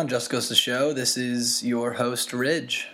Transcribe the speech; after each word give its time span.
On, 0.00 0.08
Just 0.08 0.30
Goes 0.30 0.48
to 0.48 0.54
Show? 0.54 0.94
This 0.94 1.18
is 1.18 1.62
your 1.62 1.92
host, 1.92 2.32
Ridge. 2.32 2.88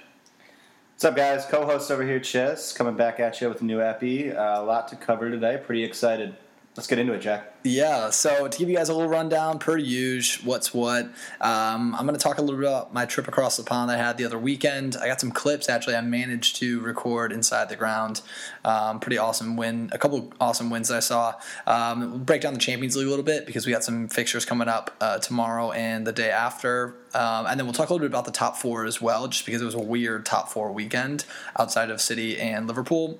What's 0.95 1.05
up, 1.05 1.15
guys? 1.15 1.47
Co-host 1.47 1.89
over 1.93 2.03
here, 2.03 2.19
Chess, 2.19 2.73
coming 2.73 2.97
back 2.97 3.21
at 3.21 3.41
you 3.41 3.49
with 3.49 3.61
a 3.61 3.65
new 3.65 3.81
epi. 3.81 4.33
Uh, 4.33 4.61
a 4.61 4.65
lot 4.65 4.89
to 4.89 4.97
cover 4.97 5.31
today. 5.31 5.63
Pretty 5.65 5.85
excited. 5.85 6.35
Let's 6.77 6.87
get 6.87 6.99
into 6.99 7.15
it, 7.15 7.21
Jack. 7.21 7.55
Yeah, 7.65 8.11
so 8.11 8.49
to 8.49 8.59
give 8.59 8.69
you 8.69 8.77
guys 8.77 8.91
a 8.91 8.95
little 8.95 9.09
rundown, 9.09 9.59
per 9.59 9.79
usual, 9.79 10.47
what's 10.47 10.75
what, 10.75 11.07
um, 11.41 11.95
I'm 11.95 12.07
going 12.07 12.13
to 12.15 12.23
talk 12.23 12.37
a 12.37 12.43
little 12.43 12.61
bit 12.61 12.69
about 12.69 12.93
my 12.93 13.07
trip 13.07 13.27
across 13.27 13.57
the 13.57 13.63
pond 13.63 13.91
I 13.91 13.97
had 13.97 14.19
the 14.19 14.25
other 14.27 14.39
weekend. 14.39 14.95
I 15.01 15.07
got 15.07 15.19
some 15.19 15.31
clips, 15.31 15.71
actually, 15.71 15.97
I 15.97 16.03
managed 16.03 16.57
to 16.57 16.81
record 16.81 17.33
inside 17.33 17.71
the 17.71 17.77
ground. 17.77 18.21
Um, 18.63 19.01
pretty 19.01 19.17
awesome 19.17 19.57
win, 19.57 19.89
a 19.93 19.99
couple 19.99 20.31
awesome 20.39 20.69
wins 20.69 20.91
I 20.91 21.01
saw. 21.01 21.35
Um, 21.67 22.11
we'll 22.11 22.19
break 22.19 22.43
down 22.43 22.53
the 22.53 22.61
Champions 22.61 22.95
League 22.95 23.07
a 23.07 23.11
little 23.11 23.25
bit 23.25 23.47
because 23.47 23.65
we 23.65 23.73
got 23.73 23.83
some 23.83 24.09
fixtures 24.09 24.45
coming 24.45 24.69
up 24.69 24.95
uh, 25.01 25.19
tomorrow 25.19 25.73
and 25.73 26.07
the 26.07 26.13
day 26.13 26.31
after. 26.31 26.95
Um, 27.15 27.47
and 27.47 27.59
then 27.59 27.67
we'll 27.67 27.73
talk 27.73 27.89
a 27.89 27.93
little 27.95 28.07
bit 28.07 28.13
about 28.13 28.27
the 28.27 28.33
top 28.33 28.59
four 28.59 28.85
as 28.85 29.01
well, 29.01 29.29
just 29.29 29.47
because 29.47 29.63
it 29.63 29.65
was 29.65 29.75
a 29.75 29.81
weird 29.81 30.27
top 30.27 30.51
four 30.51 30.71
weekend 30.71 31.25
outside 31.59 31.89
of 31.89 32.03
City 32.03 32.39
and 32.39 32.67
Liverpool. 32.67 33.19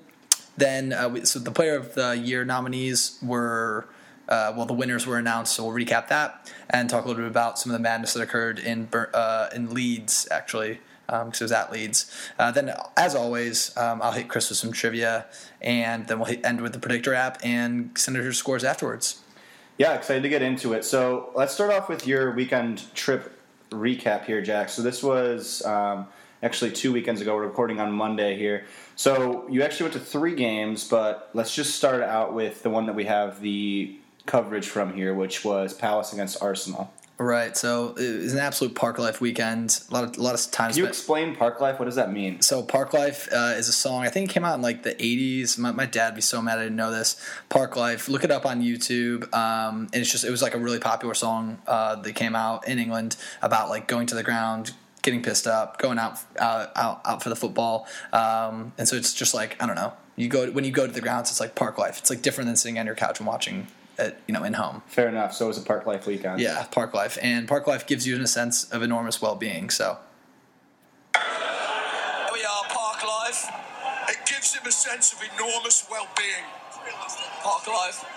Then, 0.57 0.91
uh, 0.91 1.09
we, 1.09 1.25
so 1.25 1.39
the 1.39 1.51
Player 1.51 1.75
of 1.75 1.93
the 1.93 2.17
Year 2.17 2.43
nominees 2.43 3.19
were, 3.21 3.87
uh, 4.27 4.53
well, 4.57 4.65
the 4.65 4.73
winners 4.73 5.05
were 5.05 5.17
announced. 5.17 5.55
So 5.55 5.65
we'll 5.65 5.75
recap 5.75 6.07
that 6.09 6.51
and 6.69 6.89
talk 6.89 7.05
a 7.05 7.07
little 7.07 7.23
bit 7.23 7.29
about 7.29 7.59
some 7.59 7.71
of 7.71 7.77
the 7.77 7.81
madness 7.81 8.13
that 8.13 8.21
occurred 8.21 8.57
in 8.59 8.89
uh, 8.91 9.49
in 9.53 9.73
Leeds, 9.73 10.27
actually, 10.31 10.79
because 11.05 11.21
um, 11.21 11.27
it 11.27 11.41
was 11.41 11.51
at 11.51 11.71
Leeds. 11.71 12.11
Uh, 12.39 12.51
then, 12.51 12.73
as 12.97 13.13
always, 13.13 13.77
um, 13.77 14.01
I'll 14.01 14.13
hit 14.13 14.27
Chris 14.27 14.49
with 14.49 14.57
some 14.57 14.71
trivia, 14.71 15.27
and 15.61 16.07
then 16.07 16.17
we'll 16.17 16.27
hit, 16.27 16.43
end 16.43 16.61
with 16.61 16.73
the 16.73 16.79
predictor 16.79 17.13
app 17.13 17.37
and 17.43 17.95
Senator 17.95 18.33
scores 18.33 18.63
afterwards. 18.63 19.21
Yeah, 19.77 19.93
excited 19.93 20.23
to 20.23 20.29
get 20.29 20.41
into 20.41 20.73
it. 20.73 20.85
So 20.85 21.29
let's 21.35 21.53
start 21.53 21.71
off 21.71 21.87
with 21.87 22.07
your 22.07 22.33
weekend 22.33 22.91
trip 22.95 23.39
recap 23.69 24.25
here, 24.25 24.41
Jack. 24.41 24.69
So 24.69 24.81
this 24.81 25.03
was. 25.03 25.63
Um, 25.63 26.07
actually 26.43 26.71
two 26.71 26.93
weekends 26.93 27.21
ago. 27.21 27.35
We're 27.35 27.47
recording 27.47 27.79
on 27.79 27.91
Monday 27.91 28.37
here. 28.37 28.65
So 28.97 29.47
you 29.47 29.61
actually 29.61 29.85
went 29.85 29.93
to 29.93 29.99
three 29.99 30.35
games, 30.35 30.87
but 30.87 31.29
let's 31.33 31.53
just 31.53 31.75
start 31.75 32.01
out 32.01 32.33
with 32.33 32.63
the 32.63 32.69
one 32.69 32.87
that 32.87 32.95
we 32.95 33.05
have 33.05 33.39
the 33.41 33.95
coverage 34.25 34.67
from 34.67 34.93
here, 34.93 35.13
which 35.13 35.45
was 35.45 35.73
Palace 35.73 36.11
against 36.13 36.41
Arsenal. 36.41 36.91
Right. 37.19 37.57
So 37.57 37.95
it 37.95 38.23
was 38.23 38.33
an 38.33 38.39
absolute 38.39 38.75
park 38.75 38.99
life 38.99 39.21
weekend. 39.21 39.79
A 39.89 39.93
lot 39.93 40.03
of 40.03 40.17
a 40.17 40.21
lot 40.21 40.35
of 40.35 40.51
times. 40.51 40.75
Can 40.75 40.83
you 40.83 40.87
explain 40.87 41.35
park 41.35 41.59
life? 41.59 41.79
What 41.79 41.85
does 41.85 41.95
that 41.95 42.11
mean? 42.11 42.41
So 42.41 42.61
park 42.61 42.93
life 42.93 43.27
uh, 43.31 43.55
is 43.57 43.67
a 43.67 43.73
song. 43.73 44.03
I 44.03 44.09
think 44.09 44.29
it 44.29 44.33
came 44.33 44.45
out 44.45 44.55
in 44.55 44.61
like 44.61 44.83
the 44.83 44.93
'80s. 44.93 45.57
My, 45.57 45.71
my 45.71 45.85
dad 45.87 46.09
would 46.09 46.15
be 46.15 46.21
so 46.21 46.41
mad 46.43 46.59
I 46.59 46.63
didn't 46.63 46.75
know 46.75 46.91
this. 46.91 47.19
Park 47.49 47.75
life. 47.75 48.07
Look 48.07 48.23
it 48.23 48.29
up 48.29 48.45
on 48.45 48.61
YouTube. 48.61 49.33
Um, 49.33 49.89
and 49.93 49.95
it's 49.95 50.11
just 50.11 50.25
it 50.25 50.31
was 50.31 50.43
like 50.43 50.53
a 50.53 50.59
really 50.59 50.79
popular 50.79 51.15
song 51.15 51.59
uh, 51.65 51.95
that 51.95 52.13
came 52.13 52.35
out 52.35 52.67
in 52.67 52.77
England 52.77 53.15
about 53.41 53.69
like 53.69 53.87
going 53.87 54.05
to 54.07 54.15
the 54.15 54.23
ground, 54.23 54.73
getting 55.07 55.23
pissed 55.23 55.47
up, 55.47 55.79
going 55.79 55.97
out 55.97 56.19
uh, 56.37 56.67
out 56.75 57.01
out 57.05 57.23
for 57.23 57.29
the 57.29 57.35
football, 57.35 57.87
um, 58.11 58.73
and 58.77 58.87
so 58.89 58.97
it's 58.97 59.13
just 59.13 59.33
like 59.33 59.55
I 59.63 59.65
don't 59.65 59.77
know. 59.77 59.93
You 60.17 60.27
go 60.27 60.51
when 60.51 60.65
you 60.65 60.71
go 60.71 60.85
to 60.85 60.91
the 60.91 60.99
grounds, 60.99 61.29
it's 61.31 61.39
like 61.39 61.55
park 61.55 61.77
life. 61.77 61.97
It's 61.97 62.09
like 62.09 62.21
different 62.21 62.47
than 62.47 62.57
sitting 62.57 62.77
on 62.77 62.85
your 62.85 62.95
couch 62.95 63.19
and 63.19 63.27
watching 63.27 63.67
it, 63.97 64.19
you 64.27 64.33
know, 64.33 64.43
in 64.43 64.53
home. 64.53 64.83
Fair 64.87 65.07
enough. 65.07 65.33
So 65.33 65.45
it 65.45 65.47
was 65.47 65.57
a 65.57 65.61
park 65.61 65.85
life 65.85 66.05
weekend. 66.05 66.41
Yeah, 66.41 66.65
park 66.71 66.93
life, 66.93 67.17
and 67.21 67.47
park 67.47 67.67
life 67.67 67.87
gives 67.87 68.05
you 68.05 68.21
a 68.21 68.27
sense 68.27 68.65
of 68.65 68.83
enormous 68.83 69.21
well 69.21 69.35
being. 69.35 69.69
So. 69.69 69.97
We 71.15 71.21
are 72.43 72.63
park 72.67 73.01
life. 73.07 73.49
It 74.09 74.17
gives 74.25 74.53
him 74.53 74.67
a 74.67 74.71
sense 74.71 75.13
of 75.13 75.23
enormous 75.33 75.87
well 75.89 76.09
being. 76.17 76.43
Park 77.41 77.67
life. 77.67 78.16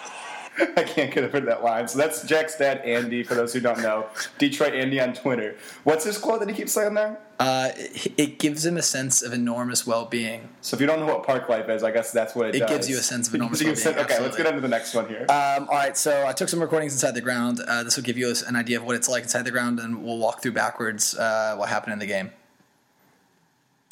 I 0.76 0.82
can't 0.82 1.12
get 1.12 1.24
over 1.24 1.40
that 1.40 1.62
line. 1.62 1.88
So 1.88 1.98
that's 1.98 2.22
Jack's 2.24 2.56
dad, 2.56 2.78
Andy, 2.84 3.22
for 3.22 3.34
those 3.34 3.52
who 3.52 3.60
don't 3.60 3.80
know. 3.80 4.06
Detroit 4.38 4.74
Andy 4.74 5.00
on 5.00 5.14
Twitter. 5.14 5.56
What's 5.84 6.04
his 6.04 6.18
quote 6.18 6.40
that 6.40 6.48
he 6.48 6.54
keeps 6.54 6.72
saying 6.72 6.94
there? 6.94 7.18
Uh, 7.38 7.70
it 8.18 8.38
gives 8.38 8.66
him 8.66 8.76
a 8.76 8.82
sense 8.82 9.22
of 9.22 9.32
enormous 9.32 9.86
well 9.86 10.04
being. 10.04 10.50
So 10.60 10.74
if 10.74 10.80
you 10.80 10.86
don't 10.86 11.00
know 11.00 11.06
what 11.06 11.24
park 11.24 11.48
life 11.48 11.68
is, 11.70 11.82
I 11.82 11.90
guess 11.90 12.12
that's 12.12 12.34
what 12.34 12.48
it, 12.48 12.56
it 12.56 12.58
does. 12.60 12.70
gives 12.70 12.90
you 12.90 12.98
a 12.98 13.02
sense 13.02 13.28
of 13.28 13.34
enormous 13.36 13.62
well 13.62 13.74
being. 13.74 13.98
Okay, 13.98 14.20
let's 14.20 14.36
get 14.36 14.46
into 14.46 14.60
the 14.60 14.68
next 14.68 14.94
one 14.94 15.08
here. 15.08 15.22
Um, 15.22 15.68
all 15.70 15.76
right, 15.76 15.96
so 15.96 16.26
I 16.26 16.32
took 16.32 16.48
some 16.48 16.60
recordings 16.60 16.92
inside 16.92 17.12
the 17.12 17.22
ground. 17.22 17.60
Uh, 17.66 17.82
this 17.82 17.96
will 17.96 18.04
give 18.04 18.18
you 18.18 18.34
an 18.46 18.56
idea 18.56 18.78
of 18.78 18.84
what 18.84 18.96
it's 18.96 19.08
like 19.08 19.22
inside 19.22 19.44
the 19.44 19.50
ground, 19.50 19.80
and 19.80 20.04
we'll 20.04 20.18
walk 20.18 20.42
through 20.42 20.52
backwards 20.52 21.16
uh, 21.16 21.54
what 21.56 21.68
happened 21.70 21.94
in 21.94 21.98
the 21.98 22.06
game. 22.06 22.30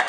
All 0.00 0.06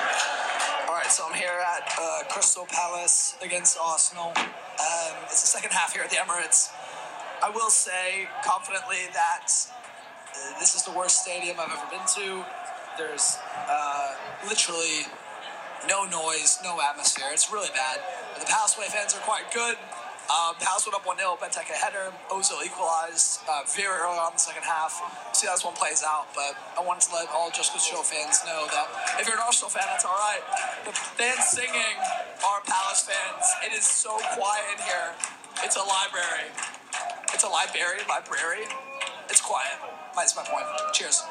right, 0.95 1.09
so 1.09 1.23
I'm 1.29 1.35
here 1.35 1.49
at 1.77 1.93
uh, 1.99 2.23
Crystal 2.27 2.65
Palace 2.69 3.37
against 3.41 3.77
Arsenal. 3.81 4.33
Um, 4.79 5.27
it's 5.27 5.41
the 5.41 5.51
second 5.51 5.71
half 5.71 5.93
here 5.93 6.03
at 6.03 6.09
the 6.09 6.15
Emirates. 6.15 6.71
I 7.43 7.49
will 7.49 7.69
say 7.69 8.27
confidently 8.43 9.11
that 9.11 9.51
uh, 9.51 10.59
this 10.59 10.75
is 10.75 10.83
the 10.83 10.91
worst 10.91 11.23
stadium 11.23 11.57
I've 11.59 11.71
ever 11.71 11.87
been 11.91 12.07
to. 12.23 12.43
There's 12.97 13.37
uh, 13.67 14.15
literally 14.47 15.03
no 15.87 16.05
noise, 16.05 16.59
no 16.63 16.79
atmosphere. 16.79 17.27
It's 17.31 17.51
really 17.51 17.71
bad. 17.75 17.99
But 18.33 18.47
the 18.47 18.51
Palace 18.51 18.77
Way 18.77 18.87
fans 18.87 19.15
are 19.15 19.23
quite 19.23 19.51
good. 19.53 19.75
Um, 20.29 20.53
Palace 20.61 20.85
went 20.85 20.93
up 20.93 21.07
1 21.09 21.17
0, 21.17 21.41
Benteke 21.41 21.73
header. 21.73 22.13
Ozil 22.29 22.61
equalized 22.61 23.41
uh, 23.49 23.65
very 23.65 23.89
early 23.89 24.21
on 24.21 24.31
in 24.31 24.37
the 24.37 24.45
second 24.45 24.61
half. 24.61 24.93
See 25.33 25.47
how 25.47 25.57
this 25.57 25.65
one 25.65 25.73
plays 25.73 26.05
out, 26.05 26.29
but 26.35 26.53
I 26.77 26.85
wanted 26.85 27.09
to 27.09 27.15
let 27.17 27.27
all 27.33 27.49
Just 27.49 27.73
Show 27.81 28.03
fans 28.05 28.45
know 28.45 28.69
that 28.69 28.87
if 29.17 29.25
you're 29.25 29.35
an 29.35 29.41
Arsenal 29.41 29.73
fan, 29.73 29.83
that's 29.89 30.05
all 30.05 30.13
right. 30.13 30.43
The 30.85 30.91
fans 30.91 31.49
singing 31.49 31.97
are 32.45 32.61
Palace 32.61 33.07
fans. 33.09 33.45
It 33.65 33.77
is 33.77 33.83
so 33.83 34.17
quiet 34.17 34.63
in 34.77 34.83
here. 34.83 35.13
It's 35.63 35.75
a 35.75 35.79
library. 35.79 36.49
It's 37.33 37.43
a 37.43 37.49
library, 37.49 37.99
library. 38.07 38.65
It's 39.29 39.41
quiet. 39.41 39.77
That's 40.15 40.35
my 40.35 40.43
point. 40.43 40.65
Cheers. 40.93 41.23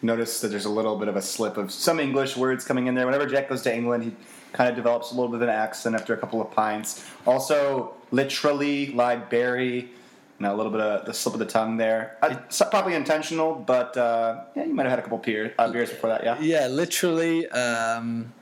Notice 0.00 0.40
that 0.40 0.48
there's 0.48 0.64
a 0.64 0.70
little 0.70 0.96
bit 0.96 1.08
of 1.08 1.16
a 1.16 1.22
slip 1.22 1.56
of 1.56 1.72
some 1.72 1.98
English 1.98 2.36
words 2.36 2.64
coming 2.64 2.86
in 2.86 2.94
there. 2.94 3.04
Whenever 3.04 3.26
Jack 3.26 3.48
goes 3.48 3.62
to 3.62 3.74
England, 3.74 4.04
he 4.04 4.12
kind 4.52 4.70
of 4.70 4.76
develops 4.76 5.10
a 5.10 5.14
little 5.14 5.28
bit 5.28 5.36
of 5.36 5.42
an 5.42 5.48
accent 5.48 5.96
after 5.96 6.14
a 6.14 6.16
couple 6.16 6.40
of 6.40 6.50
pints. 6.52 7.04
Also, 7.26 7.94
literally, 8.12 8.92
library. 8.92 9.90
You 10.38 10.44
know, 10.44 10.54
a 10.54 10.56
little 10.56 10.70
bit 10.70 10.80
of 10.80 11.04
the 11.04 11.12
slip 11.12 11.34
of 11.34 11.40
the 11.40 11.46
tongue 11.46 11.78
there. 11.78 12.16
Uh, 12.22 12.36
it's 12.46 12.62
probably 12.70 12.94
intentional, 12.94 13.56
but 13.56 13.96
uh, 13.96 14.44
yeah, 14.54 14.66
you 14.66 14.72
might 14.72 14.84
have 14.84 14.90
had 14.90 14.98
a 15.00 15.02
couple 15.02 15.18
beer, 15.18 15.52
uh, 15.58 15.68
beers 15.68 15.90
before 15.90 16.10
that. 16.10 16.22
Yeah. 16.22 16.38
Yeah, 16.40 16.68
literally. 16.68 17.48
Um, 17.48 18.32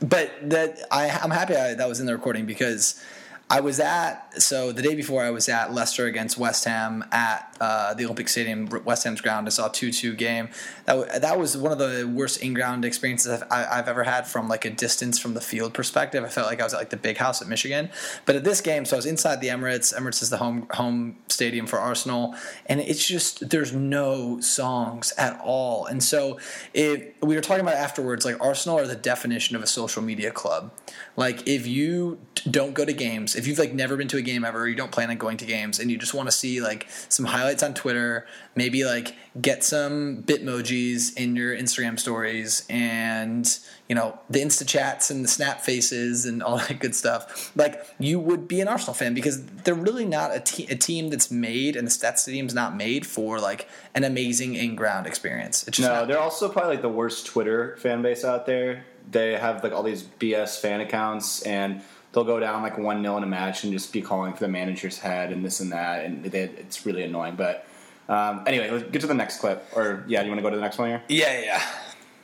but 0.00 0.30
that 0.50 0.78
I, 0.90 1.08
I'm 1.08 1.30
happy 1.30 1.56
I, 1.56 1.74
that 1.74 1.88
was 1.88 2.00
in 2.00 2.06
the 2.06 2.12
recording 2.12 2.46
because 2.46 3.02
I 3.48 3.60
was 3.60 3.78
at 3.78 4.42
so 4.42 4.72
the 4.72 4.82
day 4.82 4.96
before 4.96 5.22
I 5.22 5.30
was 5.30 5.48
at 5.48 5.72
Leicester 5.72 6.06
against 6.06 6.36
West 6.36 6.64
Ham 6.64 7.04
at 7.12 7.56
uh, 7.60 7.94
the 7.94 8.04
Olympic 8.04 8.28
Stadium, 8.28 8.68
West 8.84 9.04
Ham's 9.04 9.20
ground. 9.20 9.46
I 9.46 9.50
saw 9.50 9.68
a 9.68 9.72
two-two 9.72 10.14
game. 10.14 10.48
That 10.86 11.22
that 11.22 11.38
was 11.38 11.56
one 11.56 11.70
of 11.70 11.78
the 11.78 12.10
worst 12.12 12.42
in-ground 12.42 12.84
experiences 12.84 13.40
I've, 13.42 13.68
I've, 13.70 13.88
ever 13.88 14.02
had 14.02 14.26
from 14.26 14.48
like 14.48 14.64
a 14.64 14.70
distance 14.70 15.20
from 15.20 15.34
the 15.34 15.40
field 15.40 15.74
perspective. 15.74 16.24
I 16.24 16.28
felt 16.28 16.48
like 16.48 16.60
I 16.60 16.64
was 16.64 16.74
at 16.74 16.78
like 16.78 16.90
the 16.90 16.96
big 16.96 17.18
house 17.18 17.40
at 17.40 17.46
Michigan. 17.46 17.88
But 18.24 18.34
at 18.34 18.42
this 18.42 18.60
game, 18.60 18.84
so 18.84 18.96
I 18.96 18.98
was 18.98 19.06
inside 19.06 19.40
the 19.40 19.48
Emirates. 19.48 19.94
Emirates 19.96 20.22
is 20.22 20.30
the 20.30 20.38
home 20.38 20.66
home 20.72 21.16
stadium 21.28 21.68
for 21.68 21.78
Arsenal, 21.78 22.34
and 22.66 22.80
it's 22.80 23.06
just 23.06 23.48
there's 23.50 23.72
no 23.72 24.40
songs 24.40 25.12
at 25.16 25.40
all. 25.40 25.86
And 25.86 26.02
so 26.02 26.40
it, 26.74 27.14
we 27.22 27.36
were 27.36 27.42
talking 27.42 27.62
about 27.62 27.74
afterwards, 27.74 28.24
like 28.24 28.40
Arsenal 28.40 28.76
are 28.80 28.88
the 28.88 28.96
definition 28.96 29.54
of 29.54 29.62
a 29.62 29.68
social 29.68 30.02
media 30.02 30.32
club. 30.32 30.72
Like 31.16 31.46
if 31.46 31.64
you 31.64 32.18
don't 32.50 32.74
go 32.74 32.84
to 32.84 32.92
games 32.92 33.35
if 33.36 33.46
you've 33.46 33.58
like 33.58 33.72
never 33.72 33.96
been 33.96 34.08
to 34.08 34.16
a 34.16 34.22
game 34.22 34.44
ever, 34.44 34.68
you 34.68 34.74
don't 34.74 34.92
plan 34.92 35.10
on 35.10 35.16
going 35.16 35.36
to 35.38 35.46
games, 35.46 35.78
and 35.78 35.90
you 35.90 35.98
just 35.98 36.14
want 36.14 36.28
to 36.28 36.32
see 36.32 36.60
like 36.60 36.86
some 37.08 37.26
highlights 37.26 37.62
on 37.62 37.74
Twitter, 37.74 38.26
maybe 38.54 38.84
like 38.84 39.14
get 39.40 39.62
some 39.62 40.22
Bitmojis 40.22 41.16
in 41.16 41.36
your 41.36 41.56
Instagram 41.56 41.98
stories, 41.98 42.66
and 42.68 43.58
you 43.88 43.94
know 43.94 44.18
the 44.30 44.40
Insta 44.40 44.66
chats 44.66 45.10
and 45.10 45.24
the 45.24 45.28
Snap 45.28 45.60
faces 45.60 46.26
and 46.26 46.42
all 46.42 46.58
that 46.68 46.78
good 46.80 46.94
stuff. 46.94 47.52
Like 47.56 47.84
you 47.98 48.18
would 48.18 48.48
be 48.48 48.60
an 48.60 48.68
Arsenal 48.68 48.94
fan 48.94 49.14
because 49.14 49.44
they're 49.44 49.74
really 49.74 50.04
not 50.04 50.34
a, 50.34 50.40
te- 50.40 50.66
a 50.66 50.76
team 50.76 51.10
that's 51.10 51.30
made, 51.30 51.76
and 51.76 51.86
the 51.86 51.90
Stat 51.90 52.18
Stadium's 52.18 52.54
not 52.54 52.76
made 52.76 53.06
for 53.06 53.38
like 53.38 53.68
an 53.94 54.04
amazing 54.04 54.54
in 54.54 54.76
ground 54.76 55.06
experience. 55.06 55.66
It's 55.68 55.76
just 55.78 55.88
no, 55.88 56.06
they're 56.06 56.18
also 56.18 56.48
probably 56.48 56.74
like 56.74 56.82
the 56.82 56.88
worst 56.88 57.26
Twitter 57.26 57.76
fan 57.78 58.02
base 58.02 58.24
out 58.24 58.46
there. 58.46 58.84
They 59.08 59.36
have 59.36 59.62
like 59.62 59.72
all 59.72 59.84
these 59.84 60.02
BS 60.02 60.60
fan 60.60 60.80
accounts 60.80 61.42
and 61.42 61.80
they'll 62.16 62.24
go 62.24 62.40
down 62.40 62.62
like 62.62 62.78
one 62.78 63.02
0 63.02 63.18
in 63.18 63.22
a 63.22 63.26
match 63.26 63.62
and 63.62 63.72
just 63.74 63.92
be 63.92 64.00
calling 64.00 64.32
for 64.32 64.40
the 64.40 64.48
manager's 64.48 64.98
head 64.98 65.30
and 65.32 65.44
this 65.44 65.60
and 65.60 65.70
that, 65.70 66.02
and 66.06 66.24
they, 66.24 66.44
it's 66.44 66.86
really 66.86 67.02
annoying. 67.02 67.36
But 67.36 67.68
um, 68.08 68.42
anyway, 68.46 68.70
let's 68.70 68.90
get 68.90 69.02
to 69.02 69.06
the 69.06 69.12
next 69.12 69.38
clip. 69.38 69.68
Or 69.74 70.02
yeah, 70.08 70.20
do 70.20 70.26
you 70.26 70.32
want 70.32 70.38
to 70.38 70.42
go 70.42 70.48
to 70.48 70.56
the 70.56 70.62
next 70.62 70.78
one 70.78 70.88
here? 70.88 71.02
Yeah, 71.08 71.38
yeah. 71.40 71.62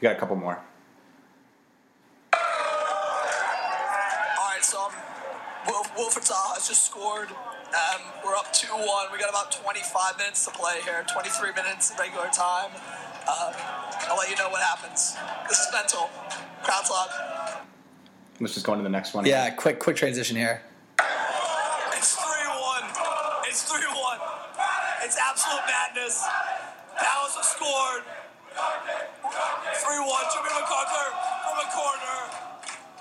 We 0.00 0.06
got 0.06 0.16
a 0.16 0.18
couple 0.18 0.36
more. 0.36 0.58
All 2.32 2.40
right, 4.48 4.62
so 4.62 4.80
um, 4.80 4.92
Wolf, 5.68 5.94
Wilfried 5.94 6.26
Zaha 6.26 6.54
has 6.54 6.68
just 6.68 6.86
scored. 6.86 7.28
Um, 7.28 8.00
we're 8.24 8.34
up 8.34 8.50
2 8.54 8.68
1. 8.68 9.12
We 9.12 9.18
got 9.18 9.28
about 9.28 9.52
25 9.52 10.16
minutes 10.16 10.46
to 10.46 10.52
play 10.52 10.80
here, 10.84 11.04
23 11.12 11.52
minutes 11.52 11.90
in 11.90 11.98
regular 11.98 12.28
time. 12.32 12.70
Um, 13.28 13.52
I'll 14.08 14.16
let 14.16 14.30
you 14.30 14.36
know 14.36 14.48
what 14.48 14.62
happens. 14.62 15.16
This 15.50 15.60
is 15.60 15.68
mental. 15.70 16.08
Crowd's 16.62 16.90
loud. 16.90 17.31
Let's 18.42 18.54
just 18.54 18.66
go 18.66 18.72
on 18.72 18.78
to 18.78 18.82
the 18.82 18.90
next 18.90 19.14
one. 19.14 19.24
Yeah, 19.24 19.54
quick 19.54 19.78
quick 19.78 19.94
transition 19.94 20.34
here. 20.34 20.66
It's 21.94 22.18
three 22.18 22.50
one. 22.58 22.82
It's 23.46 23.62
three 23.70 23.86
one. 23.86 24.18
It's 25.06 25.14
absolute 25.14 25.62
madness. 25.70 26.26
Dallas 26.98 27.38
has 27.38 27.46
scored. 27.54 28.02
3 28.52 29.98
1. 29.98 30.34
Jimmy 30.34 30.50
McArthur 30.58 31.08
from 31.46 31.56
a 31.62 31.68
corner. 31.70 32.18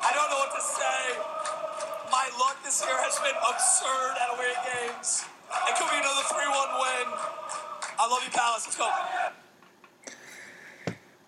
I 0.01 0.13
don't 0.13 0.29
know 0.29 0.39
what 0.45 0.53
to 0.55 0.63
say. 0.63 1.01
My 2.13 2.29
luck 2.37 2.61
this 2.63 2.79
year 2.85 2.95
has 3.01 3.17
been 3.19 3.35
absurd 3.41 4.13
at 4.21 4.29
away 4.37 4.53
games. 4.63 5.25
It 5.67 5.73
could 5.75 5.89
be 5.89 5.97
another 5.97 6.25
3 6.29 6.37
1 6.37 6.53
win. 6.85 7.07
I 7.97 8.05
love 8.05 8.21
you, 8.23 8.31
Palace. 8.31 8.69
Let's 8.69 8.77
go. 8.77 8.87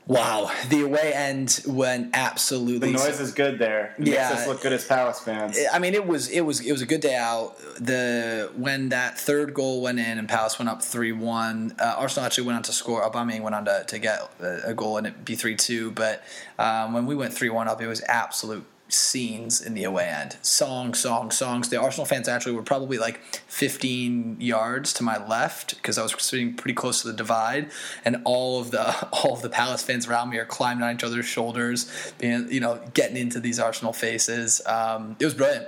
Wow, 0.05 0.51
the 0.67 0.81
away 0.81 1.13
end 1.13 1.61
went 1.65 2.09
absolutely. 2.13 2.91
The 2.91 2.97
noise 2.97 3.21
is 3.21 3.31
good 3.31 3.57
there. 3.57 3.95
It 3.97 4.07
Yeah. 4.07 4.29
makes 4.29 4.41
us 4.41 4.47
look 4.47 4.61
good 4.61 4.73
as 4.73 4.83
Palace 4.83 5.21
fans. 5.21 5.57
I 5.71 5.79
mean, 5.79 5.93
it 5.93 6.05
was 6.05 6.27
it 6.29 6.41
was 6.41 6.59
it 6.59 6.71
was 6.73 6.81
a 6.81 6.85
good 6.85 6.99
day 6.99 7.15
out. 7.15 7.57
The 7.79 8.51
when 8.57 8.89
that 8.89 9.17
third 9.17 9.53
goal 9.53 9.81
went 9.81 9.99
in 9.99 10.17
and 10.17 10.27
Palace 10.27 10.59
went 10.59 10.67
up 10.67 10.81
three 10.81 11.13
one. 11.13 11.73
Uh, 11.79 11.95
Arsenal 11.97 12.25
actually 12.25 12.47
went 12.47 12.57
on 12.57 12.63
to 12.63 12.73
score. 12.73 13.01
Aubameyang 13.09 13.41
went 13.41 13.55
on 13.55 13.63
to, 13.65 13.85
to 13.87 13.97
get 13.99 14.29
a, 14.41 14.69
a 14.71 14.73
goal 14.73 14.97
and 14.97 15.07
it 15.07 15.23
be 15.23 15.35
three 15.35 15.55
two. 15.55 15.91
But 15.91 16.21
um, 16.59 16.93
when 16.93 17.05
we 17.05 17.15
went 17.15 17.33
three 17.33 17.49
one 17.49 17.69
up, 17.69 17.81
it 17.81 17.87
was 17.87 18.01
absolute 18.01 18.65
scenes 18.93 19.61
in 19.61 19.73
the 19.73 19.83
away 19.83 20.07
end. 20.07 20.37
Songs, 20.41 20.99
songs, 20.99 21.37
songs. 21.37 21.69
The 21.69 21.79
Arsenal 21.79 22.05
fans 22.05 22.27
actually 22.27 22.53
were 22.53 22.63
probably 22.63 22.97
like 22.97 23.19
15 23.47 24.37
yards 24.39 24.93
to 24.93 25.03
my 25.03 25.25
left 25.25 25.75
because 25.75 25.97
I 25.97 26.03
was 26.03 26.15
sitting 26.19 26.53
pretty 26.53 26.75
close 26.75 27.01
to 27.01 27.07
the 27.07 27.13
divide, 27.13 27.71
and 28.05 28.21
all 28.25 28.59
of 28.59 28.71
the 28.71 29.07
all 29.11 29.33
of 29.33 29.41
the 29.41 29.49
Palace 29.49 29.83
fans 29.83 30.07
around 30.07 30.29
me 30.29 30.37
are 30.37 30.45
climbing 30.45 30.83
on 30.83 30.95
each 30.95 31.03
other's 31.03 31.25
shoulders, 31.25 32.13
being 32.17 32.51
you 32.51 32.59
know 32.59 32.79
getting 32.93 33.17
into 33.17 33.39
these 33.39 33.59
Arsenal 33.59 33.93
faces. 33.93 34.61
Um, 34.65 35.15
it 35.19 35.25
was 35.25 35.33
brilliant. 35.33 35.67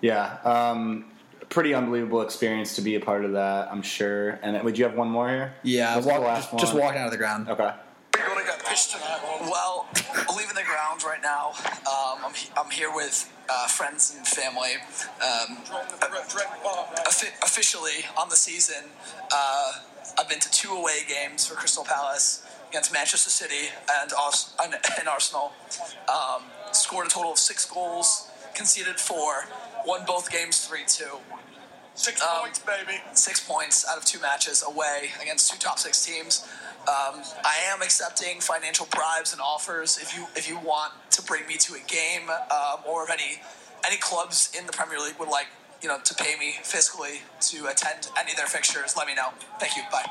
Yeah, 0.00 0.38
um, 0.44 1.06
pretty 1.48 1.74
unbelievable 1.74 2.22
experience 2.22 2.76
to 2.76 2.82
be 2.82 2.94
a 2.94 3.00
part 3.00 3.24
of 3.24 3.32
that. 3.32 3.70
I'm 3.70 3.82
sure. 3.82 4.38
And 4.42 4.62
would 4.62 4.78
you 4.78 4.84
have 4.84 4.94
one 4.94 5.08
more 5.08 5.28
here? 5.28 5.54
Yeah, 5.62 5.96
What's 5.96 6.06
walk, 6.06 6.20
the 6.20 6.26
last 6.26 6.50
just, 6.50 6.60
just 6.60 6.74
walking 6.74 7.00
out 7.00 7.06
of 7.06 7.12
the 7.12 7.18
ground. 7.18 7.48
Okay. 7.48 7.72
You're 8.16 8.26
gonna 10.28 10.36
get 10.36 10.36
pitched 10.36 10.36
tonight. 10.36 10.36
Well, 10.36 10.38
leaving 10.38 10.56
the 10.56 10.64
ground 10.64 11.04
right 11.04 11.22
now. 11.22 11.52
Um, 11.86 12.24
I'm, 12.26 12.34
I'm 12.66 12.70
here 12.70 12.94
with 12.94 13.30
uh, 13.48 13.66
friends 13.68 14.14
and 14.16 14.26
family. 14.26 14.74
Um, 15.22 15.58
offi- 17.06 17.34
officially 17.42 18.04
on 18.18 18.28
the 18.28 18.36
season, 18.36 18.84
uh, 19.32 19.72
I've 20.18 20.28
been 20.28 20.40
to 20.40 20.50
two 20.50 20.72
away 20.72 21.00
games 21.08 21.46
for 21.46 21.54
Crystal 21.54 21.84
Palace 21.84 22.46
against 22.70 22.92
Manchester 22.92 23.30
City 23.30 23.70
and, 24.02 24.12
and, 24.62 24.74
and 24.98 25.08
Arsenal. 25.08 25.52
Um, 26.08 26.42
scored 26.72 27.06
a 27.06 27.10
total 27.10 27.32
of 27.32 27.38
six 27.38 27.64
goals, 27.66 28.30
conceded 28.54 29.00
four, 29.00 29.46
won 29.86 30.02
both 30.06 30.30
games 30.30 30.66
three 30.66 30.84
two. 30.86 31.18
Six 31.94 32.22
points, 32.24 32.60
baby. 32.60 33.00
Six 33.14 33.40
points 33.48 33.86
out 33.90 33.98
of 33.98 34.04
two 34.04 34.20
matches 34.20 34.62
away 34.66 35.10
against 35.20 35.50
two 35.50 35.58
top 35.58 35.80
six 35.80 36.04
teams. 36.06 36.46
Um, 36.88 37.20
I 37.44 37.56
am 37.70 37.82
accepting 37.82 38.40
financial 38.40 38.86
bribes 38.90 39.32
and 39.32 39.42
offers 39.42 39.98
if 39.98 40.16
you 40.16 40.24
if 40.36 40.48
you 40.48 40.58
want 40.58 40.94
to 41.10 41.22
bring 41.22 41.46
me 41.46 41.56
to 41.58 41.74
a 41.74 41.80
game, 41.86 42.30
um, 42.30 42.80
or 42.88 43.04
if 43.04 43.10
any 43.10 43.42
any 43.86 43.98
clubs 43.98 44.50
in 44.58 44.64
the 44.66 44.72
Premier 44.72 44.98
League 44.98 45.18
would 45.18 45.28
like 45.28 45.48
you 45.82 45.88
know 45.88 45.98
to 46.02 46.14
pay 46.14 46.36
me 46.38 46.54
fiscally 46.62 47.18
to 47.50 47.66
attend 47.66 48.08
any 48.18 48.30
of 48.30 48.38
their 48.38 48.46
fixtures. 48.46 48.96
Let 48.96 49.06
me 49.06 49.14
know. 49.14 49.28
Thank 49.60 49.76
you. 49.76 49.82
Bye. 49.92 50.06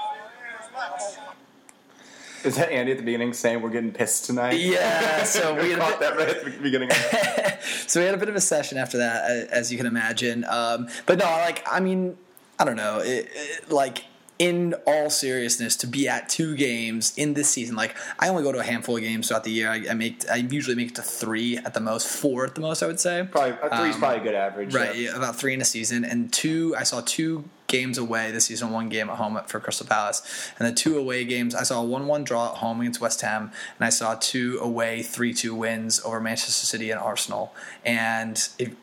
Is 2.44 2.56
that 2.58 2.72
Andy 2.72 2.92
at 2.92 3.00
the 3.00 3.04
beginning 3.04 3.34
saying 3.34 3.62
we're 3.64 3.72
getting 3.72 3.92
pissed 3.92 4.26
tonight? 4.26 4.60
Yeah, 4.60 5.24
so 5.24 5.56
we 5.56 5.64
We 5.64 5.70
had 5.72 5.80
a 5.80 5.82
caught 5.82 6.00
bit, 6.00 6.00
that 6.00 6.18
right 6.18 6.30
at 6.30 6.46
the 6.46 6.52
beginning. 6.62 6.92
Of 6.92 6.98
it. 7.12 7.60
so 7.88 8.00
we 8.00 8.06
had 8.06 8.14
a 8.14 8.20
bit 8.20 8.30
of 8.30 8.36
a 8.36 8.42
session 8.42 8.78
after 8.78 9.00
that, 9.00 9.48
as 9.50 9.72
you 9.72 9.78
can 9.78 9.88
imagine. 9.88 10.46
Um, 10.46 10.88
but 11.08 11.18
no, 11.18 11.26
like 11.26 11.66
I 11.70 11.80
mean, 11.80 12.18
I 12.60 12.66
don't 12.66 12.76
know, 12.76 13.00
it, 13.00 13.30
it, 13.34 13.72
like. 13.72 14.04
In 14.40 14.76
all 14.86 15.10
seriousness, 15.10 15.76
to 15.78 15.88
be 15.88 16.08
at 16.08 16.30
two 16.30 16.56
games 16.56 17.12
in 17.18 17.34
this 17.34 17.50
season, 17.50 17.76
like 17.76 17.96
I 18.20 18.30
only 18.30 18.44
go 18.44 18.52
to 18.52 18.60
a 18.60 18.64
handful 18.64 18.96
of 18.96 19.02
games 19.02 19.28
throughout 19.28 19.44
the 19.44 19.50
year. 19.50 19.70
I, 19.70 19.86
I 19.90 19.94
make, 19.96 20.30
I 20.30 20.36
usually 20.36 20.76
make 20.76 20.90
it 20.90 20.96
to 20.96 21.02
three 21.02 21.58
at 21.58 21.74
the 21.74 21.80
most, 21.80 22.08
four 22.08 22.46
at 22.46 22.54
the 22.54 22.62
most, 22.62 22.84
I 22.84 22.88
would 22.88 23.00
say. 23.00 23.28
Probably 23.32 23.54
three 23.54 23.90
is 23.90 23.96
Um, 23.96 24.00
probably 24.00 24.20
a 24.20 24.24
good 24.24 24.36
average. 24.36 24.76
Right, 24.76 24.96
yeah. 24.96 25.10
yeah, 25.10 25.18
about 25.18 25.38
three 25.38 25.56
in 25.56 25.62
a 25.62 25.66
season, 25.66 26.06
and 26.06 26.32
two. 26.32 26.76
I 26.78 26.84
saw 26.84 27.02
two 27.04 27.46
games 27.66 27.98
away 27.98 28.32
this 28.32 28.46
season, 28.46 28.70
one 28.70 28.90
game 28.90 29.10
at 29.10 29.18
home 29.18 29.40
for 29.48 29.60
Crystal 29.60 29.88
Palace, 29.88 30.22
and 30.60 30.68
the 30.68 30.72
two 30.72 31.00
away 31.00 31.26
games. 31.26 31.56
I 31.56 31.64
saw 31.64 31.82
a 31.82 31.86
one-one 31.86 32.24
draw 32.24 32.52
at 32.52 32.58
home 32.58 32.80
against 32.82 33.02
West 33.02 33.22
Ham, 33.22 33.52
and 33.80 33.86
I 33.86 33.90
saw 33.90 34.16
two 34.20 34.60
away 34.62 35.02
three-two 35.02 35.56
wins 35.56 36.00
over 36.06 36.22
Manchester 36.22 36.66
City 36.68 36.92
and 36.92 37.00
Arsenal. 37.00 37.56
And 37.84 38.48
it, 38.60 38.76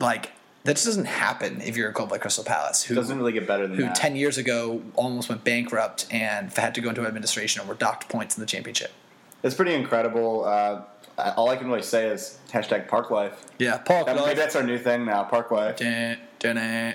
like 0.00 0.30
that 0.64 0.74
just 0.74 0.86
doesn't 0.86 1.06
happen 1.06 1.60
if 1.60 1.76
you're 1.76 1.90
a 1.90 1.92
club 1.92 2.10
like 2.10 2.20
Crystal 2.20 2.44
Palace, 2.44 2.82
who 2.84 2.94
doesn't 2.94 3.16
really 3.18 3.32
get 3.32 3.46
better 3.46 3.66
than 3.66 3.76
who 3.76 3.82
that. 3.84 3.94
ten 3.94 4.14
years 4.16 4.38
ago 4.38 4.82
almost 4.94 5.28
went 5.28 5.42
bankrupt 5.44 6.06
and 6.10 6.52
had 6.52 6.74
to 6.76 6.80
go 6.80 6.88
into 6.90 7.04
administration 7.06 7.60
and 7.60 7.68
were 7.68 7.74
docked 7.74 8.08
points 8.08 8.36
in 8.36 8.40
the 8.40 8.46
championship. 8.46 8.92
It's 9.42 9.54
pretty 9.56 9.74
incredible. 9.74 10.44
Uh, 10.44 10.82
all 11.36 11.48
I 11.50 11.56
can 11.56 11.66
really 11.68 11.82
say 11.82 12.06
is 12.08 12.38
hashtag 12.50 12.88
Park 12.88 13.10
Life. 13.10 13.44
Yeah, 13.58 13.76
Park 13.78 14.06
That- 14.06 14.14
Maybe 14.16 14.28
Life. 14.28 14.36
that's 14.36 14.56
our 14.56 14.62
new 14.62 14.78
thing 14.78 15.04
now, 15.04 15.24
Park 15.24 15.50
Life. 15.50 15.76
Dun, 15.76 16.16
dun, 16.38 16.56
dun, 16.56 16.94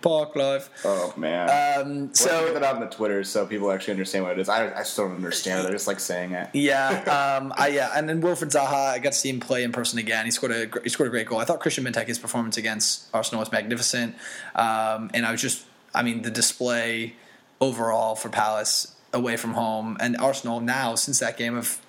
Park 0.00 0.36
Life. 0.36 0.70
Oh 0.84 1.12
man. 1.16 1.80
Um, 1.80 2.14
so 2.14 2.28
so 2.28 2.44
get 2.46 2.54
that 2.54 2.62
out 2.62 2.74
on 2.76 2.80
the 2.80 2.86
Twitter 2.86 3.24
so 3.24 3.46
people 3.46 3.70
actually 3.70 3.92
understand 3.92 4.24
what 4.24 4.32
it 4.32 4.40
is. 4.40 4.48
I, 4.48 4.78
I 4.78 4.82
still 4.82 5.06
don't 5.06 5.16
understand 5.16 5.64
it. 5.64 5.68
I 5.68 5.72
just 5.72 5.86
like 5.86 6.00
saying 6.00 6.32
it. 6.32 6.48
Yeah, 6.52 7.36
um, 7.40 7.52
I, 7.56 7.68
yeah, 7.68 7.92
and 7.94 8.08
then 8.08 8.22
Wilfried 8.22 8.50
Zaha, 8.52 8.92
I 8.92 8.98
got 8.98 9.12
to 9.12 9.18
see 9.18 9.30
him 9.30 9.40
play 9.40 9.62
in 9.62 9.72
person 9.72 9.98
again. 9.98 10.24
He 10.24 10.30
scored 10.30 10.52
a 10.52 10.80
he 10.82 10.88
scored 10.88 11.08
a 11.08 11.10
great 11.10 11.26
goal. 11.26 11.38
I 11.38 11.44
thought 11.44 11.60
Christian 11.60 11.84
Benteke's 11.84 12.18
performance 12.18 12.56
against 12.56 13.08
Arsenal 13.14 13.40
was 13.40 13.52
magnificent, 13.52 14.14
um, 14.54 15.10
and 15.14 15.26
I 15.26 15.32
was 15.32 15.42
just, 15.42 15.64
I 15.94 16.02
mean, 16.02 16.22
the 16.22 16.30
display 16.30 17.14
overall 17.60 18.14
for 18.14 18.28
Palace 18.28 18.94
away 19.12 19.36
from 19.36 19.54
home 19.54 19.96
and 20.00 20.16
Arsenal 20.18 20.60
now 20.60 20.94
since 20.94 21.18
that 21.18 21.38
game 21.38 21.54
have 21.54 21.80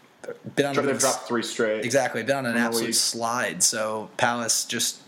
been 0.55 0.65
on 0.65 0.75
They've 0.75 0.99
dropped 0.99 1.27
three 1.27 1.43
straight. 1.43 1.83
exactly 1.83 2.23
been 2.23 2.37
on 2.37 2.45
an 2.45 2.57
absolute 2.57 2.87
league. 2.87 2.95
slide. 2.95 3.63
So 3.63 4.09
Palace 4.17 4.65
just 4.65 5.01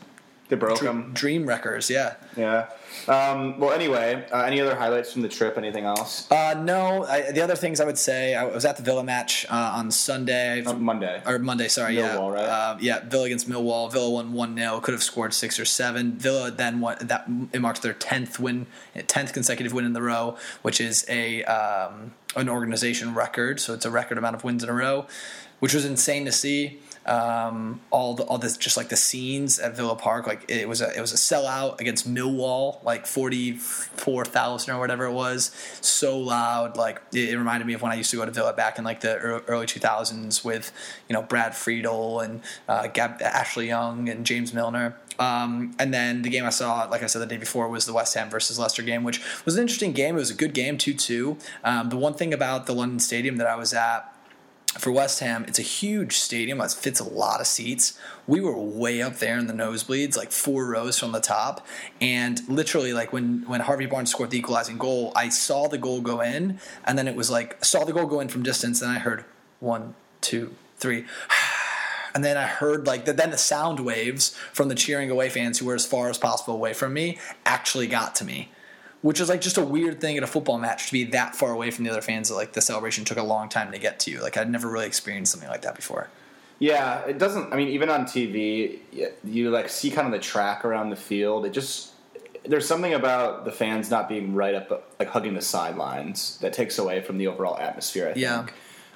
They 0.52 0.58
broke 0.58 0.80
dr- 0.80 0.94
them. 0.94 1.12
dream 1.14 1.46
wreckers. 1.48 1.90
Yeah. 1.90 2.16
Yeah. 2.36 2.68
Um, 3.08 3.58
well, 3.58 3.72
anyway, 3.72 4.28
uh, 4.34 4.42
any 4.42 4.60
other 4.60 4.76
highlights 4.76 5.14
from 5.14 5.22
the 5.22 5.30
trip? 5.30 5.58
Anything 5.58 5.86
else? 5.86 6.30
Uh, 6.30 6.62
no, 6.62 7.06
I, 7.06 7.32
the 7.32 7.40
other 7.40 7.56
things 7.56 7.80
I 7.80 7.86
would 7.86 7.98
say, 7.98 8.36
I 8.36 8.44
was 8.44 8.66
at 8.66 8.76
the 8.76 8.84
Villa 8.84 9.02
match 9.02 9.46
uh, 9.50 9.72
on 9.76 9.92
Sunday. 9.92 10.62
Uh, 10.66 10.74
Monday. 10.74 11.22
or 11.26 11.40
Monday, 11.40 11.70
sorry, 11.70 11.96
Millwall, 11.96 12.36
yeah, 12.36 12.42
right? 12.42 12.44
uh, 12.50 12.78
yeah, 12.82 13.00
Villa 13.08 13.24
against 13.24 13.50
Millwall. 13.50 13.90
Villa 13.90 14.10
won 14.10 14.34
one 14.34 14.58
0 14.58 14.82
Could 14.82 14.94
have 14.94 15.04
scored 15.04 15.34
six 15.34 15.58
or 15.58 15.64
seven. 15.64 16.18
Villa 16.18 16.52
then 16.52 16.82
won 16.82 16.98
that. 17.00 17.24
It 17.54 17.62
marked 17.62 17.82
their 17.82 17.94
tenth 17.94 18.38
win, 18.38 18.68
tenth 19.08 19.32
consecutive 19.32 19.72
win 19.72 19.86
in 19.86 19.94
the 19.94 20.02
row, 20.02 20.36
which 20.64 20.82
is 20.82 21.06
a 21.08 21.46
um, 21.46 22.12
an 22.36 22.50
organization 22.50 23.16
record. 23.16 23.62
So 23.62 23.74
it's 23.74 23.86
a 23.86 23.90
record 23.90 24.18
amount 24.18 24.36
of 24.36 24.44
wins 24.44 24.66
in 24.66 24.70
a 24.70 24.74
row, 24.74 25.06
which 25.60 25.74
was 25.74 25.86
insane 25.86 26.26
to 26.26 26.32
see. 26.34 26.82
Um, 27.12 27.82
all 27.90 28.14
the 28.14 28.24
all 28.24 28.38
this 28.38 28.56
just 28.56 28.78
like 28.78 28.88
the 28.88 28.96
scenes 28.96 29.60
at 29.60 29.76
Villa 29.76 29.98
Park, 29.98 30.28
like 30.28 30.50
it 30.50 30.70
was 30.70 30.80
a 30.80 30.96
it 30.96 31.02
was 31.02 31.12
a 31.12 31.18
sellout 31.18 31.82
against 31.82 32.10
Millwall, 32.10 32.82
like 32.86 33.06
forty 33.06 33.52
four 33.52 34.24
thousand 34.24 34.74
or 34.74 34.80
whatever 34.80 35.04
it 35.04 35.12
was, 35.12 35.52
so 35.82 36.18
loud. 36.18 36.78
Like 36.78 37.02
it, 37.14 37.32
it 37.32 37.38
reminded 37.38 37.68
me 37.68 37.74
of 37.74 37.82
when 37.82 37.92
I 37.92 37.96
used 37.96 38.12
to 38.12 38.18
go 38.18 38.24
to 38.24 38.32
Villa 38.32 38.54
back 38.54 38.78
in 38.78 38.86
like 38.86 39.02
the 39.02 39.18
early 39.18 39.66
two 39.66 39.82
thousands 39.82 40.46
with 40.46 40.72
you 41.10 41.14
know 41.14 41.22
Brad 41.22 41.54
Friedel 41.54 42.22
and 42.22 42.40
uh, 42.70 42.88
Gab, 42.88 43.22
Ashley 43.22 43.68
Young 43.68 44.08
and 44.08 44.26
James 44.26 44.54
Milner. 44.54 44.96
Um, 45.20 45.76
and 45.80 45.94
then 45.94 46.22
the 46.22 46.30
game 46.30 46.46
I 46.46 46.50
saw, 46.50 46.86
like 46.86 47.04
I 47.04 47.08
said 47.08 47.20
the 47.20 47.26
day 47.26 47.36
before, 47.36 47.68
was 47.68 47.86
the 47.86 47.94
West 47.94 48.14
Ham 48.14 48.30
versus 48.30 48.58
Leicester 48.58 48.84
game, 48.84 49.04
which 49.04 49.22
was 49.44 49.58
an 49.58 49.62
interesting 49.62 49.92
game. 49.92 50.16
It 50.16 50.20
was 50.20 50.32
a 50.32 50.36
good 50.36 50.54
game, 50.54 50.78
two 50.78 50.94
two. 50.94 51.36
Um, 51.66 51.90
the 51.90 51.98
one 51.98 52.14
thing 52.14 52.34
about 52.34 52.68
the 52.68 52.74
London 52.74 53.00
Stadium 53.00 53.36
that 53.36 53.48
I 53.48 53.58
was 53.58 53.74
at 53.74 54.16
for 54.78 54.92
West 54.92 55.20
Ham, 55.20 55.44
it's 55.48 55.60
a 55.60 55.64
huge 55.64 56.18
stadium 56.18 56.60
that 56.60 56.72
fits 56.72 57.00
a 57.00 57.04
lot 57.04 57.42
of 57.42 57.48
seats. 57.48 57.98
We 58.26 58.40
were 58.40 58.58
way 58.58 59.02
up 59.02 59.18
there 59.18 59.38
in 59.38 59.48
the 59.48 59.54
nosebleeds, 59.54 60.16
like 60.16 60.32
four 60.32 60.66
rows 60.66 60.98
from 60.98 61.12
the 61.12 61.20
top, 61.20 61.66
and 62.00 62.42
literally, 62.48 62.94
like 62.94 63.12
when 63.12 63.44
when 63.48 63.62
Harvey 63.62 63.86
Barnes 63.86 64.12
scored 64.12 64.32
the 64.32 64.38
equalizing 64.38 64.78
goal, 64.78 65.12
I 65.16 65.28
saw 65.30 65.68
the 65.68 65.78
goal 65.78 66.00
go 66.00 66.22
in, 66.22 66.60
and 66.86 66.98
then 66.98 67.08
it 67.08 67.16
was 67.16 67.30
like 67.30 67.64
saw 67.64 67.84
the 67.84 67.92
goal 67.92 68.06
go 68.06 68.22
in 68.22 68.30
from 68.30 68.44
distance, 68.44 68.82
and 68.82 68.92
I 68.92 69.00
heard 69.00 69.26
one, 69.60 69.96
two, 70.22 70.56
three. 70.78 71.06
And 72.14 72.26
then 72.26 72.36
I 72.36 72.46
heard 72.46 72.88
like 72.88 73.06
the, 73.06 73.14
then 73.14 73.32
the 73.32 73.38
sound 73.38 73.80
waves 73.80 74.36
from 74.52 74.68
the 74.68 74.76
cheering 74.76 75.10
away 75.10 75.30
fans 75.30 75.60
who 75.60 75.66
were 75.66 75.76
as 75.76 75.86
far 75.86 76.10
as 76.10 76.18
possible 76.18 76.54
away 76.54 76.74
from 76.74 76.94
me 76.94 77.18
actually 77.46 77.88
got 77.88 78.16
to 78.16 78.26
me 78.26 78.50
which 79.02 79.20
is 79.20 79.30
like 79.30 79.42
just 79.42 79.58
a 79.58 79.64
weird 79.64 80.00
thing 80.02 80.18
at 80.18 80.24
a 80.24 80.28
football 80.28 80.58
match 80.58 80.88
to 80.88 80.94
be 80.94 81.04
that 81.06 81.36
far 81.36 81.52
away 81.52 81.72
from 81.72 81.86
the 81.86 81.92
other 81.92 82.02
fans 82.02 82.30
that 82.30 82.36
like 82.36 82.54
the 82.54 82.62
celebration 82.62 83.04
took 83.06 83.18
a 83.18 83.24
long 83.24 83.50
time 83.50 83.72
to 83.72 83.80
get 83.80 84.00
to 84.02 84.12
you. 84.12 84.22
Like 84.22 84.38
I'd 84.38 84.50
never 84.50 84.68
really 84.70 84.86
experienced 84.88 85.32
something 85.32 85.50
like 85.50 85.62
that 85.64 85.76
before. 85.76 86.10
Yeah, 86.60 87.00
it 87.06 87.18
doesn't. 87.18 87.52
I 87.52 87.56
mean, 87.56 87.70
even 87.70 87.90
on 87.90 88.06
TV, 88.06 88.80
you 89.24 89.50
like 89.50 89.68
see 89.70 89.90
kind 89.90 90.06
of 90.06 90.14
the 90.14 90.20
track 90.20 90.64
around 90.64 90.92
the 90.92 90.96
field. 90.96 91.46
It 91.46 91.54
just 91.54 91.94
there's 92.46 92.68
something 92.68 92.94
about 92.94 93.46
the 93.46 93.52
fans 93.52 93.90
not 93.90 94.08
being 94.08 94.36
right 94.36 94.54
up, 94.56 94.94
like 95.00 95.10
hugging 95.10 95.34
the 95.34 95.42
sidelines, 95.42 96.38
that 96.40 96.54
takes 96.54 96.78
away 96.78 97.02
from 97.02 97.18
the 97.18 97.28
overall 97.28 97.58
atmosphere. 97.58 98.10
I 98.10 98.14
think. 98.14 98.24
Yeah. 98.24 98.46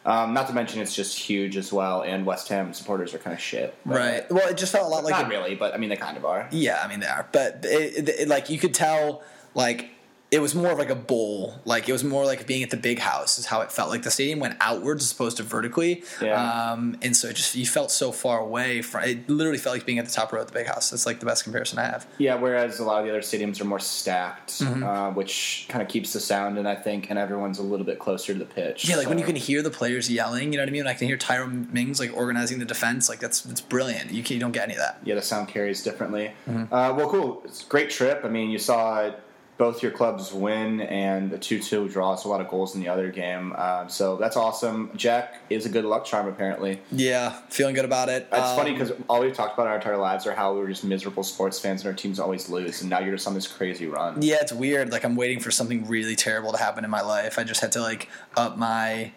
Um, 0.06 0.36
not 0.36 0.46
to 0.50 0.54
mention, 0.54 0.82
it's 0.82 0.96
just 0.96 1.18
huge 1.18 1.58
as 1.58 1.74
well, 1.74 2.04
and 2.04 2.28
West 2.28 2.48
Ham 2.50 2.72
supporters 2.74 3.16
are 3.16 3.18
kind 3.18 3.34
of 3.34 3.40
shit. 3.42 3.74
Right. 3.86 4.30
Well, 4.32 4.48
it 4.50 4.58
just 4.58 4.72
felt 4.72 4.86
a 4.86 4.88
lot 4.88 5.04
like 5.04 5.14
not 5.14 5.26
a- 5.26 5.30
really, 5.30 5.56
but 5.56 5.74
I 5.74 5.78
mean, 5.78 5.90
they 5.90 5.96
kind 5.96 6.16
of 6.18 6.26
are. 6.26 6.48
Yeah, 6.52 6.80
I 6.84 6.88
mean 6.88 7.00
they 7.00 7.08
are, 7.08 7.28
but 7.32 7.66
it, 7.66 7.98
it, 7.98 8.10
it- 8.10 8.28
like 8.28 8.52
you 8.52 8.60
could 8.60 8.76
tell, 8.76 9.24
like 9.56 9.90
it 10.36 10.42
was 10.42 10.54
more 10.54 10.72
of 10.72 10.78
like 10.78 10.90
a 10.90 10.96
bowl. 10.96 11.56
Like 11.66 11.88
it 11.88 11.94
was 11.94 12.04
more 12.04 12.26
like 12.26 12.46
being 12.46 12.62
at 12.64 12.70
the 12.70 12.78
big 12.78 13.00
house 13.00 13.40
is 13.40 13.46
how 13.46 13.62
it 13.62 13.72
felt. 13.72 13.90
Like 13.90 14.04
the 14.04 14.12
stadium 14.12 14.40
went 14.40 14.58
outwards 14.60 15.04
as 15.06 15.12
opposed 15.14 15.38
to 15.38 15.44
vertically. 15.44 16.04
Yeah. 16.22 16.72
Um, 16.72 16.98
and 17.02 17.16
so 17.16 17.30
it 17.30 17.36
just 17.38 17.56
you 17.56 17.66
felt 17.66 17.90
so 17.92 18.12
far 18.12 18.40
away 18.40 18.82
from. 18.82 19.04
It 19.06 19.30
literally 19.30 19.58
felt 19.60 19.76
like 19.76 19.86
being 19.86 20.00
at 20.00 20.06
the 20.06 20.12
top 20.12 20.34
row 20.34 20.42
at 20.42 20.48
the 20.48 20.54
big 20.54 20.68
house. 20.68 20.90
That's 20.90 21.06
like 21.06 21.20
the 21.20 21.26
best 21.26 21.44
comparison 21.46 21.80
I 21.80 21.84
have. 21.86 22.06
Yeah, 22.18 22.36
whereas 22.36 22.80
a 22.80 22.84
lot 22.84 23.00
of 23.00 23.06
the 23.06 23.12
other 23.12 23.22
stadiums 23.22 23.62
are 23.62 23.66
more 23.66 23.80
stacked, 23.80 24.60
Mm-hmm. 24.60 24.84
uh, 24.84 25.12
which 25.12 25.66
kind 25.70 25.82
of 25.82 25.88
keeps 25.88 26.12
the 26.14 26.20
sound 26.20 26.58
and 26.58 26.68
I 26.68 26.76
think, 26.76 27.10
and 27.10 27.18
everyone's 27.18 27.60
a 27.60 27.64
little 27.64 27.86
bit 27.86 28.00
closer 28.00 28.34
to 28.34 28.40
the 28.40 28.46
pitch. 28.46 28.88
Yeah, 28.90 28.98
like 28.98 29.08
when 29.08 29.18
you 29.20 29.26
can 29.26 29.36
hear 29.36 29.62
the 29.62 29.70
players 29.72 30.10
yelling, 30.12 30.52
you 30.52 30.58
know 30.58 30.64
what 30.64 30.70
I 30.70 30.72
mean. 30.72 30.88
I 30.88 30.94
can 30.94 31.08
hear 31.08 31.18
Tyrone 31.18 31.70
Mings 31.72 32.00
like 32.00 32.16
organizing 32.16 32.60
the 32.60 32.66
defense. 32.66 33.08
Like 33.10 33.20
that's 33.20 33.42
that's 33.42 33.62
brilliant. 33.62 34.12
You 34.12 34.22
can, 34.24 34.34
you 34.36 34.40
don't 34.40 34.52
get 34.52 34.64
any 34.64 34.74
of 34.74 34.80
that. 34.80 35.00
yeah, 35.04 35.16
the 35.16 35.22
sound 35.22 35.48
carries 35.48 35.84
differently. 35.84 36.32
Mm-hmm. 36.50 36.74
Uh, 36.74 36.94
well, 36.94 37.10
cool. 37.10 37.42
It's 37.46 37.64
a 37.64 37.68
great 37.68 37.90
trip. 37.90 38.22
I 38.24 38.28
mean, 38.30 38.50
you 38.50 38.60
saw 38.60 39.12
both 39.58 39.82
your 39.82 39.92
clubs 39.92 40.34
win 40.34 40.82
and 40.82 41.32
a 41.32 41.38
2 41.38 41.60
2 41.62 41.88
draw. 41.90 42.16
So 42.16 42.30
a 42.30 42.32
lot 42.32 42.42
of 42.42 42.50
goals 42.50 42.76
in 42.76 42.82
the 42.82 42.90
other 42.90 43.10
game. 43.10 43.54
Um, 43.54 43.88
so 43.90 44.18
that's 44.18 44.36
awesome. 44.36 44.92
Jack 44.96 45.36
is 45.50 45.66
a 45.66 45.70
good 45.70 45.86
luck 45.86 46.04
charm, 46.06 46.28
apparently. 46.28 46.82
Yeah, 46.92 47.40
feeling 47.50 47.74
good 47.76 47.86
about 47.86 48.10
it. 48.10 48.28
It's 48.32 48.50
Um, 48.50 48.56
funny 48.58 48.72
because 48.74 48.92
all 49.10 49.22
we've 49.22 49.34
talked 49.34 49.54
about 49.54 49.68
our 49.68 49.76
entire 49.76 49.98
lives 49.98 50.28
are 50.28 50.34
how 50.34 50.54
we 50.54 50.60
were 50.60 50.68
just 50.68 50.84
miserable 50.84 51.24
sports 51.24 51.58
fans 51.60 51.82
and 51.82 51.88
our 51.88 51.94
teams 51.96 52.20
always 52.20 52.50
lose. 52.50 52.82
And 52.82 52.90
now 52.90 53.00
you're 53.00 53.16
just 53.16 53.28
on 53.28 53.34
this 53.34 53.48
crazy 53.48 53.88
run. 53.88 54.22
Yeah, 54.22 54.38
it's 54.42 54.52
weird. 54.54 54.92
Like 54.92 55.06
I'm 55.06 55.16
waiting 55.16 55.40
for 55.40 55.52
something 55.52 55.88
really 55.88 56.16
terrible 56.18 56.52
to 56.52 56.58
happen 56.58 56.84
in 56.84 56.90
my 56.92 57.02
life. 57.02 57.40
I 57.40 57.44
just 57.46 57.62
had 57.62 57.72
to 57.74 57.82
like 57.82 58.10
up 58.36 58.58
my 58.58 59.14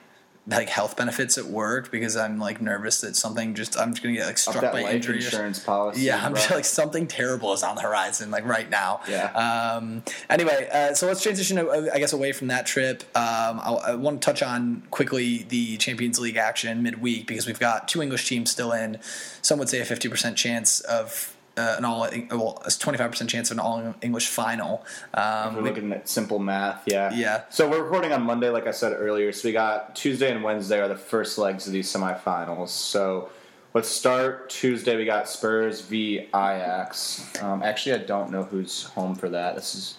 like 0.51 0.69
health 0.69 0.97
benefits 0.97 1.37
at 1.37 1.45
work 1.45 1.91
because 1.91 2.17
I'm 2.17 2.39
like 2.39 2.61
nervous 2.63 3.03
that 3.03 3.17
something 3.17 3.55
just 3.55 3.79
I'm 3.79 3.91
just 3.91 4.03
gonna 4.03 4.15
get 4.15 4.27
like 4.27 4.39
struck 4.39 4.73
by 4.73 4.83
life 4.83 4.95
injury. 4.95 5.17
insurance 5.17 5.59
policy. 5.59 6.03
Yeah, 6.03 6.25
I'm 6.25 6.33
bro. 6.33 6.41
just 6.41 6.51
like 6.51 6.65
something 6.65 7.07
terrible 7.07 7.53
is 7.53 7.63
on 7.63 7.77
the 7.77 7.83
horizon, 7.83 8.31
like 8.31 8.47
right 8.47 8.69
now. 8.69 9.01
Yeah. 9.09 9.27
Um, 9.33 10.03
anyway, 10.31 10.69
uh, 10.73 10.95
so 10.95 11.07
let's 11.07 11.23
transition, 11.23 11.59
I 11.59 11.99
guess, 11.99 12.15
away 12.15 12.33
from 12.33 12.49
that 12.49 12.67
trip. 12.67 13.03
Um, 13.15 13.61
I, 13.61 13.79
I 13.89 13.95
want 13.95 14.23
to 14.23 14.27
touch 14.27 14.43
on 14.43 14.85
quickly 14.91 15.45
the 15.49 15.77
Champions 15.77 16.19
League 16.19 16.37
action 16.37 16.83
midweek 16.83 17.27
because 17.27 17.47
we've 17.47 17.61
got 17.61 17.87
two 17.87 18.01
English 18.01 18.27
teams 18.29 18.51
still 18.51 18.73
in. 18.73 18.99
Some 19.43 19.59
would 19.59 19.69
say 19.69 19.81
a 19.81 19.85
50% 19.85 20.35
chance 20.37 20.81
of. 20.81 21.35
Uh, 21.59 21.75
an 21.77 21.85
all 21.85 22.09
well, 22.31 22.63
a 22.65 22.69
25% 22.69 23.29
chance 23.29 23.51
of 23.51 23.57
an 23.57 23.61
all 23.61 23.95
English 24.01 24.29
final. 24.29 24.85
Um, 25.15 25.57
We're 25.57 25.63
looking 25.63 25.93
at 25.93 26.09
simple 26.09 26.39
math, 26.39 26.85
yeah. 26.87 27.13
Yeah. 27.13 27.43
So 27.51 27.69
we're 27.69 27.83
recording 27.83 28.13
on 28.13 28.23
Monday, 28.23 28.49
like 28.49 28.67
I 28.67 28.71
said 28.71 28.93
earlier. 28.93 29.33
So 29.33 29.49
we 29.49 29.53
got 29.53 29.97
Tuesday 29.97 30.31
and 30.31 30.45
Wednesday 30.45 30.79
are 30.79 30.89
the 30.89 30.97
first 30.97 31.37
legs 31.37 31.67
of 31.67 31.73
these 31.73 31.93
semifinals. 31.93 32.69
So 32.69 33.31
let's 33.75 33.89
start 33.89 34.51
Tuesday. 34.51 34.97
We 34.97 35.05
got 35.05 35.29
Spurs 35.29 35.81
v 35.81 36.21
Ajax. 36.29 37.29
Um, 37.43 37.63
actually, 37.63 37.97
I 37.97 38.05
don't 38.05 38.31
know 38.31 38.45
who's 38.45 38.85
home 38.85 39.15
for 39.15 39.29
that. 39.31 39.57
This 39.57 39.75
is 39.75 39.97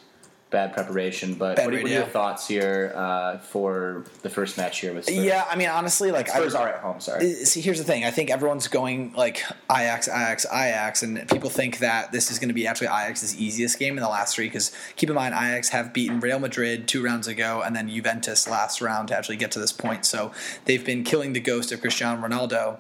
bad 0.50 0.74
preparation. 0.74 1.36
But 1.36 1.58
Bad 1.58 1.66
what, 1.66 1.76
are, 1.76 1.82
what 1.82 1.92
are 1.92 1.94
your 1.94 2.04
thoughts 2.04 2.48
here 2.48 2.92
uh, 2.96 3.38
for 3.38 4.06
the 4.22 4.30
first 4.30 4.58
match 4.58 4.80
here 4.80 4.94
with 4.94 5.06
Spurs? 5.06 5.18
Yeah, 5.18 5.46
I 5.50 5.56
mean, 5.56 5.70
honestly, 5.70 6.12
like 6.12 6.28
Spurs 6.28 6.56
I, 6.56 6.64
are 6.64 6.70
at 6.70 6.80
home. 6.80 7.00
Sorry. 7.00 7.34
See, 7.34 7.62
here's 7.62 7.78
the 7.78 7.84
thing. 7.84 8.04
I 8.04 8.12
think 8.12 8.30
everyone's 8.30 8.68
going 8.68 9.14
like 9.14 9.44
Ajax, 9.72 10.08
Ajax, 10.08 10.46
Ajax, 10.46 11.04
and 11.04 11.28
people 11.30 11.50
think 11.50 11.80
that 11.80 12.12
this 12.12 12.32
is 12.32 12.40
going 12.40 12.50
to 12.50 12.54
be 12.54 12.66
actually 12.68 12.88
Ajax's 12.88 13.40
easiest 13.40 13.80
game 13.80 13.98
in 13.98 14.04
the 14.04 14.10
last 14.10 14.36
three. 14.36 14.48
Because 14.48 14.72
keep 14.96 15.10
in 15.10 15.16
mind, 15.16 15.34
Ajax 15.34 15.70
have 15.70 15.94
beaten 15.94 16.20
Real 16.20 16.40
Madrid 16.40 16.88
two 16.88 17.04
rounds 17.04 17.28
ago, 17.28 17.62
and 17.64 17.76
then 17.76 17.90
Juventus 17.90 18.48
last 18.48 18.82
round 18.82 19.10
to 19.10 19.18
actually 19.18 19.38
get 19.38 19.52
to 19.52 19.60
this 19.60 19.72
point. 19.72 20.06
So 20.06 20.32
they've 20.66 20.86
been 20.86 21.04
killing 21.04 21.34
the 21.34 21.40
ghost 21.40 21.72
of 21.72 21.82
Cristiano 21.82 22.28
Ronaldo. 22.28 22.80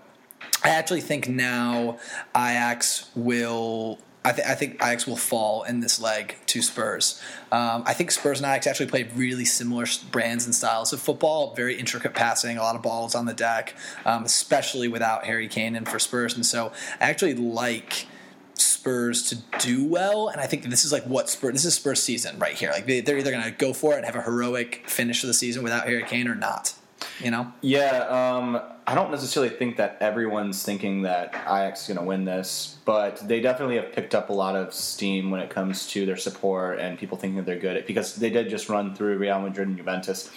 I 0.63 0.69
actually 0.69 1.01
think 1.01 1.29
now 1.29 1.99
Ajax 2.35 3.09
will. 3.15 3.99
I, 4.23 4.33
th- 4.33 4.47
I 4.47 4.53
think 4.53 4.75
Ajax 4.75 5.07
will 5.07 5.15
fall 5.15 5.63
in 5.63 5.79
this 5.79 5.99
leg 6.01 6.35
to 6.47 6.61
Spurs. 6.61 7.21
Um, 7.53 7.83
I 7.85 7.93
think 7.93 8.11
Spurs 8.11 8.39
and 8.41 8.45
Ajax 8.45 8.67
actually 8.67 8.87
played 8.87 9.15
really 9.15 9.45
similar 9.45 9.85
brands 10.11 10.45
and 10.45 10.53
styles 10.53 10.91
of 10.91 10.99
football. 10.99 11.53
Very 11.55 11.75
intricate 11.75 12.13
passing, 12.13 12.57
a 12.57 12.61
lot 12.61 12.75
of 12.75 12.81
balls 12.81 13.15
on 13.15 13.25
the 13.25 13.33
deck, 13.33 13.75
um, 14.05 14.25
especially 14.25 14.89
without 14.89 15.25
Harry 15.25 15.47
Kane 15.47 15.75
and 15.75 15.87
for 15.87 15.99
Spurs. 15.99 16.35
And 16.35 16.45
so 16.45 16.73
I 16.99 17.09
actually 17.09 17.35
like 17.35 18.07
Spurs 18.55 19.23
to 19.29 19.37
do 19.59 19.85
well, 19.85 20.27
and 20.27 20.41
I 20.41 20.47
think 20.47 20.63
this 20.63 20.83
is 20.83 20.91
like 20.91 21.03
what 21.03 21.29
Spurs. 21.29 21.53
This 21.53 21.65
is 21.65 21.75
Spurs 21.75 22.03
season 22.03 22.37
right 22.39 22.55
here. 22.55 22.71
Like 22.71 22.85
they, 22.85 22.99
they're 22.99 23.17
either 23.17 23.31
going 23.31 23.43
to 23.43 23.51
go 23.51 23.73
for 23.73 23.93
it 23.93 23.97
and 23.97 24.05
have 24.05 24.15
a 24.15 24.21
heroic 24.21 24.83
finish 24.87 25.23
of 25.23 25.27
the 25.27 25.33
season 25.33 25.63
without 25.63 25.87
Harry 25.87 26.03
Kane 26.03 26.27
or 26.27 26.35
not. 26.35 26.73
You 27.21 27.31
know. 27.31 27.51
Yeah, 27.61 28.05
um, 28.07 28.61
I 28.87 28.95
don't 28.95 29.11
necessarily 29.11 29.55
think 29.55 29.77
that 29.77 29.97
everyone's 30.01 30.63
thinking 30.63 31.03
that 31.03 31.33
Ajax 31.45 31.81
is 31.81 31.87
going 31.87 31.99
to 31.99 32.03
win 32.05 32.25
this, 32.25 32.77
but 32.85 33.25
they 33.27 33.39
definitely 33.39 33.75
have 33.75 33.91
picked 33.91 34.15
up 34.15 34.29
a 34.29 34.33
lot 34.33 34.55
of 34.55 34.73
steam 34.73 35.31
when 35.31 35.41
it 35.41 35.49
comes 35.49 35.87
to 35.87 36.05
their 36.05 36.17
support 36.17 36.79
and 36.79 36.97
people 36.97 37.17
thinking 37.17 37.43
they're 37.43 37.59
good 37.59 37.85
because 37.85 38.15
they 38.15 38.29
did 38.29 38.49
just 38.49 38.69
run 38.69 38.95
through 38.95 39.17
Real 39.17 39.39
Madrid 39.39 39.67
and 39.67 39.77
Juventus. 39.77 40.31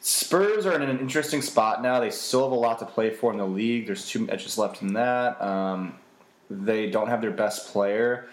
Spurs 0.00 0.66
are 0.66 0.74
in 0.74 0.82
an 0.82 1.00
interesting 1.00 1.42
spot 1.42 1.82
now. 1.82 1.98
They 1.98 2.10
still 2.10 2.44
have 2.44 2.52
a 2.52 2.54
lot 2.54 2.78
to 2.80 2.86
play 2.86 3.10
for 3.10 3.32
in 3.32 3.38
the 3.38 3.46
league. 3.46 3.86
There's 3.86 4.06
two 4.06 4.20
matches 4.20 4.58
left 4.58 4.82
in 4.82 4.92
that. 4.92 5.40
Um, 5.42 5.96
they 6.48 6.90
don't 6.90 7.08
have 7.08 7.20
their 7.20 7.32
best 7.32 7.72
player. 7.72 8.28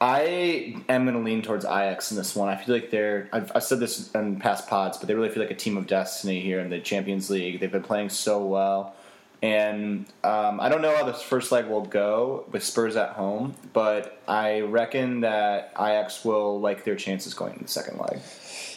I 0.00 0.76
am 0.88 1.04
going 1.04 1.16
to 1.16 1.22
lean 1.22 1.42
towards 1.42 1.64
Ajax 1.64 2.12
in 2.12 2.16
this 2.16 2.36
one. 2.36 2.48
I 2.48 2.56
feel 2.56 2.74
like 2.74 2.90
they're. 2.90 3.28
I've, 3.32 3.50
I've 3.54 3.64
said 3.64 3.80
this 3.80 4.12
in 4.12 4.38
past 4.38 4.68
pods, 4.68 4.96
but 4.96 5.08
they 5.08 5.14
really 5.14 5.28
feel 5.28 5.42
like 5.42 5.50
a 5.50 5.56
team 5.56 5.76
of 5.76 5.86
destiny 5.88 6.40
here 6.40 6.60
in 6.60 6.70
the 6.70 6.78
Champions 6.78 7.30
League. 7.30 7.58
They've 7.58 7.72
been 7.72 7.82
playing 7.82 8.10
so 8.10 8.44
well, 8.44 8.94
and 9.42 10.06
um, 10.22 10.60
I 10.60 10.68
don't 10.68 10.82
know 10.82 10.94
how 10.96 11.04
this 11.04 11.20
first 11.20 11.50
leg 11.50 11.66
will 11.66 11.84
go 11.84 12.44
with 12.52 12.62
Spurs 12.62 12.94
at 12.94 13.10
home, 13.10 13.56
but 13.72 14.22
I 14.28 14.60
reckon 14.60 15.20
that 15.20 15.72
Ajax 15.76 16.24
will 16.24 16.60
like 16.60 16.84
their 16.84 16.96
chances 16.96 17.34
going 17.34 17.54
in 17.54 17.62
the 17.62 17.68
second 17.68 17.98
leg. 17.98 18.20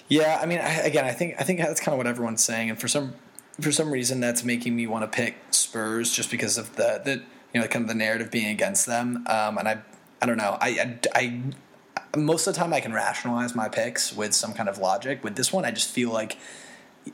Yeah, 0.07 0.39
I 0.41 0.47
mean, 0.47 0.57
I, 0.57 0.73
again, 0.79 1.05
I 1.05 1.11
think 1.11 1.35
I 1.39 1.43
think 1.43 1.59
that's 1.59 1.79
kind 1.79 1.93
of 1.93 1.97
what 1.97 2.07
everyone's 2.07 2.43
saying, 2.43 2.71
and 2.71 2.79
for 2.79 2.87
some 2.87 3.13
for 3.59 3.71
some 3.71 3.91
reason, 3.91 4.21
that's 4.21 4.43
making 4.43 4.75
me 4.75 4.87
want 4.87 5.03
to 5.03 5.15
pick 5.15 5.35
Spurs 5.51 6.11
just 6.11 6.31
because 6.31 6.57
of 6.57 6.75
the 6.77 6.99
the 7.03 7.21
you 7.53 7.61
know 7.61 7.67
kind 7.67 7.83
of 7.83 7.89
the 7.89 7.95
narrative 7.95 8.31
being 8.31 8.47
against 8.47 8.87
them. 8.87 9.25
Um, 9.27 9.59
and 9.59 9.67
I 9.67 9.81
I 10.21 10.25
don't 10.25 10.37
know, 10.37 10.57
I, 10.61 10.97
I 11.15 11.41
I 12.13 12.17
most 12.17 12.45
of 12.47 12.53
the 12.53 12.59
time 12.59 12.73
I 12.73 12.79
can 12.81 12.93
rationalize 12.93 13.55
my 13.55 13.69
picks 13.69 14.13
with 14.13 14.33
some 14.33 14.53
kind 14.53 14.69
of 14.69 14.77
logic. 14.77 15.23
With 15.23 15.35
this 15.35 15.51
one, 15.53 15.65
I 15.65 15.71
just 15.71 15.89
feel 15.89 16.11
like. 16.11 16.37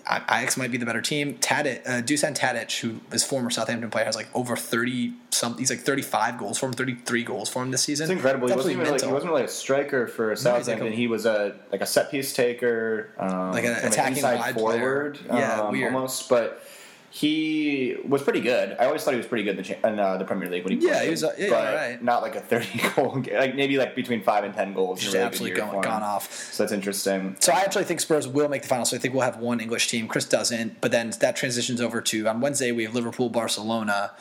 I- 0.05 0.17
Ajax 0.41 0.57
might 0.57 0.69
be 0.69 0.77
the 0.77 0.85
better 0.85 0.99
team. 1.01 1.35
Tadic, 1.35 1.79
uh, 1.87 2.01
Dusan 2.01 2.35
Tadic, 2.35 2.81
who 2.81 2.99
is 3.13 3.23
former 3.23 3.49
Southampton 3.49 3.89
player, 3.89 4.03
has 4.03 4.17
like 4.17 4.27
over 4.35 4.57
thirty 4.57 5.13
something. 5.29 5.59
He's 5.59 5.69
like 5.69 5.79
thirty 5.79 6.01
five 6.01 6.37
goals 6.37 6.57
for 6.57 6.65
him, 6.65 6.73
thirty 6.73 6.95
three 6.95 7.23
goals 7.23 7.47
for 7.47 7.63
him 7.63 7.71
this 7.71 7.83
season. 7.83 8.03
It's 8.03 8.11
incredible. 8.11 8.49
He 8.49 8.53
wasn't 8.53 8.73
even 8.73 8.91
like, 8.91 9.01
he 9.01 9.07
wasn't 9.09 9.31
really 9.31 9.45
a 9.45 9.47
striker 9.47 10.05
for 10.05 10.35
Southampton. 10.35 10.87
a- 10.87 10.91
he 10.91 11.07
was 11.07 11.25
a 11.25 11.55
like 11.71 11.79
a 11.79 11.85
set 11.85 12.11
piece 12.11 12.33
taker, 12.33 13.11
um, 13.17 13.53
Like 13.53 13.63
an 13.63 13.75
attacking 13.87 14.23
wide 14.23 14.55
player. 14.57 14.79
forward, 14.79 15.19
Yeah, 15.25 15.61
um, 15.61 15.81
almost. 15.85 16.27
But 16.27 16.61
he 17.09 17.95
was 18.07 18.21
pretty 18.21 18.41
good. 18.41 18.75
I 18.79 18.85
always 18.85 19.03
thought 19.03 19.11
he 19.11 19.17
was 19.17 19.25
pretty 19.27 19.43
good 19.43 19.57
in 19.57 19.63
the, 19.63 19.87
in, 19.87 19.99
uh, 19.99 20.17
the 20.17 20.25
Premier 20.25 20.49
League 20.49 20.63
when 20.65 20.79
he 20.79 20.85
Yeah, 20.85 20.93
played. 20.95 21.03
he 21.05 21.09
was, 21.11 21.23
uh, 21.23 21.33
yeah, 21.37 21.49
but 21.49 21.67
alright. 21.67 22.03
not 22.03 22.21
like 22.21 22.35
a 22.35 22.41
thirty 22.41 22.79
goal 22.95 23.17
game. 23.19 23.35
Like 23.37 23.55
maybe 23.55 23.77
like 23.77 23.95
between 23.95 24.21
five 24.23 24.43
and 24.43 24.53
ten 24.53 24.73
goals. 24.73 24.99
Just 24.99 25.13
really 25.13 25.25
absolutely 25.25 25.57
gone, 25.59 25.81
gone 25.81 26.03
off. 26.03 26.31
So 26.53 26.63
that's 26.63 26.73
interesting. 26.73 27.35
So 27.39 27.53
I 27.53 27.61
actually 27.61 27.85
think 27.85 27.99
Spurs 28.01 28.27
will 28.27 28.49
make 28.49 28.61
the 28.61 28.67
final. 28.67 28.85
So 28.85 28.97
I 28.97 28.99
think 28.99 29.13
we'll 29.13 29.23
have 29.23 29.37
one 29.37 29.59
English 29.59 29.87
team. 29.87 30.07
Chris 30.07 30.25
doesn't, 30.25 30.81
but 30.81 30.91
then 30.91 31.11
that 31.21 31.35
transitions 31.35 31.81
over 31.81 32.01
to 32.01 32.27
on 32.27 32.41
Wednesday 32.41 32.71
we 32.71 32.83
have 32.83 32.93
Liverpool, 32.93 33.29
Barcelona. 33.29 34.11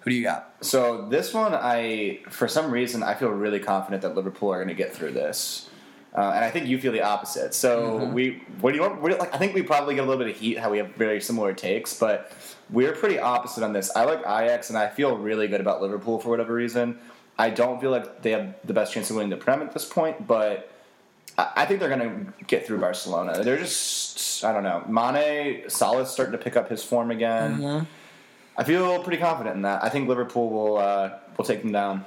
Who 0.00 0.10
do 0.10 0.16
you 0.16 0.22
got? 0.22 0.52
So 0.60 1.08
this 1.08 1.32
one, 1.32 1.54
I 1.54 2.20
for 2.28 2.46
some 2.46 2.70
reason 2.70 3.02
I 3.02 3.14
feel 3.14 3.30
really 3.30 3.58
confident 3.58 4.02
that 4.02 4.14
Liverpool 4.14 4.50
are 4.52 4.56
going 4.58 4.68
to 4.68 4.74
get 4.74 4.94
through 4.94 5.12
this, 5.12 5.70
uh, 6.14 6.32
and 6.34 6.44
I 6.44 6.50
think 6.50 6.66
you 6.68 6.78
feel 6.78 6.92
the 6.92 7.02
opposite. 7.02 7.54
So 7.54 7.98
Mm-hmm. 7.98 8.12
we, 8.12 8.42
what 8.60 8.70
do 8.72 8.76
you 8.76 8.82
want? 8.82 9.02
Like, 9.02 9.34
I 9.34 9.38
think 9.38 9.54
we 9.54 9.62
probably 9.62 9.94
get 9.96 10.04
a 10.04 10.06
little 10.06 10.22
bit 10.24 10.34
of 10.34 10.40
heat 10.40 10.58
how 10.58 10.70
we 10.70 10.78
have 10.78 10.90
very 10.94 11.20
similar 11.20 11.52
takes, 11.52 11.98
but 11.98 12.30
we're 12.70 12.92
pretty 12.92 13.18
opposite 13.18 13.64
on 13.64 13.72
this. 13.72 13.90
I 13.94 14.04
like 14.04 14.20
Ajax, 14.20 14.70
and 14.70 14.78
I 14.78 14.88
feel 14.88 15.16
really 15.16 15.48
good 15.48 15.60
about 15.60 15.82
Liverpool 15.82 16.18
for 16.20 16.28
whatever 16.28 16.54
reason. 16.54 16.98
I 17.36 17.50
don't 17.50 17.80
feel 17.80 17.90
like 17.90 18.22
they 18.22 18.30
have 18.30 18.54
the 18.64 18.72
best 18.72 18.92
chance 18.92 19.10
of 19.10 19.16
winning 19.16 19.30
the 19.30 19.36
Prem 19.36 19.60
at 19.60 19.72
this 19.72 19.84
point, 19.84 20.26
but 20.26 20.70
I 21.36 21.50
I 21.56 21.66
think 21.66 21.80
they're 21.80 21.88
going 21.88 22.26
to 22.26 22.44
get 22.46 22.64
through 22.64 22.78
Barcelona. 22.78 23.42
They're 23.42 23.58
just, 23.58 24.44
I 24.44 24.52
don't 24.52 24.62
know. 24.62 24.84
Mane, 24.88 25.68
Salah's 25.68 26.10
starting 26.10 26.30
to 26.32 26.38
pick 26.38 26.56
up 26.56 26.68
his 26.68 26.84
form 26.84 27.10
again. 27.10 27.58
Mm-hmm. 27.58 27.84
I 28.56 28.62
feel 28.62 29.02
pretty 29.02 29.18
confident 29.20 29.56
in 29.56 29.62
that. 29.62 29.82
I 29.82 29.88
think 29.88 30.08
Liverpool 30.08 30.48
will 30.48 30.78
uh, 30.78 31.10
will 31.36 31.44
take 31.44 31.62
them 31.62 31.72
down. 31.72 32.04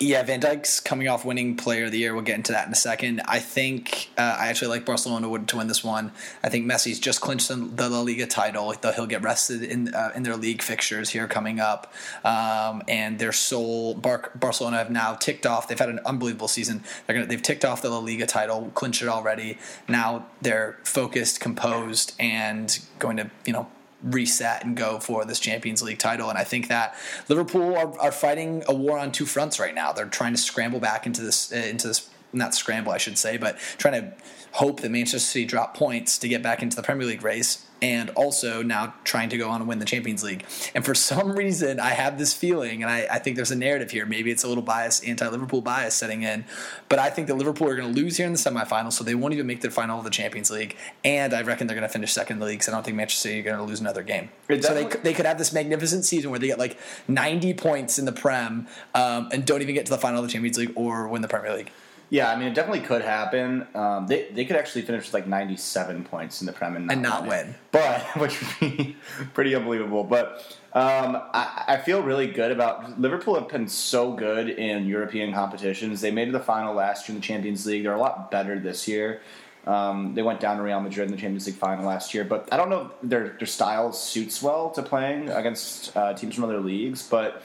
Yeah, 0.00 0.24
Van 0.24 0.40
Dijk's 0.40 0.80
coming 0.80 1.06
off 1.06 1.24
winning 1.24 1.56
Player 1.56 1.84
of 1.84 1.92
the 1.92 1.98
Year. 1.98 2.14
We'll 2.14 2.24
get 2.24 2.34
into 2.34 2.50
that 2.50 2.66
in 2.66 2.72
a 2.72 2.76
second. 2.76 3.22
I 3.26 3.38
think 3.38 4.08
uh, 4.18 4.36
I 4.40 4.48
actually 4.48 4.68
like 4.68 4.84
Barcelona 4.84 5.28
would 5.28 5.46
to 5.48 5.58
win 5.58 5.68
this 5.68 5.84
one. 5.84 6.10
I 6.42 6.48
think 6.48 6.66
Messi's 6.66 6.98
just 6.98 7.20
clinched 7.20 7.48
the 7.48 7.88
La 7.88 8.00
Liga 8.00 8.26
title. 8.26 8.72
He'll 8.72 9.06
get 9.06 9.22
rested 9.22 9.62
in 9.62 9.94
uh, 9.94 10.10
in 10.14 10.24
their 10.24 10.36
league 10.36 10.62
fixtures 10.62 11.10
here 11.10 11.28
coming 11.28 11.60
up, 11.60 11.92
um, 12.24 12.82
and 12.88 13.20
their 13.20 13.32
sole 13.32 13.94
Bar- 13.94 14.32
Barcelona 14.34 14.78
have 14.78 14.90
now 14.90 15.14
ticked 15.14 15.46
off. 15.46 15.68
They've 15.68 15.78
had 15.78 15.90
an 15.90 16.00
unbelievable 16.04 16.48
season. 16.48 16.82
They're 17.06 17.14
gonna 17.14 17.26
they've 17.26 17.40
ticked 17.40 17.64
off 17.64 17.80
the 17.80 17.90
La 17.90 17.98
Liga 17.98 18.26
title, 18.26 18.72
clinched 18.74 19.00
it 19.00 19.08
already. 19.08 19.58
Now 19.88 20.26
they're 20.42 20.76
focused, 20.82 21.38
composed, 21.38 22.14
and 22.18 22.76
going 22.98 23.16
to 23.18 23.30
you 23.46 23.52
know 23.52 23.68
reset 24.04 24.64
and 24.64 24.76
go 24.76 25.00
for 25.00 25.24
this 25.24 25.40
Champions 25.40 25.82
League 25.82 25.98
title. 25.98 26.28
And 26.28 26.38
I 26.38 26.44
think 26.44 26.68
that 26.68 26.94
Liverpool 27.28 27.76
are, 27.76 27.98
are 27.98 28.12
fighting 28.12 28.62
a 28.68 28.74
war 28.74 28.98
on 28.98 29.10
two 29.10 29.26
fronts 29.26 29.58
right 29.58 29.74
now. 29.74 29.92
They're 29.92 30.06
trying 30.06 30.32
to 30.32 30.38
scramble 30.38 30.80
back 30.80 31.06
into 31.06 31.22
this 31.22 31.52
uh, 31.52 31.56
into 31.56 31.88
this 31.88 32.08
not 32.32 32.54
scramble, 32.54 32.92
I 32.92 32.98
should 32.98 33.16
say, 33.16 33.36
but 33.36 33.58
trying 33.78 34.00
to 34.00 34.12
hope 34.52 34.80
that 34.80 34.90
Manchester 34.90 35.18
City 35.18 35.44
drop 35.44 35.76
points 35.76 36.18
to 36.18 36.28
get 36.28 36.42
back 36.42 36.62
into 36.62 36.76
the 36.76 36.82
Premier 36.82 37.06
League 37.06 37.22
race 37.22 37.63
and 37.82 38.10
also 38.10 38.62
now 38.62 38.94
trying 39.04 39.28
to 39.28 39.36
go 39.36 39.50
on 39.50 39.60
and 39.60 39.68
win 39.68 39.78
the 39.78 39.84
Champions 39.84 40.22
League. 40.22 40.44
And 40.74 40.84
for 40.84 40.94
some 40.94 41.32
reason, 41.36 41.80
I 41.80 41.90
have 41.90 42.18
this 42.18 42.32
feeling, 42.32 42.82
and 42.82 42.90
I, 42.90 43.06
I 43.10 43.18
think 43.18 43.36
there's 43.36 43.50
a 43.50 43.56
narrative 43.56 43.90
here. 43.90 44.06
Maybe 44.06 44.30
it's 44.30 44.44
a 44.44 44.48
little 44.48 44.62
bias, 44.62 45.02
anti-Liverpool 45.02 45.60
bias 45.60 45.94
setting 45.94 46.22
in, 46.22 46.44
but 46.88 46.98
I 46.98 47.10
think 47.10 47.28
that 47.28 47.34
Liverpool 47.34 47.68
are 47.68 47.76
going 47.76 47.92
to 47.92 48.00
lose 48.00 48.16
here 48.16 48.26
in 48.26 48.32
the 48.32 48.38
semifinals, 48.38 48.92
so 48.92 49.04
they 49.04 49.14
won't 49.14 49.34
even 49.34 49.46
make 49.46 49.60
the 49.60 49.70
final 49.70 49.98
of 49.98 50.04
the 50.04 50.10
Champions 50.10 50.50
League. 50.50 50.76
And 51.04 51.34
I 51.34 51.42
reckon 51.42 51.66
they're 51.66 51.76
going 51.76 51.88
to 51.88 51.92
finish 51.92 52.12
second 52.12 52.36
in 52.36 52.40
the 52.40 52.46
league. 52.46 52.62
So 52.62 52.72
I 52.72 52.74
don't 52.74 52.84
think 52.84 52.96
Manchester 52.96 53.28
City 53.28 53.40
are 53.40 53.42
going 53.42 53.56
to 53.56 53.62
lose 53.62 53.80
another 53.80 54.02
game. 54.02 54.30
So 54.48 54.74
they 54.74 54.84
they 55.02 55.14
could 55.14 55.26
have 55.26 55.38
this 55.38 55.52
magnificent 55.52 56.04
season 56.04 56.30
where 56.30 56.38
they 56.38 56.46
get 56.46 56.58
like 56.58 56.78
90 57.08 57.54
points 57.54 57.98
in 57.98 58.04
the 58.04 58.12
Prem 58.12 58.66
um, 58.94 59.28
and 59.32 59.44
don't 59.44 59.62
even 59.62 59.74
get 59.74 59.86
to 59.86 59.90
the 59.90 59.98
final 59.98 60.20
of 60.20 60.26
the 60.26 60.32
Champions 60.32 60.58
League 60.58 60.72
or 60.74 61.08
win 61.08 61.22
the 61.22 61.28
Premier 61.28 61.54
League. 61.54 61.70
Yeah, 62.14 62.30
I 62.30 62.36
mean, 62.36 62.46
it 62.46 62.54
definitely 62.54 62.82
could 62.86 63.02
happen. 63.02 63.66
Um, 63.74 64.06
they 64.06 64.28
they 64.30 64.44
could 64.44 64.54
actually 64.54 64.82
finish 64.82 65.06
with 65.06 65.14
like 65.14 65.26
97 65.26 66.04
points 66.04 66.40
in 66.40 66.46
the 66.46 66.52
Prem 66.52 66.76
and 66.76 66.86
not, 66.86 66.92
And 66.92 67.02
not 67.02 67.22
win. 67.22 67.28
win. 67.30 67.54
But 67.72 68.02
which 68.20 68.40
would 68.40 68.60
be 68.60 68.96
pretty 69.34 69.52
unbelievable. 69.52 70.04
But 70.04 70.56
um, 70.74 71.20
I, 71.34 71.64
I 71.66 71.76
feel 71.78 72.02
really 72.02 72.28
good 72.28 72.52
about 72.52 73.00
Liverpool. 73.00 73.34
Have 73.34 73.48
been 73.48 73.66
so 73.66 74.12
good 74.12 74.48
in 74.48 74.86
European 74.86 75.32
competitions. 75.32 76.00
They 76.00 76.12
made 76.12 76.28
it 76.28 76.30
the 76.30 76.38
final 76.38 76.72
last 76.72 77.08
year 77.08 77.16
in 77.16 77.20
the 77.20 77.26
Champions 77.26 77.66
League. 77.66 77.82
They're 77.82 77.94
a 77.94 77.98
lot 77.98 78.30
better 78.30 78.60
this 78.60 78.86
year. 78.86 79.20
Um, 79.66 80.14
they 80.14 80.22
went 80.22 80.38
down 80.38 80.58
to 80.58 80.62
Real 80.62 80.78
Madrid 80.78 81.06
in 81.06 81.10
the 81.10 81.20
Champions 81.20 81.48
League 81.48 81.56
final 81.56 81.84
last 81.84 82.14
year, 82.14 82.22
but 82.22 82.48
I 82.52 82.56
don't 82.56 82.70
know 82.70 82.92
if 83.02 83.10
their 83.10 83.30
their 83.40 83.48
style 83.48 83.92
suits 83.92 84.40
well 84.40 84.70
to 84.70 84.84
playing 84.84 85.30
against 85.30 85.96
uh, 85.96 86.14
teams 86.14 86.36
from 86.36 86.44
other 86.44 86.60
leagues. 86.60 87.02
But 87.02 87.42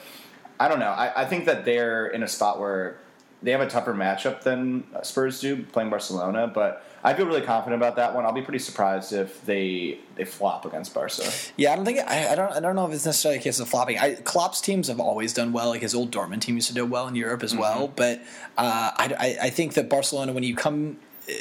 I 0.60 0.68
don't 0.68 0.78
know. 0.78 0.94
I, 1.04 1.22
I 1.22 1.24
think 1.24 1.46
that 1.46 1.64
they're 1.64 2.06
in 2.06 2.22
a 2.22 2.28
spot 2.28 2.60
where 2.60 2.98
they 3.42 3.52
have 3.52 3.60
a 3.60 3.68
tougher 3.68 3.94
matchup 3.94 4.42
than 4.42 4.84
uh, 4.94 5.02
Spurs 5.02 5.40
do 5.40 5.64
playing 5.64 5.90
Barcelona, 5.90 6.46
but 6.46 6.84
I 7.02 7.14
feel 7.14 7.26
really 7.26 7.40
confident 7.40 7.80
about 7.80 7.96
that 7.96 8.14
one. 8.14 8.26
I'll 8.26 8.32
be 8.32 8.42
pretty 8.42 8.58
surprised 8.58 9.12
if 9.12 9.44
they 9.46 9.98
they 10.16 10.24
flop 10.24 10.66
against 10.66 10.92
Barca. 10.92 11.30
Yeah, 11.56 11.72
I 11.72 11.76
don't 11.76 11.84
think 11.84 12.00
I, 12.00 12.32
I 12.32 12.34
don't 12.34 12.52
I 12.52 12.60
don't 12.60 12.76
know 12.76 12.86
if 12.86 12.92
it's 12.92 13.06
necessarily 13.06 13.38
a 13.38 13.42
case 13.42 13.58
of 13.58 13.68
flopping. 13.68 13.98
I, 13.98 14.14
Klopp's 14.16 14.60
teams 14.60 14.88
have 14.88 15.00
always 15.00 15.32
done 15.32 15.52
well. 15.52 15.68
Like 15.68 15.80
his 15.80 15.94
old 15.94 16.10
Dortmund 16.10 16.42
team 16.42 16.56
used 16.56 16.68
to 16.68 16.74
do 16.74 16.84
well 16.84 17.08
in 17.08 17.14
Europe 17.14 17.42
as 17.42 17.56
well. 17.56 17.86
Mm-hmm. 17.86 17.94
But 17.96 18.20
uh, 18.58 18.90
I, 18.96 19.14
I 19.18 19.46
I 19.46 19.50
think 19.50 19.74
that 19.74 19.88
Barcelona, 19.88 20.32
when 20.32 20.42
you 20.42 20.54
come. 20.54 20.98
Uh, 21.28 21.32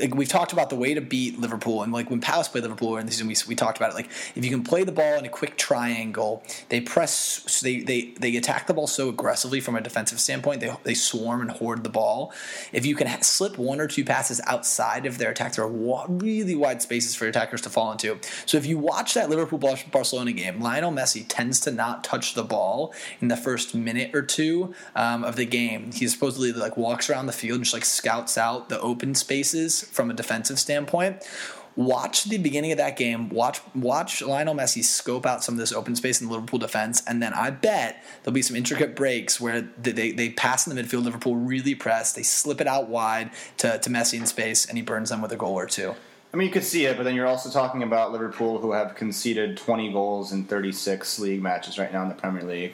Like 0.00 0.14
we've 0.14 0.28
talked 0.28 0.52
about 0.52 0.70
the 0.70 0.76
way 0.76 0.94
to 0.94 1.00
beat 1.00 1.38
Liverpool, 1.38 1.82
and 1.82 1.92
like 1.92 2.10
when 2.10 2.20
Palace 2.20 2.48
played 2.48 2.62
Liverpool 2.62 2.96
in 2.96 3.06
the 3.06 3.12
season, 3.12 3.26
we, 3.26 3.36
we 3.46 3.54
talked 3.54 3.78
about 3.78 3.90
it. 3.90 3.94
Like 3.94 4.10
if 4.34 4.44
you 4.44 4.50
can 4.50 4.62
play 4.62 4.84
the 4.84 4.92
ball 4.92 5.14
in 5.14 5.24
a 5.24 5.28
quick 5.28 5.56
triangle, 5.56 6.42
they 6.68 6.80
press, 6.80 7.60
they 7.62 7.80
they 7.80 8.12
they 8.18 8.36
attack 8.36 8.66
the 8.66 8.74
ball 8.74 8.86
so 8.86 9.08
aggressively 9.08 9.60
from 9.60 9.76
a 9.76 9.80
defensive 9.80 10.20
standpoint. 10.20 10.60
They 10.60 10.74
they 10.84 10.94
swarm 10.94 11.40
and 11.40 11.50
hoard 11.50 11.84
the 11.84 11.90
ball. 11.90 12.32
If 12.72 12.86
you 12.86 12.94
can 12.94 13.22
slip 13.22 13.58
one 13.58 13.80
or 13.80 13.86
two 13.86 14.04
passes 14.04 14.40
outside 14.46 15.06
of 15.06 15.18
their 15.18 15.30
attack, 15.30 15.54
there 15.54 15.64
are 15.64 16.06
really 16.08 16.54
wide 16.54 16.82
spaces 16.82 17.14
for 17.14 17.26
attackers 17.26 17.60
to 17.62 17.70
fall 17.70 17.92
into. 17.92 18.18
So 18.46 18.56
if 18.56 18.66
you 18.66 18.78
watch 18.78 19.14
that 19.14 19.30
Liverpool 19.30 19.58
Barcelona 19.58 20.32
game, 20.32 20.60
Lionel 20.60 20.92
Messi 20.92 21.24
tends 21.28 21.60
to 21.60 21.70
not 21.70 22.04
touch 22.04 22.34
the 22.34 22.44
ball 22.44 22.94
in 23.20 23.28
the 23.28 23.36
first 23.36 23.74
minute 23.74 24.14
or 24.14 24.22
two 24.22 24.74
um, 24.94 25.24
of 25.24 25.36
the 25.36 25.44
game. 25.44 25.92
He 25.92 26.06
supposedly 26.08 26.52
like 26.52 26.76
walks 26.76 27.10
around 27.10 27.26
the 27.26 27.32
field 27.32 27.56
and 27.56 27.64
just 27.64 27.74
like 27.74 27.84
scouts 27.84 28.38
out 28.38 28.68
the 28.68 28.80
open 28.80 29.14
spaces 29.14 29.87
from 29.90 30.10
a 30.10 30.14
defensive 30.14 30.58
standpoint. 30.58 31.22
Watch 31.76 32.24
the 32.24 32.38
beginning 32.38 32.72
of 32.72 32.78
that 32.78 32.96
game. 32.96 33.28
Watch 33.28 33.60
watch 33.72 34.20
Lionel 34.20 34.54
Messi 34.54 34.82
scope 34.82 35.24
out 35.24 35.44
some 35.44 35.54
of 35.54 35.60
this 35.60 35.72
open 35.72 35.94
space 35.94 36.20
in 36.20 36.26
the 36.26 36.32
Liverpool 36.32 36.58
defense, 36.58 37.04
and 37.06 37.22
then 37.22 37.32
I 37.32 37.50
bet 37.50 38.02
there'll 38.22 38.34
be 38.34 38.42
some 38.42 38.56
intricate 38.56 38.96
breaks 38.96 39.40
where 39.40 39.60
they, 39.80 40.10
they, 40.10 40.30
pass 40.30 40.66
in 40.66 40.74
the 40.74 40.82
midfield. 40.82 41.04
Liverpool 41.04 41.36
really 41.36 41.76
press. 41.76 42.12
They 42.12 42.24
slip 42.24 42.60
it 42.60 42.66
out 42.66 42.88
wide 42.88 43.30
to, 43.58 43.78
to 43.78 43.90
Messi 43.90 44.18
in 44.18 44.26
space, 44.26 44.66
and 44.66 44.76
he 44.76 44.82
burns 44.82 45.10
them 45.10 45.22
with 45.22 45.30
a 45.30 45.36
goal 45.36 45.54
or 45.54 45.66
two. 45.66 45.94
I 46.34 46.36
mean, 46.36 46.48
you 46.48 46.52
could 46.52 46.64
see 46.64 46.84
it, 46.84 46.96
but 46.96 47.04
then 47.04 47.14
you're 47.14 47.26
also 47.26 47.48
talking 47.48 47.84
about 47.84 48.10
Liverpool, 48.12 48.58
who 48.58 48.72
have 48.72 48.96
conceded 48.96 49.56
20 49.56 49.92
goals 49.92 50.32
in 50.32 50.44
36 50.44 51.20
league 51.20 51.40
matches 51.40 51.78
right 51.78 51.92
now 51.92 52.02
in 52.02 52.08
the 52.08 52.14
Premier 52.14 52.42
League. 52.42 52.72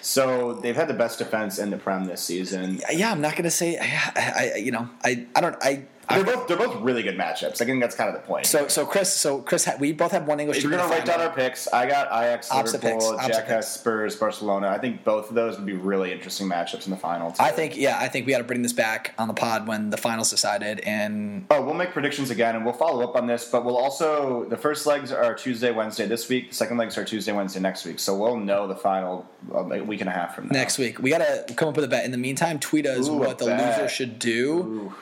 So 0.00 0.54
they've 0.54 0.74
had 0.74 0.88
the 0.88 0.94
best 0.94 1.18
defense 1.18 1.58
in 1.58 1.70
the 1.70 1.76
Prem 1.76 2.06
this 2.06 2.20
season. 2.20 2.80
Yeah, 2.90 3.12
I'm 3.12 3.20
not 3.20 3.36
gonna 3.36 3.50
say. 3.50 3.78
I, 3.78 4.52
I 4.54 4.58
you 4.58 4.72
know, 4.72 4.88
I, 5.04 5.26
I 5.36 5.40
don't. 5.40 5.56
I, 5.62 5.84
They're 6.08 6.24
both 6.24 6.48
they're 6.48 6.56
both 6.56 6.80
really 6.82 7.02
good 7.02 7.16
matchups. 7.16 7.60
I 7.60 7.64
think 7.64 7.80
that's 7.80 7.94
kind 7.94 8.08
of 8.08 8.20
the 8.20 8.26
point. 8.26 8.46
so 8.46 8.68
so 8.68 8.84
Chris, 8.84 9.12
so 9.12 9.40
Chris, 9.40 9.68
we 9.78 9.92
both 9.92 10.12
have 10.12 10.26
one 10.26 10.40
English. 10.40 10.58
If 10.58 10.64
you're 10.64 10.72
gonna 10.72 10.88
write 10.90 11.04
down 11.04 11.20
our 11.20 11.30
picks, 11.32 11.68
I 11.68 11.86
got 11.86 12.08
Ajax, 12.08 12.50
Opposite 12.50 12.82
Liverpool, 12.82 13.18
picks, 13.18 13.26
Jack 13.28 13.46
has. 13.46 13.72
Spurs, 13.72 14.16
Barcelona. 14.16 14.68
I 14.68 14.78
think 14.78 15.04
both 15.04 15.28
of 15.28 15.34
those 15.34 15.56
would 15.56 15.66
be 15.66 15.72
really 15.72 16.12
interesting 16.12 16.48
matchups 16.48 16.84
in 16.86 16.90
the 16.90 16.96
final. 16.96 17.30
Too. 17.30 17.42
I 17.42 17.50
think 17.50 17.76
yeah, 17.76 17.98
I 17.98 18.08
think 18.08 18.26
we 18.26 18.32
got 18.32 18.38
to 18.38 18.44
bring 18.44 18.62
this 18.62 18.72
back 18.72 19.14
on 19.18 19.28
the 19.28 19.34
pod 19.34 19.66
when 19.66 19.90
the 19.90 19.96
finals 19.96 20.28
decided, 20.30 20.80
and 20.80 21.46
Oh, 21.50 21.62
we'll 21.62 21.74
make 21.74 21.92
predictions 21.92 22.30
again, 22.30 22.56
and 22.56 22.64
we'll 22.64 22.74
follow 22.74 23.02
up 23.04 23.16
on 23.16 23.26
this. 23.26 23.48
But 23.48 23.64
we'll 23.64 23.78
also 23.78 24.44
the 24.44 24.56
first 24.56 24.86
legs 24.86 25.12
are 25.12 25.34
Tuesday, 25.34 25.70
Wednesday 25.70 26.06
this 26.06 26.28
week. 26.28 26.50
The 26.50 26.56
second 26.56 26.76
legs 26.78 26.98
are 26.98 27.04
Tuesday, 27.04 27.32
Wednesday 27.32 27.60
next 27.60 27.84
week. 27.84 27.98
So 27.98 28.16
we'll 28.16 28.36
know 28.36 28.66
the 28.66 28.76
final 28.76 29.26
uh, 29.54 29.64
a 29.70 29.82
week 29.82 30.00
and 30.00 30.10
a 30.10 30.12
half 30.12 30.34
from 30.34 30.48
now. 30.48 30.58
next 30.58 30.78
week 30.78 30.98
we 30.98 31.10
gotta 31.10 31.44
come 31.56 31.68
up 31.68 31.76
with 31.76 31.84
a 31.84 31.88
bet. 31.88 32.04
In 32.04 32.10
the 32.10 32.18
meantime, 32.18 32.58
tweet 32.58 32.86
us 32.86 33.08
Ooh, 33.08 33.14
what 33.14 33.38
the 33.38 33.46
bet. 33.46 33.78
loser 33.78 33.88
should 33.88 34.18
do. 34.18 34.92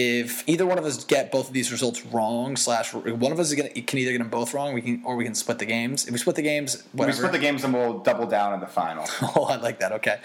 If 0.00 0.48
either 0.48 0.64
one 0.64 0.78
of 0.78 0.84
us 0.84 1.02
get 1.02 1.32
both 1.32 1.48
of 1.48 1.52
these 1.52 1.72
results 1.72 2.06
wrong, 2.06 2.54
slash 2.54 2.94
one 2.94 3.32
of 3.32 3.40
us 3.40 3.48
is 3.50 3.56
gonna 3.56 3.70
can 3.70 3.98
either 3.98 4.12
get 4.12 4.18
them 4.18 4.28
both 4.28 4.54
wrong, 4.54 4.72
we 4.72 4.80
can 4.80 5.02
or 5.04 5.16
we 5.16 5.24
can 5.24 5.34
split 5.34 5.58
the 5.58 5.66
games. 5.66 6.06
If 6.06 6.12
we 6.12 6.18
split 6.18 6.36
the 6.36 6.42
games, 6.42 6.84
whatever. 6.92 7.16
we 7.16 7.18
split 7.18 7.32
the 7.32 7.40
games, 7.40 7.64
and 7.64 7.74
we'll 7.74 7.98
double 7.98 8.24
down 8.24 8.54
in 8.54 8.60
the 8.60 8.68
final. 8.68 9.04
oh, 9.34 9.46
I 9.50 9.56
like 9.56 9.80
that. 9.80 9.90
Okay. 9.90 10.20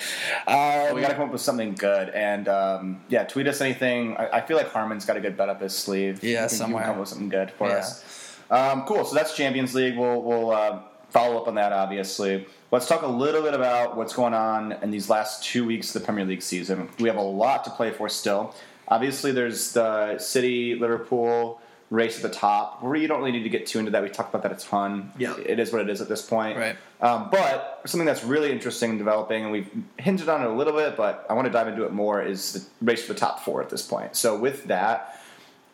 Um, 0.45 0.93
we 0.93 1.01
got 1.01 1.07
to 1.07 1.15
come 1.15 1.25
up 1.25 1.31
with 1.31 1.41
something 1.41 1.73
good, 1.73 2.09
and 2.09 2.47
um, 2.47 3.01
yeah, 3.09 3.23
tweet 3.23 3.47
us 3.47 3.61
anything. 3.61 4.15
I, 4.15 4.37
I 4.37 4.41
feel 4.41 4.57
like 4.57 4.69
Harmon's 4.69 5.05
got 5.05 5.17
a 5.17 5.19
good 5.19 5.35
bet 5.35 5.49
up 5.49 5.59
his 5.59 5.73
sleeve. 5.73 6.23
Yeah, 6.23 6.43
I 6.45 6.47
think 6.47 6.51
he 6.51 6.57
can 6.57 6.57
somewhere. 6.57 6.83
come 6.83 6.93
up 6.93 6.99
with 6.99 7.09
something 7.09 7.29
good 7.29 7.49
for 7.49 7.67
Yeah. 7.69 7.77
us. 7.77 8.37
Um, 8.51 8.83
cool. 8.83 9.03
So 9.05 9.15
that's 9.15 9.35
Champions 9.35 9.73
League. 9.73 9.97
We'll 9.97 10.21
we'll 10.21 10.51
uh, 10.51 10.81
follow 11.09 11.41
up 11.41 11.47
on 11.47 11.55
that. 11.55 11.73
Obviously, 11.73 12.45
let's 12.69 12.87
talk 12.87 13.01
a 13.01 13.07
little 13.07 13.41
bit 13.41 13.55
about 13.55 13.97
what's 13.97 14.13
going 14.13 14.35
on 14.35 14.73
in 14.83 14.91
these 14.91 15.09
last 15.09 15.43
two 15.43 15.65
weeks 15.65 15.95
of 15.95 15.99
the 15.99 16.05
Premier 16.05 16.25
League 16.25 16.43
season. 16.43 16.89
We 16.99 17.07
have 17.09 17.17
a 17.17 17.21
lot 17.21 17.63
to 17.63 17.71
play 17.71 17.89
for 17.89 18.07
still. 18.07 18.53
Obviously, 18.87 19.31
there's 19.31 19.73
the 19.73 20.17
City 20.17 20.75
Liverpool 20.75 21.61
race 21.89 22.17
at 22.17 22.23
the 22.23 22.35
top. 22.35 22.81
Where 22.81 22.95
you 22.95 23.07
don't 23.07 23.19
really 23.19 23.31
need 23.31 23.43
to 23.43 23.49
get 23.49 23.67
too 23.67 23.79
into 23.79 23.91
that. 23.91 24.01
We 24.01 24.09
talked 24.09 24.33
about 24.33 24.43
that 24.43 24.51
a 24.51 24.67
ton. 24.67 25.11
Yeah. 25.17 25.37
it 25.37 25.59
is 25.59 25.71
what 25.71 25.81
it 25.81 25.89
is 25.89 26.01
at 26.01 26.09
this 26.09 26.23
point. 26.23 26.57
Right. 26.57 26.75
Um, 27.01 27.29
but 27.31 27.81
something 27.85 28.05
that's 28.05 28.23
really 28.23 28.51
interesting 28.51 28.89
and 28.91 28.99
developing, 28.99 29.43
and 29.43 29.51
we've 29.51 29.69
hinted 29.97 30.27
on 30.27 30.41
it 30.41 30.47
a 30.47 30.53
little 30.53 30.73
bit, 30.73 30.97
but 30.97 31.25
I 31.29 31.33
want 31.33 31.45
to 31.45 31.51
dive 31.51 31.67
into 31.67 31.83
it 31.85 31.93
more, 31.93 32.21
is 32.21 32.53
the 32.53 32.85
race 32.85 33.05
for 33.05 33.13
the 33.13 33.19
top 33.19 33.41
four 33.41 33.61
at 33.61 33.69
this 33.69 33.83
point. 33.83 34.15
So 34.15 34.37
with 34.37 34.65
that, 34.65 35.19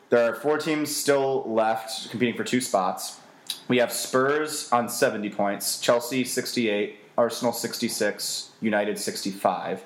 there 0.09 0.29
are 0.29 0.35
four 0.35 0.57
teams 0.57 0.93
still 0.93 1.43
left 1.49 2.09
competing 2.09 2.35
for 2.35 2.43
two 2.43 2.61
spots. 2.61 3.19
We 3.67 3.77
have 3.77 3.91
Spurs 3.91 4.71
on 4.71 4.89
70 4.89 5.29
points, 5.29 5.79
Chelsea 5.79 6.23
68, 6.25 6.97
Arsenal 7.17 7.53
66, 7.53 8.49
United 8.59 8.97
65. 8.97 9.83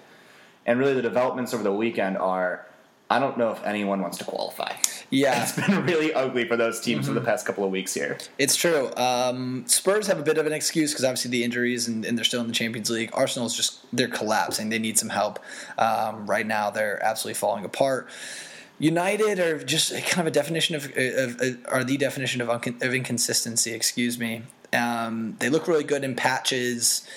And 0.66 0.80
really 0.80 0.94
the 0.94 1.02
developments 1.02 1.54
over 1.54 1.64
the 1.64 1.74
weekend 1.74 2.18
are 2.18 2.66
I 3.16 3.20
don't 3.20 3.38
know 3.38 3.52
if 3.52 3.64
anyone 3.64 4.02
wants 4.02 4.18
to 4.20 4.24
qualify. 4.24 4.72
yeah, 5.10 5.44
It's 5.44 5.52
been 5.54 5.86
really 5.86 6.14
ugly 6.14 6.48
for 6.48 6.58
those 6.58 6.80
teams 6.80 7.06
Mm-hmm. 7.06 7.14
for 7.14 7.20
the 7.20 7.26
past 7.26 7.46
couple 7.46 7.64
of 7.64 7.72
weeks 7.72 7.94
here. 7.94 8.18
It's 8.38 8.56
true. 8.56 8.92
Um, 8.96 9.64
Spurs 9.68 10.08
have 10.08 10.20
a 10.20 10.24
bit 10.24 10.38
of 10.38 10.46
an 10.48 10.54
excuse 10.54 10.92
because 10.92 11.06
obviously 11.06 11.32
the 11.32 11.44
injuries 11.44 11.88
and, 11.88 12.06
and 12.06 12.18
they're 12.18 12.26
still 12.26 12.42
in 12.42 12.48
the 12.48 12.54
Champions 12.54 12.90
League. 12.90 13.10
Arsenal's 13.14 13.56
just 13.56 13.80
they're 13.96 14.08
collapsing. 14.08 14.70
They 14.70 14.80
need 14.80 14.98
some 14.98 15.10
help 15.10 15.40
um, 15.78 16.26
right 16.26 16.46
now. 16.48 16.70
They're 16.70 17.04
absolutely 17.04 17.36
falling 17.40 17.66
apart. 17.66 18.08
United 18.80 19.40
are 19.40 19.64
just 19.64 19.92
kind 20.08 20.20
of 20.22 20.28
a 20.28 20.32
definition 20.32 20.76
of, 20.76 20.86
of, 20.98 21.40
of 21.42 21.58
are 21.68 21.84
the 21.84 21.98
definition 21.98 22.42
of, 22.42 22.48
uncon- 22.48 22.82
of 22.84 22.94
inconsistency. 22.94 23.72
Excuse 23.74 24.18
me. 24.20 24.44
Um, 24.74 25.36
they 25.40 25.50
look 25.50 25.68
really 25.68 25.84
good 25.84 26.04
in 26.04 26.16
patches. 26.16 27.08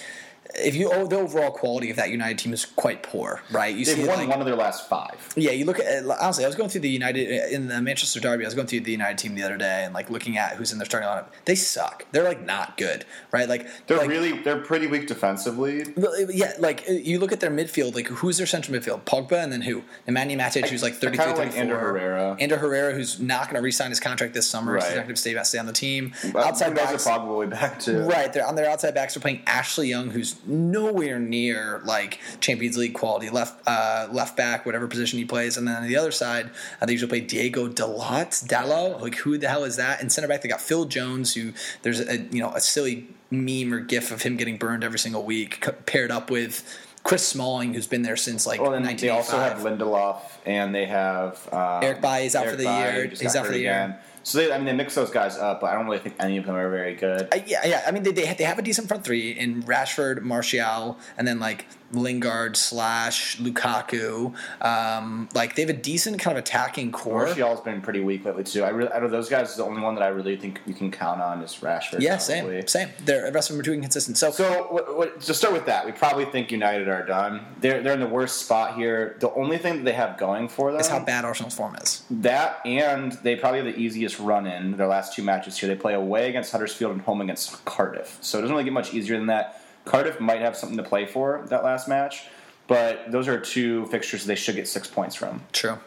If 0.55 0.75
you 0.75 0.91
oh, 0.93 1.07
the 1.07 1.17
overall 1.19 1.51
quality 1.51 1.91
of 1.91 1.97
that 1.97 2.11
United 2.11 2.39
team 2.39 2.53
is 2.53 2.65
quite 2.65 3.03
poor, 3.03 3.43
right? 3.51 3.75
You 3.75 3.85
They've 3.85 3.97
see, 3.97 4.07
won 4.07 4.19
like, 4.19 4.29
one 4.29 4.41
of 4.41 4.47
their 4.47 4.57
last 4.57 4.89
five. 4.89 5.33
yeah, 5.37 5.51
you 5.51 5.65
look 5.65 5.81
at 5.81 6.05
honestly. 6.05 6.45
I 6.45 6.49
was 6.49 6.57
going 6.57 6.69
through 6.71 6.83
the 6.83 6.91
United 6.91 7.53
in 7.53 7.69
the 7.69 7.81
Manchester 7.81 8.21
Derby. 8.21 8.45
I 8.45 8.47
was 8.47 8.55
going 8.55 8.67
through 8.67 8.81
the 8.81 8.93
United 8.93 9.19
team 9.19 9.35
the 9.35 9.43
other 9.43 9.57
day 9.57 9.85
and 9.85 9.95
like 9.95 10.11
looking 10.11 10.37
at 10.39 10.57
who's 10.57 10.73
in 10.73 10.79
their 10.79 10.87
starting 10.87 11.09
lineup. 11.09 11.27
They 11.45 11.55
suck. 11.55 12.07
They're 12.13 12.25
like 12.25 12.45
not 12.45 12.77
good, 12.77 13.05
right? 13.33 13.49
Like 13.49 13.67
They're 13.87 13.99
like, 13.99 14.09
really 14.09 14.33
they're 14.43 14.61
pretty 14.61 14.87
weak 14.87 15.07
defensively. 15.07 15.85
Yeah, 16.31 16.53
like 16.59 16.85
you 16.89 17.19
look 17.19 17.33
at 17.33 17.41
their 17.41 17.51
midfield, 17.51 17.95
like 17.95 18.09
who's 18.09 18.39
their 18.39 18.47
central 18.47 18.79
midfield? 18.79 19.03
Pogba, 19.03 19.43
and 19.43 19.53
then 19.53 19.63
who? 19.63 19.83
Nemanja 20.09 20.37
Matic, 20.39 20.69
who's 20.69 20.83
like 20.83 20.95
I 20.95 20.97
33, 20.97 21.25
kinda 21.25 21.39
like 21.39 21.53
34. 21.53 21.61
Ander 21.63 21.79
Herrera. 21.79 22.37
Ander 22.41 22.57
Herrera, 22.59 22.95
who's 22.95 23.21
not 23.21 23.45
going 23.45 23.57
to 23.57 23.63
re-sign 23.63 23.91
his 23.91 24.01
contract 24.01 24.35
this 24.35 24.47
summer. 24.49 24.81
so 24.81 24.87
He's 24.87 24.97
not 24.97 25.03
going 25.05 25.15
to 25.15 25.21
stay, 25.21 25.37
stay 25.43 25.59
on 25.59 25.67
the 25.67 25.73
team. 25.73 26.13
But 26.33 26.47
outside 26.47 26.75
backs 26.75 27.07
are 27.07 27.17
probably 27.17 27.47
back 27.47 27.79
to 27.81 28.03
Right, 28.03 28.33
they're 28.33 28.47
on 28.47 28.55
their 28.55 28.69
outside 28.71 28.95
backs. 28.95 29.15
They're 29.15 29.21
playing 29.21 29.43
Ashley 29.47 29.89
Young, 29.89 30.11
who's 30.11 30.36
nowhere 30.45 31.19
near 31.19 31.81
like 31.85 32.19
Champions 32.41 32.77
League 32.77 32.95
quality 32.95 33.31
left 33.31 33.63
uh, 33.67 34.09
left 34.11 34.37
back, 34.37 34.67
whatever 34.67 34.87
position 34.87 35.19
he 35.19 35.25
plays. 35.25 35.57
And 35.57 35.67
then 35.67 35.77
on 35.77 35.89
the 35.89 35.97
other 35.97 36.13
side, 36.13 36.51
uh, 36.81 36.87
they 36.87 36.93
usually 36.93 37.09
play 37.09 37.21
Diego 37.21 37.69
Dalot, 37.69 38.47
Dallo. 38.47 39.01
Like 39.01 39.17
who 39.17 39.39
the 39.39 39.49
hell 39.49 39.65
is 39.65 39.77
that? 39.77 40.01
And 40.01 40.11
center 40.11 40.29
back, 40.29 40.43
they 40.43 40.49
got 40.49 40.61
Phil 40.61 40.85
Jones, 40.85 41.35
who 41.35 41.53
there's 41.83 42.01
a 42.01 42.19
you 42.19 42.41
know 42.41 42.53
a 42.53 42.61
silly 42.61 43.09
meme 43.31 43.73
or 43.73 43.81
gif 43.81 44.11
of 44.11 44.23
him 44.23 44.37
getting 44.37 44.57
burned 44.57 44.85
every 44.85 44.99
single 44.99 45.25
week, 45.25 45.67
paired 45.87 46.11
up 46.11 46.31
with 46.31 46.65
Chris 47.03 47.27
Smalling, 47.27 47.75
who's 47.75 47.87
been 47.87 48.03
there 48.03 48.17
since 48.17 48.47
like 48.47 48.61
Well, 48.61 48.75
and 48.75 48.87
they 48.87 49.09
also 49.09 49.39
have 49.39 49.59
Lindelof 49.59 50.21
and 50.47 50.75
they 50.75 50.87
have 50.87 51.53
um, 51.53 51.83
Eric 51.83 52.01
Bailly 52.01 52.27
is 52.27 52.35
out 52.37 52.47
for 52.47 52.57
the 52.57 52.65
Bailly, 52.65 52.95
year. 52.95 53.07
He's 53.09 53.37
out 53.37 53.47
for 53.47 53.53
the 53.53 53.61
year. 53.61 53.99
So 54.23 54.39
they, 54.39 54.53
I 54.53 54.57
mean, 54.57 54.67
they 54.67 54.73
mix 54.73 54.97
those 54.97 55.11
guys 55.11 55.39
up, 55.39 55.61
but 55.61 55.71
I 55.71 55.75
don't 55.75 55.85
really 55.85 56.01
think 56.01 56.17
any 56.19 56.37
of 56.37 56.47
them 56.47 56.57
are 56.57 56.69
very 56.69 56.97
good. 56.97 57.29
Uh, 57.33 57.39
yeah, 57.47 57.65
yeah. 57.65 57.85
I 57.87 57.93
mean, 57.93 58.03
they, 58.03 58.11
they 58.11 58.35
they 58.35 58.43
have 58.43 58.59
a 58.59 58.63
decent 58.63 58.89
front 58.89 59.05
three 59.05 59.31
in 59.31 59.63
Rashford, 59.63 60.23
Martial, 60.23 60.99
and 61.17 61.29
then 61.29 61.39
like 61.39 61.67
Lingard 61.93 62.57
slash 62.57 63.39
Lukaku. 63.39 64.35
Um, 64.61 65.29
like 65.33 65.55
they 65.55 65.63
have 65.63 65.71
a 65.71 65.81
decent 65.81 66.19
kind 66.19 66.37
of 66.37 66.43
attacking 66.43 66.91
core. 66.91 67.27
Martial's 67.27 67.61
been 67.61 67.81
pretty 67.81 68.01
weak 68.01 68.25
lately 68.25 68.43
too. 68.43 68.65
I 68.65 68.71
really, 68.71 68.91
out 68.93 69.05
of 69.05 69.13
those 69.13 69.29
guys, 69.29 69.55
the 69.55 69.65
only 69.65 69.81
one 69.81 69.95
that 69.95 70.03
I 70.03 70.09
really 70.09 70.37
think 70.37 70.61
you 70.67 70.75
can 70.75 70.91
count 70.91 71.21
on 71.21 71.41
is 71.43 71.55
Rashford. 71.61 72.01
Yeah, 72.01 72.17
probably. 72.17 72.63
same, 72.63 72.67
same. 72.67 72.89
They're, 73.05 73.27
the 73.27 73.33
rest 73.33 73.51
of 73.51 73.55
them 73.55 73.61
are 73.61 73.65
too 73.65 73.75
inconsistent. 73.75 74.19
So, 74.19 74.33
So 74.33 74.67
what, 74.73 74.97
what, 74.97 75.21
to 75.21 75.35
start 75.35 75.53
with 75.53 75.67
that, 75.67 75.87
we 75.87 75.93
probably 75.93 76.25
think 76.25 76.51
United 76.51 76.89
are 76.89 77.07
done. 77.07 77.47
They're 77.61 77.81
they're 77.81 77.95
in 77.95 78.01
the 78.01 78.09
worst 78.09 78.43
spot 78.43 78.75
here. 78.75 79.17
The 79.21 79.33
only 79.35 79.59
thing 79.59 79.77
that 79.77 79.85
they 79.85 79.93
have 79.93 80.19
going 80.19 80.36
for 80.49 80.71
them 80.71 80.79
that's 80.79 80.89
how 80.89 81.01
bad 81.01 81.25
Arsenal's 81.25 81.55
form 81.55 81.75
is. 81.77 82.05
that, 82.11 82.61
and 82.65 83.13
they 83.23 83.37
probably 83.37 83.59
have 83.61 83.75
the 83.75 83.81
easiest 83.81 84.19
run 84.19 84.47
in 84.47 84.77
their 84.77 84.87
last 84.87 85.15
two 85.15 85.23
matches 85.23 85.59
here. 85.59 85.69
They 85.69 85.75
play 85.77 85.95
away 85.95 86.29
against 86.29 86.53
Huddersfield 86.53 86.93
and 86.93 87.01
home 87.01 87.21
against 87.21 87.65
Cardiff. 87.65 88.19
So 88.21 88.39
it 88.39 88.43
doesn't 88.43 88.55
really 88.55 88.65
get 88.65 88.73
much 88.73 88.95
easier 88.95 89.17
than 89.17 89.27
that. 89.27 89.63
Cardiff 89.85 90.21
might 90.21 90.41
have 90.41 90.57
something 90.57 90.77
to 90.77 90.83
play 90.83 91.07
for 91.07 91.45
that 91.49 91.65
last 91.65 91.89
match, 91.89 92.25
but 92.67 93.11
those 93.11 93.29
are 93.29 93.41
two 93.41 93.87
fixtures 93.87 94.25
they 94.25 94.35
should 94.35 94.57
get 94.57 94.69
six 94.69 94.89
points 94.89 95.15
from. 95.15 95.43
True. 95.53 95.79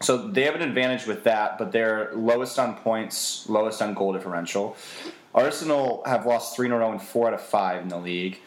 So 0.00 0.28
they 0.28 0.42
have 0.42 0.54
an 0.54 0.62
advantage 0.62 1.06
with 1.06 1.24
that, 1.24 1.58
but 1.58 1.72
they're 1.72 2.10
lowest 2.14 2.58
on 2.58 2.76
points, 2.76 3.48
lowest 3.48 3.80
on 3.80 3.94
goal 3.94 4.12
differential. 4.12 4.76
Arsenal 5.34 6.02
have 6.06 6.26
lost 6.26 6.54
three 6.54 6.66
in 6.66 6.72
a 6.72 6.78
row 6.78 6.92
and 6.92 7.00
four 7.00 7.28
out 7.28 7.34
of 7.34 7.42
five 7.42 7.82
in 7.82 7.88
the 7.88 7.98
league. 7.98 8.38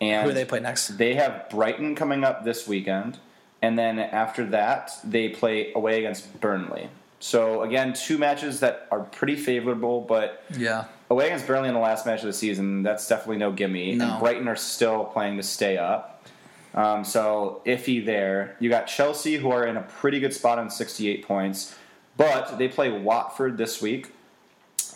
And 0.00 0.24
Who 0.24 0.30
do 0.30 0.34
they 0.34 0.44
play 0.44 0.60
next? 0.60 0.98
They 0.98 1.14
have 1.14 1.48
Brighton 1.48 1.94
coming 1.94 2.24
up 2.24 2.44
this 2.44 2.68
weekend, 2.68 3.18
and 3.66 3.76
then 3.78 3.98
after 3.98 4.44
that 4.46 4.92
they 5.04 5.28
play 5.28 5.72
away 5.74 5.98
against 5.98 6.40
Burnley. 6.40 6.88
So 7.18 7.62
again, 7.62 7.94
two 7.94 8.18
matches 8.18 8.60
that 8.60 8.86
are 8.90 9.00
pretty 9.00 9.36
favorable, 9.36 10.02
but 10.02 10.44
Yeah. 10.56 10.84
away 11.10 11.26
against 11.26 11.46
Burnley 11.46 11.68
in 11.68 11.74
the 11.74 11.80
last 11.80 12.06
match 12.06 12.20
of 12.20 12.26
the 12.26 12.32
season, 12.32 12.82
that's 12.82 13.08
definitely 13.08 13.38
no 13.38 13.50
gimme. 13.50 13.96
No. 13.96 14.04
And 14.10 14.20
Brighton 14.20 14.46
are 14.48 14.56
still 14.56 15.04
playing 15.04 15.36
to 15.38 15.42
stay 15.42 15.76
up. 15.78 16.12
Um, 16.74 17.04
so 17.04 17.62
iffy 17.64 18.04
there. 18.04 18.54
You 18.60 18.68
got 18.68 18.86
Chelsea, 18.86 19.36
who 19.36 19.50
are 19.50 19.66
in 19.66 19.76
a 19.76 19.82
pretty 19.82 20.20
good 20.20 20.34
spot 20.34 20.58
on 20.58 20.68
68 20.70 21.26
points, 21.26 21.74
but 22.18 22.58
they 22.58 22.68
play 22.68 22.90
Watford 22.90 23.56
this 23.56 23.80
week, 23.82 24.12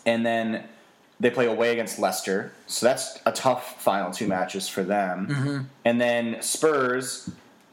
and 0.04 0.24
then 0.24 0.64
they 1.18 1.30
play 1.30 1.46
away 1.46 1.72
against 1.72 1.98
Leicester. 1.98 2.52
So 2.66 2.84
that's 2.86 3.18
a 3.26 3.32
tough 3.32 3.82
final 3.82 4.10
two 4.12 4.26
matches 4.26 4.68
for 4.68 4.82
them. 4.84 5.68
And 5.84 5.98
then 6.00 6.40
Spurs 6.42 7.30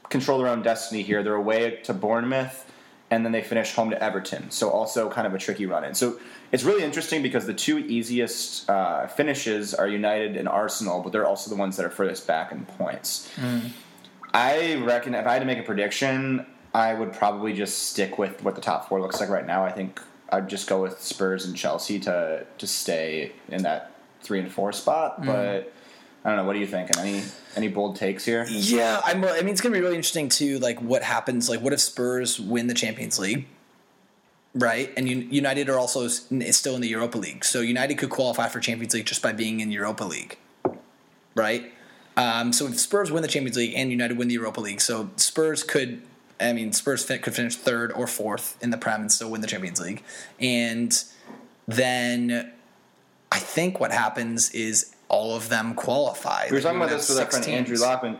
control 0.08 0.38
their 0.38 0.48
own 0.48 0.62
destiny 0.62 1.02
here. 1.02 1.22
They're 1.22 1.34
away 1.34 1.80
to 1.84 1.94
Bournemouth, 1.94 2.70
and 3.10 3.24
then 3.24 3.32
they 3.32 3.42
finish 3.42 3.74
home 3.74 3.90
to 3.90 4.02
Everton. 4.02 4.50
So 4.50 4.70
also 4.70 5.10
kind 5.10 5.26
of 5.26 5.34
a 5.34 5.38
tricky 5.38 5.66
run 5.66 5.84
in. 5.84 5.94
So 5.94 6.18
it's 6.52 6.64
really 6.64 6.82
interesting 6.82 7.22
because 7.22 7.46
the 7.46 7.54
two 7.54 7.78
easiest 7.78 8.68
uh, 8.70 9.06
finishes 9.06 9.74
are 9.74 9.88
United 9.88 10.36
and 10.36 10.48
Arsenal, 10.48 11.02
but 11.02 11.12
they're 11.12 11.26
also 11.26 11.50
the 11.50 11.56
ones 11.56 11.76
that 11.76 11.86
are 11.86 11.90
furthest 11.90 12.26
back 12.26 12.52
in 12.52 12.64
points. 12.64 13.30
I 14.34 14.76
reckon 14.76 15.14
if 15.14 15.26
I 15.26 15.32
had 15.34 15.40
to 15.40 15.46
make 15.46 15.58
a 15.58 15.62
prediction, 15.62 16.46
I 16.74 16.92
would 16.94 17.12
probably 17.14 17.54
just 17.54 17.88
stick 17.90 18.18
with 18.18 18.42
what 18.42 18.54
the 18.54 18.60
top 18.60 18.88
four 18.88 19.00
looks 19.00 19.20
like 19.20 19.30
right 19.30 19.46
now. 19.46 19.64
I 19.64 19.72
think 19.72 20.00
I'd 20.30 20.48
just 20.48 20.68
go 20.68 20.82
with 20.82 21.00
Spurs 21.00 21.46
and 21.46 21.56
Chelsea 21.56 21.98
to 22.00 22.44
to 22.58 22.66
stay 22.66 23.32
in 23.48 23.62
that 23.62 23.92
three 24.22 24.38
and 24.38 24.50
four 24.52 24.72
spot. 24.72 25.24
But 25.24 25.72
I 26.28 26.32
don't 26.32 26.40
know. 26.40 26.44
What 26.44 26.56
are 26.56 26.58
you 26.58 26.66
thinking? 26.66 26.98
Any 26.98 27.22
any 27.56 27.68
bold 27.68 27.96
takes 27.96 28.22
here? 28.22 28.44
Yeah, 28.50 29.00
I'm, 29.02 29.24
I 29.24 29.40
mean, 29.40 29.48
it's 29.48 29.62
going 29.62 29.72
to 29.72 29.78
be 29.78 29.82
really 29.82 29.96
interesting 29.96 30.28
too. 30.28 30.58
Like, 30.58 30.78
what 30.82 31.02
happens? 31.02 31.48
Like, 31.48 31.62
what 31.62 31.72
if 31.72 31.80
Spurs 31.80 32.38
win 32.38 32.66
the 32.66 32.74
Champions 32.74 33.18
League, 33.18 33.46
right? 34.54 34.92
And 34.94 35.08
United 35.08 35.70
are 35.70 35.78
also 35.78 36.06
still 36.06 36.74
in 36.74 36.82
the 36.82 36.88
Europa 36.88 37.16
League, 37.16 37.46
so 37.46 37.62
United 37.62 37.96
could 37.96 38.10
qualify 38.10 38.48
for 38.48 38.60
Champions 38.60 38.92
League 38.92 39.06
just 39.06 39.22
by 39.22 39.32
being 39.32 39.60
in 39.60 39.72
Europa 39.72 40.04
League, 40.04 40.36
right? 41.34 41.72
Um, 42.18 42.52
so 42.52 42.66
if 42.66 42.78
Spurs 42.78 43.10
win 43.10 43.22
the 43.22 43.28
Champions 43.28 43.56
League 43.56 43.72
and 43.74 43.90
United 43.90 44.18
win 44.18 44.28
the 44.28 44.34
Europa 44.34 44.60
League, 44.60 44.82
so 44.82 45.08
Spurs 45.16 45.64
could, 45.64 46.02
I 46.38 46.52
mean, 46.52 46.74
Spurs 46.74 47.06
could 47.06 47.34
finish 47.34 47.56
third 47.56 47.90
or 47.90 48.06
fourth 48.06 48.62
in 48.62 48.68
the 48.68 48.76
Prem 48.76 49.00
and 49.00 49.10
still 49.10 49.30
win 49.30 49.40
the 49.40 49.46
Champions 49.46 49.80
League, 49.80 50.02
and 50.38 51.02
then 51.66 52.52
I 53.32 53.38
think 53.38 53.80
what 53.80 53.92
happens 53.92 54.50
is 54.50 54.94
all 55.08 55.34
of 55.36 55.48
them 55.48 55.74
qualify. 55.74 56.44
We 56.46 56.50
were 56.50 56.56
Like, 56.56 56.62
talking 56.64 56.76
about 56.78 56.90
this 56.90 57.08
with 57.08 57.18
our 57.18 57.26
friend 57.30 57.46
Andrew 57.46 57.76
teams. 57.76 57.82
Lockman. 57.86 58.18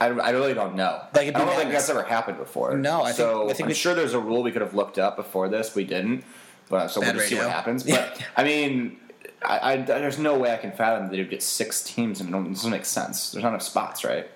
I, 0.00 0.06
I 0.08 0.30
really 0.30 0.52
don't 0.54 0.74
know. 0.76 1.00
Like, 1.14 1.28
I 1.28 1.30
don't 1.30 1.48
think 1.56 1.70
that's 1.70 1.88
ever 1.88 2.02
happened 2.02 2.36
before. 2.38 2.76
No, 2.76 3.00
I 3.02 3.06
think- 3.06 3.16
so. 3.16 3.44
I 3.44 3.52
think 3.54 3.60
I'm 3.62 3.66
we- 3.68 3.74
sure 3.74 3.94
there's 3.94 4.14
a 4.14 4.20
rule 4.20 4.42
we 4.42 4.52
could 4.52 4.60
have 4.62 4.74
looked 4.74 4.98
up 4.98 5.16
before 5.16 5.48
this. 5.48 5.74
We 5.74 5.84
didn't. 5.84 6.24
But 6.68 6.88
so 6.88 7.00
we'll 7.00 7.12
just 7.14 7.28
see 7.28 7.36
what 7.36 7.50
happens. 7.50 7.86
Yeah. 7.86 7.96
But 8.14 8.22
I 8.36 8.44
mean, 8.44 8.98
I, 9.42 9.72
I, 9.72 9.76
there's 9.78 10.18
no 10.18 10.38
way 10.38 10.52
I 10.52 10.56
can 10.56 10.72
fathom 10.72 11.08
that 11.08 11.16
you'd 11.16 11.28
get 11.30 11.42
six 11.42 11.82
teams 11.82 12.20
and 12.20 12.32
it 12.34 12.38
it 12.38 12.48
doesn't 12.54 12.70
make 12.70 12.84
sense. 12.84 13.32
There's 13.32 13.42
not 13.42 13.50
enough 13.50 13.62
spots, 13.62 14.04
right? 14.04 14.30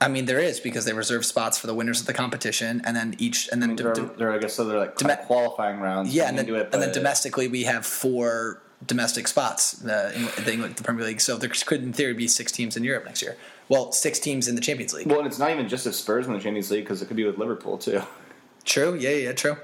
I 0.00 0.08
mean, 0.08 0.24
there 0.24 0.38
is 0.40 0.58
because 0.60 0.84
they 0.84 0.92
reserve 0.92 1.24
spots 1.26 1.58
for 1.58 1.66
the 1.68 1.74
winners 1.74 2.00
of 2.00 2.06
the 2.06 2.12
competition, 2.14 2.82
and 2.84 2.96
then 2.96 3.14
each, 3.18 3.48
and 3.52 3.62
then 3.62 3.76
They're, 3.76 3.92
do- 3.92 4.02
do- 4.06 4.10
they're, 4.16 4.32
I 4.32 4.38
guess 4.38 4.54
so. 4.54 4.64
They're 4.64 4.78
like 4.78 4.96
Dome- 4.96 5.16
qualifying 5.26 5.78
rounds. 5.80 6.12
yeah, 6.14 6.28
and 6.28 6.36
then, 6.38 6.48
it, 6.48 6.70
and 6.72 6.82
then 6.82 6.92
domestically 6.92 7.46
we 7.48 7.64
have 7.64 7.84
four 7.86 8.61
domestic 8.86 9.28
spots 9.28 9.84
uh, 9.84 10.12
in 10.14 10.44
the, 10.44 10.52
England, 10.52 10.76
the 10.76 10.82
Premier 10.82 11.04
League. 11.04 11.20
So 11.20 11.36
there 11.36 11.48
could, 11.48 11.82
in 11.82 11.92
theory, 11.92 12.14
be 12.14 12.28
six 12.28 12.52
teams 12.52 12.76
in 12.76 12.84
Europe 12.84 13.04
next 13.04 13.22
year. 13.22 13.36
Well, 13.68 13.92
six 13.92 14.18
teams 14.18 14.48
in 14.48 14.54
the 14.54 14.60
Champions 14.60 14.92
League. 14.92 15.06
Well, 15.06 15.18
and 15.18 15.26
it's 15.26 15.38
not 15.38 15.50
even 15.50 15.68
just 15.68 15.86
if 15.86 15.94
Spurs 15.94 16.26
win 16.26 16.36
the 16.36 16.42
Champions 16.42 16.70
League 16.70 16.84
because 16.84 17.00
it 17.02 17.06
could 17.06 17.16
be 17.16 17.24
with 17.24 17.38
Liverpool 17.38 17.78
too. 17.78 18.02
True. 18.64 18.94
Yeah, 18.94 19.10
yeah, 19.10 19.32
true. 19.32 19.56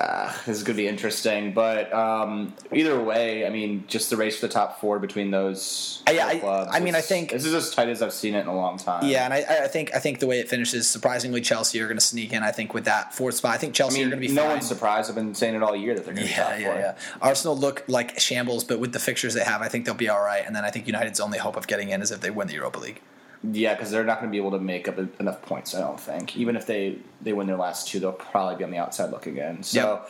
Uh, 0.00 0.32
this 0.46 0.56
is 0.56 0.62
going 0.62 0.74
to 0.76 0.82
be 0.82 0.88
interesting, 0.88 1.52
but 1.52 1.92
um, 1.92 2.54
either 2.72 2.98
way, 3.02 3.46
I 3.46 3.50
mean, 3.50 3.84
just 3.86 4.08
the 4.08 4.16
race 4.16 4.40
for 4.40 4.46
the 4.46 4.52
top 4.52 4.80
four 4.80 4.98
between 4.98 5.30
those 5.30 6.02
yeah, 6.10 6.26
I- 6.26 6.38
clubs. 6.38 6.70
I 6.72 6.80
mean, 6.80 6.94
I 6.94 7.02
think- 7.02 7.32
this 7.32 7.44
is 7.44 7.52
as 7.52 7.70
tight 7.74 7.88
as 7.90 8.00
I've 8.00 8.14
seen 8.14 8.34
it 8.34 8.40
in 8.40 8.46
a 8.46 8.56
long 8.56 8.78
time. 8.78 9.04
Yeah, 9.04 9.26
and 9.26 9.34
I, 9.34 9.64
I 9.64 9.68
think 9.68 9.94
I 9.94 9.98
think 9.98 10.20
the 10.20 10.26
way 10.26 10.38
it 10.40 10.48
finishes, 10.48 10.88
surprisingly, 10.88 11.42
Chelsea 11.42 11.78
are 11.82 11.86
going 11.86 11.98
to 11.98 12.04
sneak 12.04 12.32
in. 12.32 12.42
I 12.42 12.50
think 12.50 12.72
with 12.72 12.86
that 12.86 13.14
fourth 13.14 13.34
spot, 13.34 13.54
I 13.54 13.58
think 13.58 13.72
I 13.72 13.74
Chelsea 13.74 13.98
mean, 13.98 14.06
are 14.06 14.10
going 14.10 14.22
to 14.22 14.28
be 14.28 14.34
no 14.34 14.42
fine. 14.42 14.50
one's 14.52 14.68
surprised. 14.68 15.10
I've 15.10 15.16
been 15.16 15.34
saying 15.34 15.54
it 15.54 15.62
all 15.62 15.76
year 15.76 15.94
that 15.94 16.06
they're 16.06 16.14
going 16.14 16.26
to 16.26 16.32
be 16.32 16.36
Yeah, 16.38 16.44
top 16.50 16.58
yeah, 16.60 16.64
four. 16.72 16.80
yeah. 16.80 16.94
Arsenal 17.20 17.58
look 17.58 17.84
like 17.86 18.18
shambles, 18.18 18.64
but 18.64 18.80
with 18.80 18.92
the 18.94 18.98
fixtures 19.00 19.34
they 19.34 19.44
have, 19.44 19.60
I 19.60 19.68
think 19.68 19.84
they'll 19.84 19.94
be 19.94 20.08
all 20.08 20.22
right. 20.22 20.42
And 20.46 20.56
then 20.56 20.64
I 20.64 20.70
think 20.70 20.86
United's 20.86 21.20
only 21.20 21.36
hope 21.38 21.56
of 21.56 21.66
getting 21.66 21.90
in 21.90 22.00
is 22.00 22.10
if 22.10 22.20
they 22.22 22.30
win 22.30 22.46
the 22.48 22.54
Europa 22.54 22.78
League. 22.78 23.02
Yeah, 23.42 23.74
because 23.74 23.90
they're 23.90 24.04
not 24.04 24.20
going 24.20 24.30
to 24.30 24.32
be 24.32 24.38
able 24.38 24.50
to 24.52 24.58
make 24.58 24.86
up 24.86 24.98
enough 25.20 25.40
points. 25.42 25.74
I 25.74 25.80
don't 25.80 25.98
think. 25.98 26.36
Even 26.36 26.56
if 26.56 26.66
they 26.66 26.98
they 27.22 27.32
win 27.32 27.46
their 27.46 27.56
last 27.56 27.88
two, 27.88 27.98
they'll 28.00 28.12
probably 28.12 28.56
be 28.56 28.64
on 28.64 28.70
the 28.70 28.78
outside 28.78 29.10
looking 29.10 29.38
in. 29.38 29.62
So. 29.62 30.04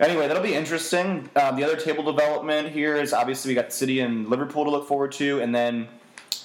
Anyway, 0.00 0.26
that'll 0.26 0.42
be 0.42 0.54
interesting. 0.54 1.30
Um, 1.36 1.54
the 1.54 1.62
other 1.62 1.76
table 1.76 2.02
development 2.02 2.70
here 2.70 2.96
is 2.96 3.12
obviously 3.12 3.52
we 3.52 3.54
got 3.54 3.72
City 3.72 4.00
and 4.00 4.28
Liverpool 4.28 4.64
to 4.64 4.70
look 4.70 4.88
forward 4.88 5.12
to, 5.12 5.40
and 5.40 5.54
then 5.54 5.86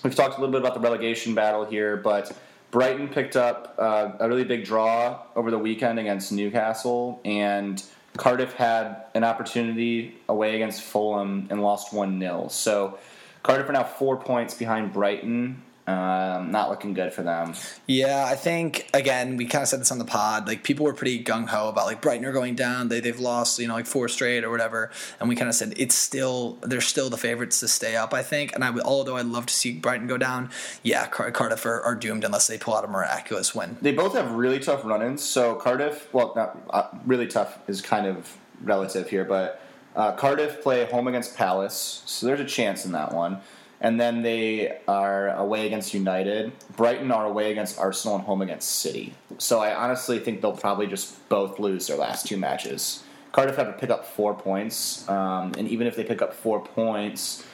we've 0.03 0.13
talked 0.13 0.37
a 0.37 0.39
little 0.39 0.51
bit 0.51 0.61
about 0.61 0.75
the 0.75 0.79
relegation 0.79 1.33
battle 1.33 1.65
here, 1.65 1.97
but 1.97 2.31
Brighton 2.71 3.07
picked 3.07 3.35
up 3.35 3.75
uh, 3.79 4.11
a 4.19 4.27
really 4.29 4.43
big 4.43 4.65
draw 4.65 5.23
over 5.35 5.49
the 5.49 5.57
weekend 5.57 5.97
against 5.97 6.31
Newcastle, 6.31 7.19
and 7.25 7.83
Cardiff 8.17 8.53
had 8.53 9.05
an 9.15 9.23
opportunity 9.23 10.15
away 10.27 10.55
against 10.55 10.83
Fulham 10.83 11.47
and 11.49 11.61
lost 11.63 11.93
1 11.93 12.19
0. 12.19 12.47
So 12.49 12.99
Cardiff 13.41 13.67
are 13.69 13.73
now 13.73 13.83
four 13.83 14.17
points 14.17 14.53
behind 14.53 14.93
Brighton. 14.93 15.61
Um, 15.89 16.51
not 16.51 16.69
looking 16.69 16.93
good 16.93 17.13
for 17.13 17.23
them. 17.23 17.55
Yeah, 17.87 18.23
I 18.23 18.35
think 18.35 18.87
again 18.93 19.37
we 19.37 19.45
kind 19.45 19.63
of 19.63 19.67
said 19.67 19.81
this 19.81 19.91
on 19.91 19.97
the 19.97 20.05
pod. 20.05 20.45
Like 20.45 20.63
people 20.63 20.85
were 20.85 20.93
pretty 20.93 21.23
gung 21.23 21.47
ho 21.47 21.67
about 21.67 21.87
like 21.87 21.99
Brighton 21.99 22.25
are 22.25 22.31
going 22.31 22.53
down. 22.53 22.89
They 22.89 22.99
they've 22.99 23.19
lost 23.19 23.57
you 23.57 23.67
know 23.67 23.73
like 23.73 23.87
four 23.87 24.07
straight 24.07 24.43
or 24.43 24.51
whatever, 24.51 24.91
and 25.19 25.27
we 25.27 25.35
kind 25.35 25.49
of 25.49 25.55
said 25.55 25.73
it's 25.77 25.95
still 25.95 26.59
they're 26.61 26.79
still 26.79 27.09
the 27.09 27.17
favorites 27.17 27.59
to 27.61 27.67
stay 27.67 27.95
up. 27.95 28.13
I 28.13 28.21
think, 28.21 28.53
and 28.53 28.63
I 28.63 28.69
would 28.69 28.83
although 28.83 29.17
I'd 29.17 29.25
love 29.25 29.47
to 29.47 29.53
see 29.53 29.71
Brighton 29.71 30.05
go 30.05 30.17
down. 30.17 30.51
Yeah, 30.83 31.07
Car- 31.07 31.31
Cardiff 31.31 31.65
are, 31.65 31.81
are 31.81 31.95
doomed 31.95 32.23
unless 32.23 32.45
they 32.45 32.59
pull 32.59 32.75
out 32.75 32.85
a 32.85 32.87
miraculous 32.87 33.55
win. 33.55 33.77
They 33.81 33.91
both 33.91 34.13
have 34.13 34.31
really 34.31 34.59
tough 34.59 34.85
run-ins. 34.85 35.23
So 35.23 35.55
Cardiff, 35.55 36.13
well, 36.13 36.33
not 36.35 36.57
uh, 36.69 36.89
really 37.07 37.27
tough 37.27 37.57
is 37.67 37.81
kind 37.81 38.05
of 38.05 38.37
relative 38.61 39.09
here, 39.09 39.25
but 39.25 39.59
uh, 39.95 40.11
Cardiff 40.11 40.61
play 40.61 40.85
home 40.85 41.07
against 41.07 41.35
Palace, 41.35 42.03
so 42.05 42.27
there's 42.27 42.39
a 42.39 42.45
chance 42.45 42.85
in 42.85 42.91
that 42.91 43.11
one. 43.11 43.41
And 43.81 43.99
then 43.99 44.21
they 44.21 44.77
are 44.87 45.29
away 45.29 45.65
against 45.65 45.93
United. 45.93 46.51
Brighton 46.75 47.11
are 47.11 47.25
away 47.25 47.51
against 47.51 47.79
Arsenal 47.79 48.15
and 48.15 48.25
home 48.25 48.41
against 48.41 48.69
City. 48.69 49.13
So 49.37 49.59
I 49.59 49.73
honestly 49.73 50.19
think 50.19 50.41
they'll 50.41 50.51
probably 50.51 50.87
just 50.87 51.27
both 51.29 51.59
lose 51.59 51.87
their 51.87 51.97
last 51.97 52.27
two 52.27 52.37
matches. 52.37 53.03
Cardiff 53.31 53.55
have 53.55 53.67
to 53.67 53.73
pick 53.73 53.89
up 53.89 54.05
four 54.05 54.33
points, 54.33 55.07
um, 55.07 55.53
and 55.57 55.67
even 55.69 55.87
if 55.87 55.95
they 55.95 56.03
pick 56.03 56.21
up 56.21 56.33
four 56.33 56.59
points, 56.59 57.45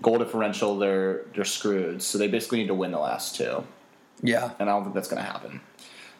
goal 0.00 0.18
differential, 0.18 0.78
they're 0.78 1.22
they're 1.34 1.44
screwed. 1.44 2.02
So 2.02 2.18
they 2.18 2.28
basically 2.28 2.58
need 2.58 2.68
to 2.68 2.74
win 2.74 2.90
the 2.92 2.98
last 2.98 3.34
two 3.34 3.64
Yeah, 4.22 4.50
and 4.58 4.68
I 4.68 4.74
don't 4.74 4.84
think 4.84 4.94
that's 4.94 5.08
going 5.08 5.22
to 5.22 5.28
happen. 5.30 5.60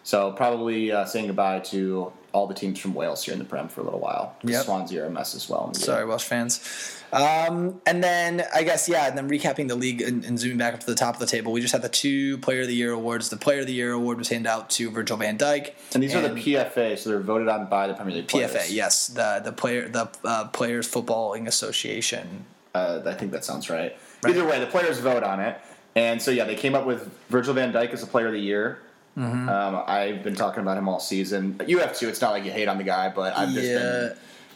So 0.05 0.33
probably 0.33 0.91
uh, 0.91 1.05
saying 1.05 1.29
goodbye 1.29 1.61
to 1.61 2.13
all 2.33 2.47
the 2.47 2.55
teams 2.55 2.79
from 2.79 2.95
Wales 2.95 3.25
here 3.25 3.33
in 3.33 3.39
the 3.39 3.45
Prem 3.45 3.69
for 3.69 3.83
a 3.83 3.85
little 3.85 4.01
while. 4.01 4.37
Yep. 4.43 4.65
Swansea 4.65 5.03
are 5.03 5.07
a 5.07 5.11
mess 5.11 5.35
as 5.35 5.49
well. 5.49 5.71
the. 5.73 5.81
Sorry, 5.81 6.05
Welsh 6.05 6.25
fans. 6.25 6.99
Um, 7.13 7.81
and 7.87 8.03
then 8.03 8.43
I 8.55 8.63
guess 8.63 8.89
yeah, 8.89 9.07
and 9.07 9.19
then 9.19 9.29
recapping 9.29 9.69
the 9.69 9.75
league 9.75 10.01
and, 10.01 10.25
and 10.25 10.39
zooming 10.39 10.57
back 10.57 10.73
up 10.73 10.81
to 10.81 10.87
the 10.87 10.95
top 10.95 11.15
of 11.15 11.21
the 11.21 11.27
table, 11.27 11.53
we 11.53 11.61
just 11.61 11.73
had 11.73 11.83
the 11.83 11.91
two 11.91 12.39
Player 12.39 12.63
of 12.63 12.69
the 12.69 12.75
Year 12.75 12.93
awards. 12.93 13.29
The 13.29 13.37
Player 13.37 13.61
of 13.61 13.67
the 13.67 13.75
Year 13.75 13.93
award 13.93 14.17
was 14.17 14.31
handed 14.31 14.49
out 14.49 14.71
to 14.71 14.91
Virgil 14.91 15.19
Van 15.19 15.37
Dijk, 15.37 15.73
And 15.93 16.03
these 16.03 16.15
are 16.15 16.23
the 16.23 16.31
PFA, 16.31 16.99
so 16.99 17.11
they're 17.11 17.21
voted 17.21 17.49
on 17.49 17.69
by 17.69 17.87
the 17.87 17.95
Premier 17.95 18.15
League 18.17 18.29
players. 18.29 18.53
PFA. 18.53 18.73
Yes, 18.73 19.09
the 19.09 19.43
the 19.45 19.53
player 19.53 19.89
the 19.89 20.09
uh, 20.25 20.49
Players 20.49 20.91
Footballing 20.91 21.47
Association. 21.47 22.47
Uh, 22.75 23.03
I 23.05 23.13
think 23.13 23.33
that 23.33 23.45
sounds 23.45 23.69
right. 23.69 23.95
Either 24.27 24.47
way, 24.47 24.59
the 24.59 24.67
players 24.67 24.99
vote 24.99 25.23
on 25.23 25.41
it. 25.41 25.61
And 25.95 26.23
so, 26.23 26.31
yeah, 26.31 26.45
they 26.45 26.55
came 26.55 26.75
up 26.75 26.87
with 26.87 27.11
Virgil 27.29 27.53
van 27.55 27.73
Dijk 27.73 27.91
as 27.91 28.03
a 28.03 28.07
player 28.07 28.27
of 28.29 28.33
the 28.33 28.41
year. 28.41 28.79
Mm-hmm. 29.17 29.49
Um, 29.49 29.83
I've 29.87 30.23
been 30.23 30.35
talking 30.35 30.63
about 30.63 30.79
him 30.79 30.89
all 30.89 30.99
season. 31.01 31.61
You 31.67 31.79
have 31.81 31.97
too. 31.97 32.09
It's 32.09 32.21
not 32.21 32.31
like 32.31 32.45
you 32.45 32.51
hate 32.51 32.69
on 32.69 32.79
the 32.79 32.85
guy, 32.85 33.11
but 33.11 33.37
I've 33.37 33.51
just 33.51 33.67
Yeah. 33.69 33.79
been 33.79 34.13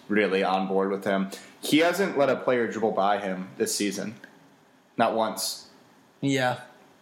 really 0.09 0.43
on 0.45 0.67
board 0.67 0.91
with 0.91 1.05
him. 1.05 1.29
He 1.61 1.79
hasn't 1.79 2.17
let 2.17 2.31
a 2.31 2.37
player 2.37 2.67
dribble 2.67 2.93
by 2.93 3.19
him 3.19 3.49
this 3.59 3.75
season. 3.75 4.15
Not 4.97 5.15
once. 5.15 5.67
Yeah, 6.23 6.61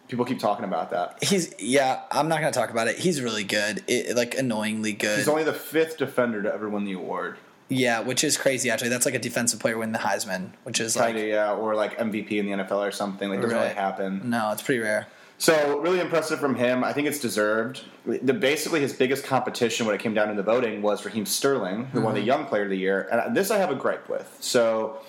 People 0.09 0.25
keep 0.25 0.39
talking 0.39 0.65
about 0.65 0.91
that. 0.91 1.23
he's 1.23 1.55
yeah. 1.59 2.01
I'm 2.11 2.27
not 2.27 2.39
gonna 2.39 2.51
talk 2.51 2.69
about 2.69 2.87
it. 2.89 2.97
He's 2.99 3.21
really 3.21 3.43
good. 3.45 3.83
It, 3.87 4.15
like 4.15 4.37
annoyingly 4.37 4.91
good. 4.93 5.17
He's 5.17 5.27
only 5.27 5.43
the 5.43 5.53
fifth 5.53 5.97
defender 5.97 6.43
to 6.43 6.53
ever 6.53 6.69
win 6.69 6.83
the 6.83 6.93
award. 6.93 7.37
yeah, 7.69 8.01
which 8.01 8.23
is 8.23 8.37
crazy. 8.37 8.69
Actually, 8.69 8.89
that's 8.89 9.05
like 9.05 9.15
a 9.15 9.19
defensive 9.19 9.59
player 9.59 9.77
win 9.77 9.93
the 9.93 9.99
Heisman, 9.99 10.49
which 10.63 10.79
is 10.79 10.95
like 10.95 11.05
Kind 11.13 11.17
of, 11.19 11.23
yeah, 11.25 11.53
or 11.53 11.73
like 11.73 11.97
MVP 11.97 12.31
in 12.33 12.45
the 12.45 12.51
NFL 12.63 12.85
or 12.87 12.91
something. 12.91 13.29
Like, 13.29 13.41
doesn't 13.41 13.57
really 13.57 13.73
happen. 13.73 14.21
no, 14.29 14.51
it's 14.51 14.61
pretty 14.61 14.81
rare. 14.81 15.07
So 15.37 15.79
really 15.79 15.99
impressive 15.99 16.39
from 16.39 16.55
him. 16.55 16.83
I 16.83 16.93
think 16.93 17.07
it's 17.07 17.19
deserved. 17.19 17.83
The 18.05 18.33
basically 18.33 18.79
his 18.79 18.93
biggest 18.93 19.25
competition 19.25 19.85
when 19.85 19.95
it 19.95 20.01
came 20.01 20.13
down 20.13 20.29
to 20.29 20.33
the 20.33 20.43
voting 20.43 20.81
was 20.81 21.03
Raheem 21.03 21.25
Sterling, 21.25 21.85
who 21.87 22.01
won 22.01 22.13
the 22.13 22.19
mm-hmm. 22.21 22.27
Young 22.27 22.45
Player 22.45 22.63
of 22.63 22.69
the 22.69 22.77
Year, 22.77 23.07
and 23.11 23.21
uh, 23.21 23.29
this 23.29 23.51
I 23.51 23.57
have 23.57 23.71
a 23.71 23.75
gripe 23.75 24.09
with. 24.09 24.37
So. 24.39 25.01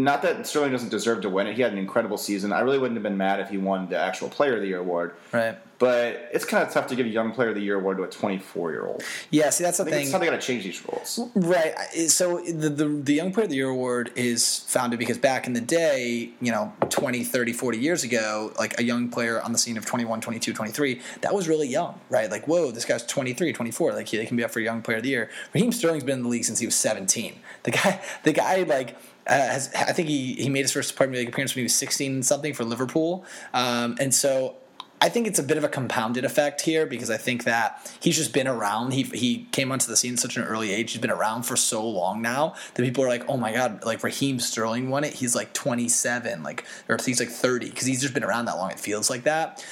Not 0.00 0.22
that 0.22 0.46
Sterling 0.46 0.70
doesn't 0.70 0.90
deserve 0.90 1.22
to 1.22 1.28
win 1.28 1.48
it. 1.48 1.56
He 1.56 1.62
had 1.62 1.72
an 1.72 1.78
incredible 1.78 2.18
season. 2.18 2.52
I 2.52 2.60
really 2.60 2.78
wouldn't 2.78 2.94
have 2.94 3.02
been 3.02 3.16
mad 3.16 3.40
if 3.40 3.48
he 3.48 3.58
won 3.58 3.88
the 3.88 3.98
actual 3.98 4.28
Player 4.28 4.54
of 4.54 4.60
the 4.60 4.68
Year 4.68 4.78
award. 4.78 5.16
Right. 5.32 5.58
But 5.78 6.28
it's 6.32 6.44
kind 6.44 6.66
of 6.66 6.72
tough 6.72 6.88
to 6.88 6.96
give 6.96 7.06
a 7.06 7.08
Young 7.08 7.32
Player 7.32 7.50
of 7.50 7.54
the 7.54 7.60
Year 7.60 7.76
award 7.76 7.98
to 7.98 8.02
a 8.02 8.08
24 8.08 8.72
year 8.72 8.86
old. 8.86 9.02
Yeah. 9.30 9.50
See, 9.50 9.62
that's 9.62 9.78
the 9.78 9.84
thing. 9.84 10.02
it's 10.02 10.12
how 10.12 10.18
they 10.18 10.26
got 10.26 10.32
to 10.32 10.46
change 10.46 10.64
these 10.64 10.84
rules. 10.86 11.20
Right. 11.34 11.74
So 12.08 12.40
the, 12.40 12.68
the 12.68 12.84
the 12.86 13.14
Young 13.14 13.32
Player 13.32 13.44
of 13.44 13.50
the 13.50 13.56
Year 13.56 13.68
award 13.68 14.10
is 14.16 14.58
founded 14.60 14.98
because 14.98 15.18
back 15.18 15.46
in 15.46 15.52
the 15.52 15.60
day, 15.60 16.30
you 16.40 16.50
know, 16.50 16.72
20, 16.90 17.22
30, 17.24 17.52
40 17.52 17.78
years 17.78 18.04
ago, 18.04 18.52
like 18.58 18.78
a 18.80 18.82
young 18.82 19.08
player 19.08 19.40
on 19.40 19.52
the 19.52 19.58
scene 19.58 19.76
of 19.76 19.86
21, 19.86 20.20
22, 20.20 20.52
23, 20.52 21.00
that 21.20 21.32
was 21.32 21.48
really 21.48 21.68
young, 21.68 21.98
right? 22.10 22.30
Like, 22.30 22.48
whoa, 22.48 22.70
this 22.70 22.84
guy's 22.84 23.04
23, 23.06 23.52
24, 23.52 23.92
like 23.92 24.08
he, 24.08 24.16
they 24.16 24.26
can 24.26 24.36
be 24.36 24.44
up 24.44 24.50
for 24.50 24.60
a 24.60 24.62
Young 24.62 24.82
Player 24.82 24.98
of 24.98 25.02
the 25.04 25.10
Year. 25.10 25.30
Raheem 25.54 25.72
Sterling's 25.72 26.04
been 26.04 26.18
in 26.18 26.22
the 26.24 26.28
league 26.28 26.44
since 26.44 26.58
he 26.58 26.66
was 26.66 26.74
17. 26.74 27.38
The 27.62 27.70
guy 27.70 28.00
the 28.24 28.32
guy 28.32 28.62
like 28.62 28.96
uh, 29.26 29.32
has, 29.34 29.72
I 29.74 29.92
think 29.92 30.08
he, 30.08 30.34
he 30.34 30.48
made 30.48 30.62
his 30.62 30.72
first 30.72 30.96
Premier 30.96 31.20
League 31.20 31.28
appearance 31.28 31.54
when 31.54 31.60
he 31.60 31.64
was 31.64 31.74
16 31.74 32.22
something 32.22 32.54
for 32.54 32.64
Liverpool. 32.64 33.24
Um, 33.52 33.96
and 34.00 34.14
so 34.14 34.56
I 35.00 35.08
think 35.08 35.26
it's 35.26 35.38
a 35.38 35.42
bit 35.42 35.56
of 35.56 35.64
a 35.64 35.68
compounded 35.68 36.24
effect 36.24 36.62
here 36.62 36.84
because 36.84 37.10
I 37.10 37.16
think 37.16 37.44
that 37.44 37.94
he's 38.00 38.16
just 38.16 38.32
been 38.32 38.48
around. 38.48 38.92
He 38.92 39.02
he 39.04 39.46
came 39.52 39.70
onto 39.70 39.86
the 39.86 39.96
scene 39.96 40.14
at 40.14 40.18
such 40.18 40.36
an 40.36 40.42
early 40.44 40.72
age. 40.72 40.92
He's 40.92 41.00
been 41.00 41.10
around 41.10 41.44
for 41.44 41.56
so 41.56 41.86
long 41.88 42.20
now 42.20 42.54
that 42.74 42.82
people 42.82 43.04
are 43.04 43.08
like, 43.08 43.24
oh 43.28 43.36
my 43.36 43.52
god, 43.52 43.84
like 43.84 44.02
Raheem 44.02 44.40
Sterling 44.40 44.90
won 44.90 45.04
it. 45.04 45.14
He's 45.14 45.34
like 45.36 45.52
27, 45.52 46.42
like 46.42 46.64
or 46.88 46.98
he's 47.04 47.20
like 47.20 47.28
30 47.28 47.70
because 47.70 47.86
he's 47.86 48.02
just 48.02 48.14
been 48.14 48.24
around 48.24 48.46
that 48.46 48.56
long. 48.56 48.70
It 48.70 48.80
feels 48.80 49.08
like 49.08 49.24
that. 49.24 49.64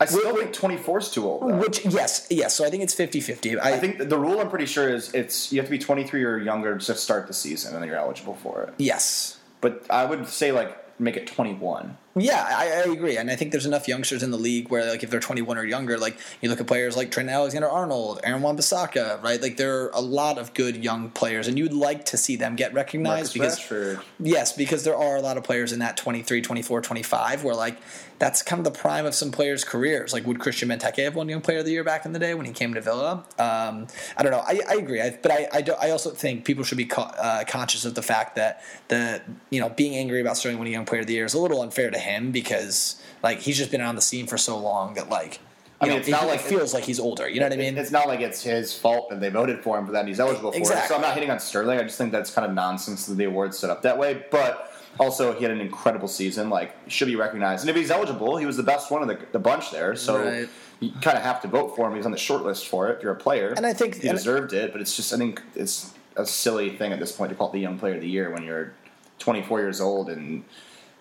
I 0.00 0.06
still 0.06 0.34
think 0.34 0.52
24 0.52 0.98
is 0.98 1.10
too 1.10 1.24
old. 1.28 1.42
Though. 1.42 1.56
Which 1.58 1.84
yes, 1.84 2.26
yes. 2.28 2.56
So 2.56 2.64
I 2.64 2.70
think 2.70 2.82
it's 2.82 2.94
50-50. 2.94 3.60
I, 3.60 3.74
I 3.74 3.78
think 3.78 3.98
the 4.08 4.18
rule 4.18 4.40
I'm 4.40 4.50
pretty 4.50 4.66
sure 4.66 4.88
is 4.88 5.14
it's 5.14 5.52
you 5.52 5.58
have 5.60 5.66
to 5.66 5.70
be 5.70 5.78
23 5.78 6.24
or 6.24 6.38
younger 6.38 6.76
to 6.76 6.94
start 6.96 7.28
the 7.28 7.32
season, 7.32 7.72
and 7.72 7.82
then 7.82 7.88
you're 7.88 7.98
eligible 7.98 8.34
for 8.34 8.62
it. 8.62 8.74
yes. 8.78 9.38
But 9.60 9.86
I 9.90 10.04
would 10.06 10.26
say 10.26 10.50
like 10.50 10.98
make 10.98 11.16
it 11.16 11.28
21. 11.28 11.96
Yeah, 12.14 12.44
I, 12.46 12.64
I 12.64 12.92
agree, 12.92 13.16
and 13.16 13.30
I 13.30 13.36
think 13.36 13.52
there's 13.52 13.66
enough 13.66 13.88
youngsters 13.88 14.22
in 14.22 14.30
the 14.30 14.36
league 14.36 14.68
where, 14.68 14.88
like, 14.90 15.02
if 15.02 15.10
they're 15.10 15.20
21 15.20 15.56
or 15.56 15.64
younger, 15.64 15.98
like 15.98 16.18
you 16.40 16.48
look 16.48 16.60
at 16.60 16.66
players 16.66 16.96
like 16.96 17.10
Trent 17.10 17.28
Alexander-Arnold, 17.28 18.20
Aaron 18.24 18.42
Wan-Bissaka, 18.42 19.22
right? 19.22 19.40
Like 19.40 19.56
there 19.56 19.84
are 19.84 19.90
a 19.94 20.00
lot 20.00 20.38
of 20.38 20.52
good 20.54 20.82
young 20.82 21.10
players, 21.10 21.48
and 21.48 21.58
you'd 21.58 21.72
like 21.72 22.04
to 22.06 22.16
see 22.16 22.36
them 22.36 22.56
get 22.56 22.74
recognized 22.74 23.36
Marcus 23.36 23.58
because 23.58 23.98
Rashford. 23.98 24.02
Yes, 24.20 24.52
because 24.52 24.84
there 24.84 24.96
are 24.96 25.16
a 25.16 25.20
lot 25.20 25.36
of 25.36 25.44
players 25.44 25.72
in 25.72 25.78
that 25.78 25.96
23, 25.96 26.42
24, 26.42 26.82
25 26.82 27.44
where 27.44 27.54
like 27.54 27.78
that's 28.18 28.40
kind 28.40 28.64
of 28.64 28.72
the 28.72 28.78
prime 28.78 29.04
of 29.04 29.14
some 29.14 29.32
players' 29.32 29.64
careers. 29.64 30.12
Like 30.12 30.26
would 30.26 30.38
Christian 30.38 30.68
Benteke 30.68 31.04
have 31.04 31.16
won 31.16 31.28
Young 31.28 31.40
Player 31.40 31.58
of 31.58 31.64
the 31.64 31.72
Year 31.72 31.82
back 31.82 32.06
in 32.06 32.12
the 32.12 32.18
day 32.18 32.34
when 32.34 32.46
he 32.46 32.52
came 32.52 32.74
to 32.74 32.80
Villa? 32.80 33.24
Um, 33.38 33.88
I 34.16 34.22
don't 34.22 34.30
know. 34.30 34.44
I, 34.46 34.60
I 34.68 34.74
agree, 34.74 35.00
I, 35.00 35.18
but 35.20 35.32
I 35.32 35.48
I, 35.52 35.60
do, 35.62 35.72
I 35.72 35.90
also 35.90 36.10
think 36.10 36.44
people 36.44 36.62
should 36.64 36.78
be 36.78 36.84
co- 36.84 37.02
uh, 37.02 37.44
conscious 37.44 37.84
of 37.84 37.94
the 37.94 38.02
fact 38.02 38.36
that 38.36 38.62
the 38.88 39.22
you 39.50 39.60
know 39.60 39.70
being 39.70 39.96
angry 39.96 40.20
about 40.20 40.36
Sterling 40.36 40.58
winning 40.58 40.72
Young 40.72 40.84
Player 40.84 41.00
of 41.00 41.06
the 41.06 41.14
Year 41.14 41.24
is 41.24 41.34
a 41.34 41.40
little 41.40 41.62
unfair 41.62 41.90
to 41.90 41.98
him 42.02 42.30
because 42.32 43.00
like 43.22 43.38
he's 43.40 43.56
just 43.56 43.70
been 43.70 43.80
on 43.80 43.94
the 43.94 44.02
scene 44.02 44.26
for 44.26 44.36
so 44.38 44.58
long 44.58 44.94
that 44.94 45.08
like. 45.08 45.40
I 45.80 45.86
you 45.86 45.90
mean, 45.90 45.96
know, 45.96 46.00
it's 46.00 46.08
it, 46.08 46.12
not 46.12 46.26
like- 46.28 46.38
feels 46.40 46.72
like 46.74 46.84
he's 46.84 47.00
older. 47.00 47.28
You 47.28 47.40
know 47.40 47.46
what 47.46 47.54
I 47.54 47.56
mean? 47.56 47.76
It's 47.76 47.90
not 47.90 48.06
like 48.06 48.20
it's 48.20 48.40
his 48.40 48.72
fault 48.76 49.10
that 49.10 49.18
they 49.18 49.30
voted 49.30 49.64
for 49.64 49.76
him 49.76 49.84
for 49.86 49.90
that 49.92 50.06
he's 50.06 50.20
eligible 50.20 50.52
for 50.52 50.58
it. 50.58 50.66
So 50.86 50.94
I'm 50.94 51.00
not 51.00 51.14
hitting 51.14 51.28
on 51.30 51.40
Sterling. 51.40 51.80
I 51.80 51.82
just 51.82 51.98
think 51.98 52.12
that's 52.12 52.30
kind 52.32 52.46
of 52.46 52.54
nonsense 52.54 53.06
that 53.06 53.16
the 53.16 53.24
award's 53.24 53.58
set 53.58 53.68
up 53.68 53.82
that 53.82 53.98
way. 53.98 54.24
But 54.30 54.72
also, 55.00 55.32
he 55.34 55.42
had 55.42 55.50
an 55.50 55.60
incredible 55.60 56.06
season. 56.06 56.50
Like, 56.50 56.76
should 56.86 57.08
be 57.08 57.16
recognized. 57.16 57.62
And 57.64 57.70
if 57.70 57.74
he's 57.74 57.90
eligible, 57.90 58.36
he 58.36 58.46
was 58.46 58.56
the 58.56 58.62
best 58.62 58.92
one 58.92 59.02
of 59.02 59.08
the, 59.08 59.18
the 59.32 59.40
bunch 59.40 59.72
there. 59.72 59.96
So 59.96 60.22
Right. 60.22 60.48
you 60.78 60.92
kind 61.00 61.16
of 61.18 61.24
have 61.24 61.42
to 61.42 61.48
vote 61.48 61.74
for 61.74 61.88
him. 61.88 61.96
He's 61.96 62.06
on 62.06 62.12
the 62.12 62.18
short 62.18 62.44
list 62.44 62.68
for 62.68 62.88
it 62.90 62.98
if 62.98 63.02
you're 63.02 63.12
a 63.14 63.16
player. 63.16 63.52
And 63.56 63.66
I 63.66 63.72
think- 63.72 63.96
he 64.00 64.08
deserved 64.08 64.52
it. 64.52 64.70
But 64.70 64.82
it's 64.82 64.94
just, 64.94 65.12
I 65.12 65.16
think 65.16 65.42
it's 65.56 65.92
a 66.16 66.24
silly 66.24 66.76
thing 66.76 66.92
at 66.92 67.00
this 67.00 67.10
point 67.10 67.30
to 67.30 67.34
call 67.34 67.48
it 67.48 67.54
the 67.54 67.58
Young 67.60 67.76
Player 67.80 67.96
of 67.96 68.02
the 68.02 68.08
Year 68.08 68.30
when 68.30 68.44
you're 68.44 68.72
24 69.18 69.58
years 69.58 69.80
old 69.80 70.08
and. 70.10 70.44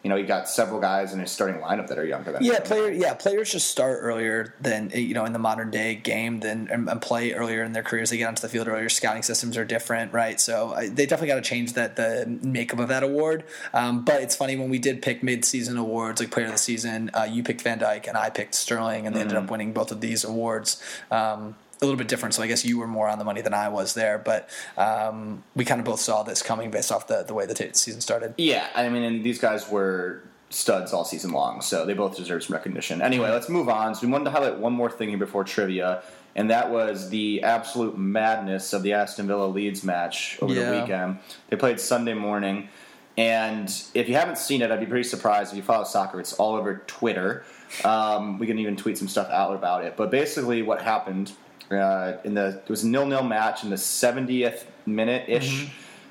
You 0.03 0.09
know, 0.09 0.15
you 0.15 0.25
got 0.25 0.49
several 0.49 0.79
guys 0.81 1.13
in 1.13 1.19
his 1.19 1.31
starting 1.31 1.61
lineup 1.61 1.87
that 1.87 1.99
are 1.99 2.05
younger 2.05 2.31
than 2.31 2.43
Yeah, 2.43 2.55
him. 2.55 2.63
player. 2.63 2.91
Yeah, 2.91 3.13
players 3.13 3.51
just 3.51 3.67
start 3.67 3.99
earlier 4.01 4.55
than 4.59 4.89
you 4.95 5.13
know 5.13 5.25
in 5.25 5.33
the 5.33 5.37
modern 5.39 5.69
day 5.69 5.93
game 5.93 6.39
than 6.39 6.67
and, 6.69 6.89
and 6.89 7.01
play 7.01 7.33
earlier 7.33 7.63
in 7.63 7.73
their 7.73 7.83
careers. 7.83 8.09
They 8.09 8.17
get 8.17 8.27
onto 8.27 8.41
the 8.41 8.49
field 8.49 8.67
earlier. 8.67 8.89
Scouting 8.89 9.21
systems 9.21 9.57
are 9.57 9.65
different, 9.65 10.11
right? 10.11 10.39
So 10.39 10.73
I, 10.73 10.89
they 10.89 11.05
definitely 11.05 11.27
got 11.27 11.35
to 11.35 11.41
change 11.41 11.73
that 11.73 11.97
the 11.97 12.25
makeup 12.41 12.79
of 12.79 12.87
that 12.87 13.03
award. 13.03 13.43
Um, 13.75 14.03
but 14.03 14.23
it's 14.23 14.35
funny 14.35 14.55
when 14.55 14.69
we 14.69 14.79
did 14.79 15.03
pick 15.03 15.21
mid-season 15.21 15.77
awards, 15.77 16.19
like 16.19 16.31
player 16.31 16.47
of 16.47 16.53
the 16.53 16.57
season. 16.57 17.11
Uh, 17.13 17.27
you 17.29 17.43
picked 17.43 17.61
Van 17.61 17.79
Dijk 17.79 18.07
and 18.07 18.17
I 18.17 18.31
picked 18.31 18.55
Sterling, 18.55 19.05
and 19.05 19.15
they 19.15 19.21
ended 19.21 19.37
up 19.37 19.51
winning 19.51 19.71
both 19.71 19.91
of 19.91 20.01
these 20.01 20.23
awards. 20.23 20.81
Um, 21.11 21.55
a 21.81 21.85
little 21.85 21.97
bit 21.97 22.07
different, 22.07 22.35
so 22.35 22.43
I 22.43 22.47
guess 22.47 22.63
you 22.63 22.77
were 22.77 22.85
more 22.85 23.07
on 23.09 23.17
the 23.17 23.25
money 23.25 23.41
than 23.41 23.55
I 23.55 23.69
was 23.69 23.95
there, 23.95 24.19
but 24.19 24.47
um, 24.77 25.43
we 25.55 25.65
kind 25.65 25.79
of 25.79 25.85
both 25.85 25.99
saw 25.99 26.21
this 26.21 26.43
coming 26.43 26.69
based 26.69 26.91
off 26.91 27.07
the, 27.07 27.23
the 27.23 27.33
way 27.33 27.47
the 27.47 27.55
t- 27.55 27.69
season 27.73 28.01
started. 28.01 28.35
Yeah, 28.37 28.67
I 28.75 28.87
mean, 28.89 29.01
and 29.01 29.23
these 29.23 29.39
guys 29.39 29.67
were 29.67 30.21
studs 30.51 30.93
all 30.93 31.03
season 31.05 31.31
long, 31.31 31.59
so 31.61 31.83
they 31.83 31.95
both 31.95 32.15
deserve 32.15 32.43
some 32.43 32.53
recognition. 32.53 33.01
Anyway, 33.01 33.31
let's 33.31 33.49
move 33.49 33.67
on. 33.67 33.95
So 33.95 34.05
we 34.05 34.11
wanted 34.13 34.25
to 34.25 34.29
highlight 34.31 34.59
one 34.59 34.73
more 34.73 34.91
thing 34.91 35.09
here 35.09 35.17
before 35.17 35.43
trivia, 35.43 36.03
and 36.35 36.51
that 36.51 36.69
was 36.69 37.09
the 37.09 37.41
absolute 37.41 37.97
madness 37.97 38.73
of 38.73 38.83
the 38.83 38.93
Aston 38.93 39.25
Villa 39.25 39.45
Leeds 39.47 39.83
match 39.83 40.37
over 40.39 40.53
Yeah. 40.53 40.69
the 40.71 40.81
weekend. 40.81 41.17
They 41.49 41.55
played 41.57 41.79
Sunday 41.79 42.13
morning, 42.13 42.69
and 43.17 43.73
if 43.95 44.07
you 44.07 44.13
haven't 44.13 44.37
seen 44.37 44.61
it, 44.61 44.69
I'd 44.69 44.79
be 44.79 44.85
pretty 44.85 45.09
surprised 45.09 45.51
if 45.51 45.57
you 45.57 45.63
follow 45.63 45.83
soccer. 45.85 46.19
It's 46.19 46.33
all 46.33 46.53
over 46.53 46.83
Twitter. 46.85 47.43
Um, 47.83 48.37
we 48.37 48.45
can 48.45 48.59
even 48.59 48.75
tweet 48.75 48.99
some 48.99 49.07
stuff 49.07 49.29
out 49.31 49.55
about 49.55 49.83
it. 49.83 49.97
But 49.97 50.11
basically, 50.11 50.61
what 50.61 50.83
happened 50.83 51.31
uh, 51.73 52.17
in 52.23 52.33
the 52.33 52.61
it 52.63 52.69
was 52.69 52.83
a 52.83 52.87
nil 52.87 53.05
nil 53.05 53.23
match 53.23 53.63
in 53.63 53.69
the 53.69 53.75
70th 53.75 54.65
minute 54.85 55.27
ish. 55.27 55.69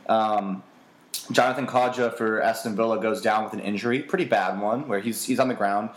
Um, 0.08 0.62
Jonathan 1.32 1.66
Kodjia 1.66 2.16
for 2.16 2.40
Aston 2.40 2.74
Villa 2.74 3.00
goes 3.00 3.20
down 3.20 3.44
with 3.44 3.52
an 3.52 3.60
injury, 3.60 4.02
pretty 4.02 4.24
bad 4.24 4.60
one, 4.60 4.88
where 4.88 5.00
he's 5.00 5.24
he's 5.24 5.38
on 5.38 5.48
the 5.48 5.54
ground. 5.54 5.90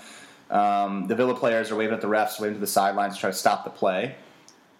Um, 0.49 1.08
the 1.08 1.15
Villa 1.15 1.36
players 1.36 1.71
are 1.71 1.76
waving 1.76 1.95
at 1.95 2.02
the 2.02 2.08
refs, 2.08 2.39
waving 2.39 2.56
to 2.56 2.60
the 2.60 2.67
sidelines 2.67 3.15
to 3.15 3.21
try 3.21 3.32
to 3.32 3.36
stop 3.36 3.63
the 3.63 3.69
play. 3.69 4.15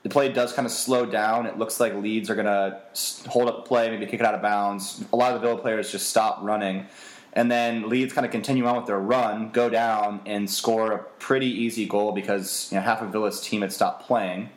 The 0.04 0.10
play 0.10 0.32
does 0.32 0.54
kind 0.54 0.66
of 0.66 0.72
slow 0.72 1.06
down. 1.06 1.46
It 1.46 1.58
looks 1.58 1.80
like 1.80 1.96
Leeds 1.96 2.30
are 2.30 2.36
going 2.36 2.46
to 2.46 2.82
hold 3.30 3.48
up 3.48 3.64
the 3.64 3.68
play, 3.68 3.90
maybe 3.90 4.06
kick 4.06 4.20
it 4.20 4.26
out 4.26 4.36
of 4.36 4.42
bounds. 4.42 5.04
A 5.14 5.16
lot 5.16 5.34
of 5.34 5.42
the 5.42 5.48
Villa 5.48 5.60
players 5.60 5.92
just 5.92 6.10
stop 6.10 6.40
running. 6.42 6.86
And 7.32 7.50
then 7.50 7.90
Leeds 7.90 8.14
kind 8.14 8.26
of 8.26 8.32
continue 8.32 8.66
on 8.66 8.76
with 8.76 8.86
their 8.86 9.00
run, 9.00 9.50
go 9.52 9.70
down, 9.70 10.22
and 10.26 10.48
score 10.48 10.92
a 10.92 10.98
pretty 11.00 11.48
easy 11.48 11.86
goal 11.86 12.12
because 12.12 12.70
you 12.72 12.78
know, 12.78 12.84
half 12.84 13.02
of 13.02 13.12
Villa's 13.12 13.42
team 13.42 13.62
had 13.62 13.72
stopped 13.72 14.06
playing. 14.06 14.50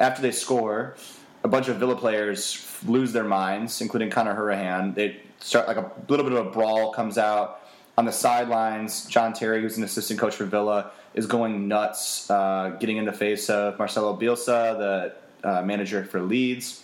After 0.00 0.22
they 0.22 0.32
score, 0.32 0.96
a 1.44 1.48
bunch 1.48 1.68
of 1.68 1.76
Villa 1.76 1.94
players 1.94 2.66
lose 2.86 3.12
their 3.12 3.24
minds, 3.24 3.80
including 3.80 4.10
Conor 4.10 4.34
Hourihane. 4.34 4.94
They 4.94 5.20
start 5.38 5.68
like 5.68 5.76
a 5.76 5.90
little 6.08 6.24
bit 6.24 6.36
of 6.36 6.46
a 6.46 6.50
brawl 6.50 6.92
comes 6.92 7.18
out 7.18 7.60
on 7.96 8.06
the 8.06 8.12
sidelines. 8.12 9.04
John 9.06 9.32
Terry, 9.32 9.60
who's 9.60 9.76
an 9.76 9.84
assistant 9.84 10.18
coach 10.18 10.34
for 10.34 10.46
Villa, 10.46 10.90
is 11.14 11.26
going 11.26 11.68
nuts, 11.68 12.30
uh, 12.30 12.76
getting 12.80 12.96
in 12.96 13.04
the 13.04 13.12
face 13.12 13.50
of 13.50 13.78
Marcelo 13.78 14.16
Bielsa, 14.18 14.78
the 14.78 15.48
uh, 15.48 15.62
manager 15.62 16.04
for 16.04 16.20
Leeds. 16.20 16.82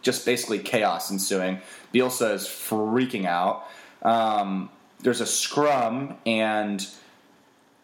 Just 0.00 0.24
basically 0.24 0.58
chaos 0.58 1.10
ensuing. 1.10 1.60
Bielsa 1.92 2.34
is 2.34 2.44
freaking 2.44 3.26
out. 3.26 3.64
Um, 4.02 4.70
there's 5.00 5.20
a 5.20 5.26
scrum 5.26 6.16
and 6.24 6.86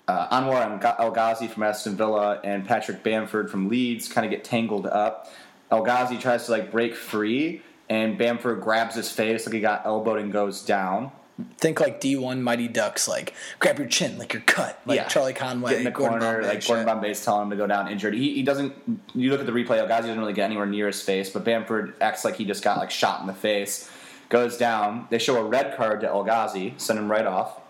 uh, 0.08 0.40
Anwar 0.40 0.82
El 1.00 1.10
Ghazi 1.10 1.48
from 1.48 1.62
Aston 1.62 1.96
Villa 1.96 2.40
and 2.44 2.66
Patrick 2.66 3.02
Bamford 3.02 3.50
from 3.50 3.68
Leeds 3.68 4.08
kind 4.08 4.24
of 4.24 4.30
get 4.30 4.44
tangled 4.44 4.86
up. 4.86 5.32
El 5.70 5.82
Ghazi 5.82 6.18
tries 6.18 6.46
to 6.46 6.52
like 6.52 6.70
break 6.70 6.94
free, 6.94 7.62
and 7.88 8.18
Bamford 8.18 8.60
grabs 8.60 8.94
his 8.94 9.10
face 9.10 9.46
like 9.46 9.54
he 9.54 9.60
got 9.60 9.86
elbowed 9.86 10.18
and 10.20 10.32
goes 10.32 10.62
down. 10.64 11.10
Think 11.58 11.80
like 11.80 12.00
D1 12.00 12.40
Mighty 12.42 12.68
Ducks, 12.68 13.08
like 13.08 13.34
grab 13.58 13.78
your 13.78 13.88
chin, 13.88 14.18
like 14.18 14.32
you're 14.32 14.42
cut, 14.42 14.80
like 14.86 14.96
Yeah. 14.96 15.08
Charlie 15.08 15.32
Get 15.32 15.40
Conway, 15.40 15.78
in 15.78 15.84
the 15.84 15.90
Gordon 15.90 16.20
corner, 16.20 16.34
Bombay 16.34 16.48
like 16.48 16.62
shit. 16.62 16.68
Gordon 16.68 16.86
Bombay's 16.86 17.24
telling 17.24 17.42
him 17.44 17.50
to 17.50 17.56
go 17.56 17.66
down 17.66 17.90
injured. 17.90 18.14
He, 18.14 18.34
he 18.34 18.42
doesn't. 18.44 18.72
You 19.16 19.30
look 19.30 19.40
at 19.40 19.46
the 19.46 19.52
replay. 19.52 19.78
El 19.78 19.88
Ghazi 19.88 20.06
doesn't 20.08 20.20
really 20.20 20.32
get 20.32 20.44
anywhere 20.44 20.66
near 20.66 20.86
his 20.86 21.02
face, 21.02 21.30
but 21.30 21.42
Bamford 21.44 21.94
acts 22.00 22.24
like 22.24 22.36
he 22.36 22.44
just 22.44 22.62
got 22.62 22.78
like 22.78 22.90
shot 22.92 23.20
in 23.20 23.26
the 23.26 23.34
face. 23.34 23.90
Goes 24.28 24.56
down. 24.56 25.08
They 25.10 25.18
show 25.18 25.36
a 25.36 25.44
red 25.44 25.76
card 25.76 26.02
to 26.02 26.06
El 26.08 26.22
Ghazi, 26.22 26.74
send 26.76 26.98
him 27.00 27.10
right 27.10 27.26
off. 27.26 27.60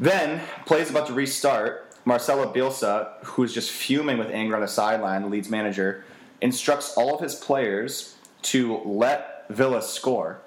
Then 0.00 0.40
plays 0.64 0.90
about 0.90 1.06
to 1.08 1.12
restart. 1.12 1.86
Marcelo 2.06 2.50
Bielsa, 2.50 3.22
who's 3.22 3.52
just 3.52 3.70
fuming 3.70 4.16
with 4.16 4.30
anger 4.30 4.54
on 4.56 4.62
the 4.62 4.68
sideline, 4.68 5.22
the 5.22 5.28
Leeds 5.28 5.50
manager, 5.50 6.02
instructs 6.40 6.94
all 6.96 7.14
of 7.14 7.20
his 7.20 7.34
players 7.34 8.16
to 8.42 8.78
let 8.78 9.46
Villa 9.50 9.82
score. 9.82 10.40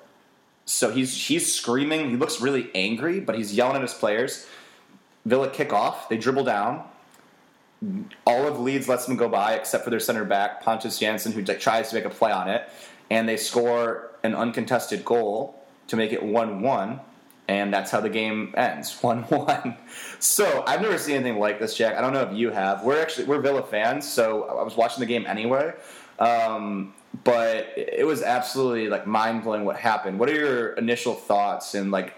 So 0.66 0.92
he's 0.92 1.28
he's 1.28 1.54
screaming. 1.54 2.10
He 2.10 2.16
looks 2.16 2.42
really 2.42 2.72
angry, 2.74 3.20
but 3.20 3.36
he's 3.36 3.54
yelling 3.54 3.76
at 3.76 3.82
his 3.84 3.94
players. 3.94 4.48
Villa 5.26 5.50
kick 5.50 5.72
off. 5.72 6.10
They 6.10 6.18
dribble 6.18 6.46
down. 6.46 6.84
All 8.26 8.48
of 8.48 8.60
Leeds 8.60 8.90
lets 8.90 9.06
them 9.06 9.18
go 9.18 9.30
by, 9.30 9.54
except 9.54 9.84
for 9.84 9.90
their 9.92 10.00
center 10.00 10.26
back 10.26 10.64
Pontus 10.64 11.00
Jansson, 11.00 11.34
who 11.34 11.44
tries 11.44 11.90
to 11.90 11.96
make 11.96 12.06
a 12.06 12.10
play 12.10 12.32
on 12.32 12.50
it, 12.50 12.68
and 13.12 13.30
they 13.30 13.38
score 13.38 14.10
an 14.24 14.34
uncontested 14.34 15.06
goal 15.06 15.62
to 15.88 15.98
make 15.98 16.14
it 16.14 16.24
one-one, 16.24 17.02
and 17.48 17.74
that's 17.74 17.92
how 17.92 18.00
the 18.00 18.10
game 18.10 18.54
ends, 18.56 18.96
one-one. 19.02 19.78
So 20.20 20.64
I've 20.66 20.82
never 20.82 20.98
seen 20.98 21.16
anything 21.16 21.40
like 21.40 21.60
this, 21.60 21.76
Jack. 21.76 21.96
I 21.98 22.02
don't 22.02 22.14
know 22.14 22.22
if 22.22 22.34
you 22.34 22.52
have. 22.52 22.84
We're 22.84 23.02
actually 23.02 23.26
we're 23.26 23.42
Villa 23.42 23.64
fans, 23.64 24.10
so 24.10 24.44
I 24.44 24.64
was 24.64 24.76
watching 24.76 25.00
the 25.00 25.06
game 25.06 25.26
anyway. 25.28 25.74
Um, 26.20 26.94
but 27.24 27.68
it 27.78 28.06
was 28.06 28.24
absolutely 28.24 28.88
like 28.88 29.06
mind 29.06 29.44
blowing 29.44 29.66
what 29.66 29.76
happened. 29.76 30.20
What 30.20 30.30
are 30.30 30.36
your 30.36 30.74
initial 30.74 31.14
thoughts 31.14 31.76
and 31.76 31.92
like? 31.92 32.16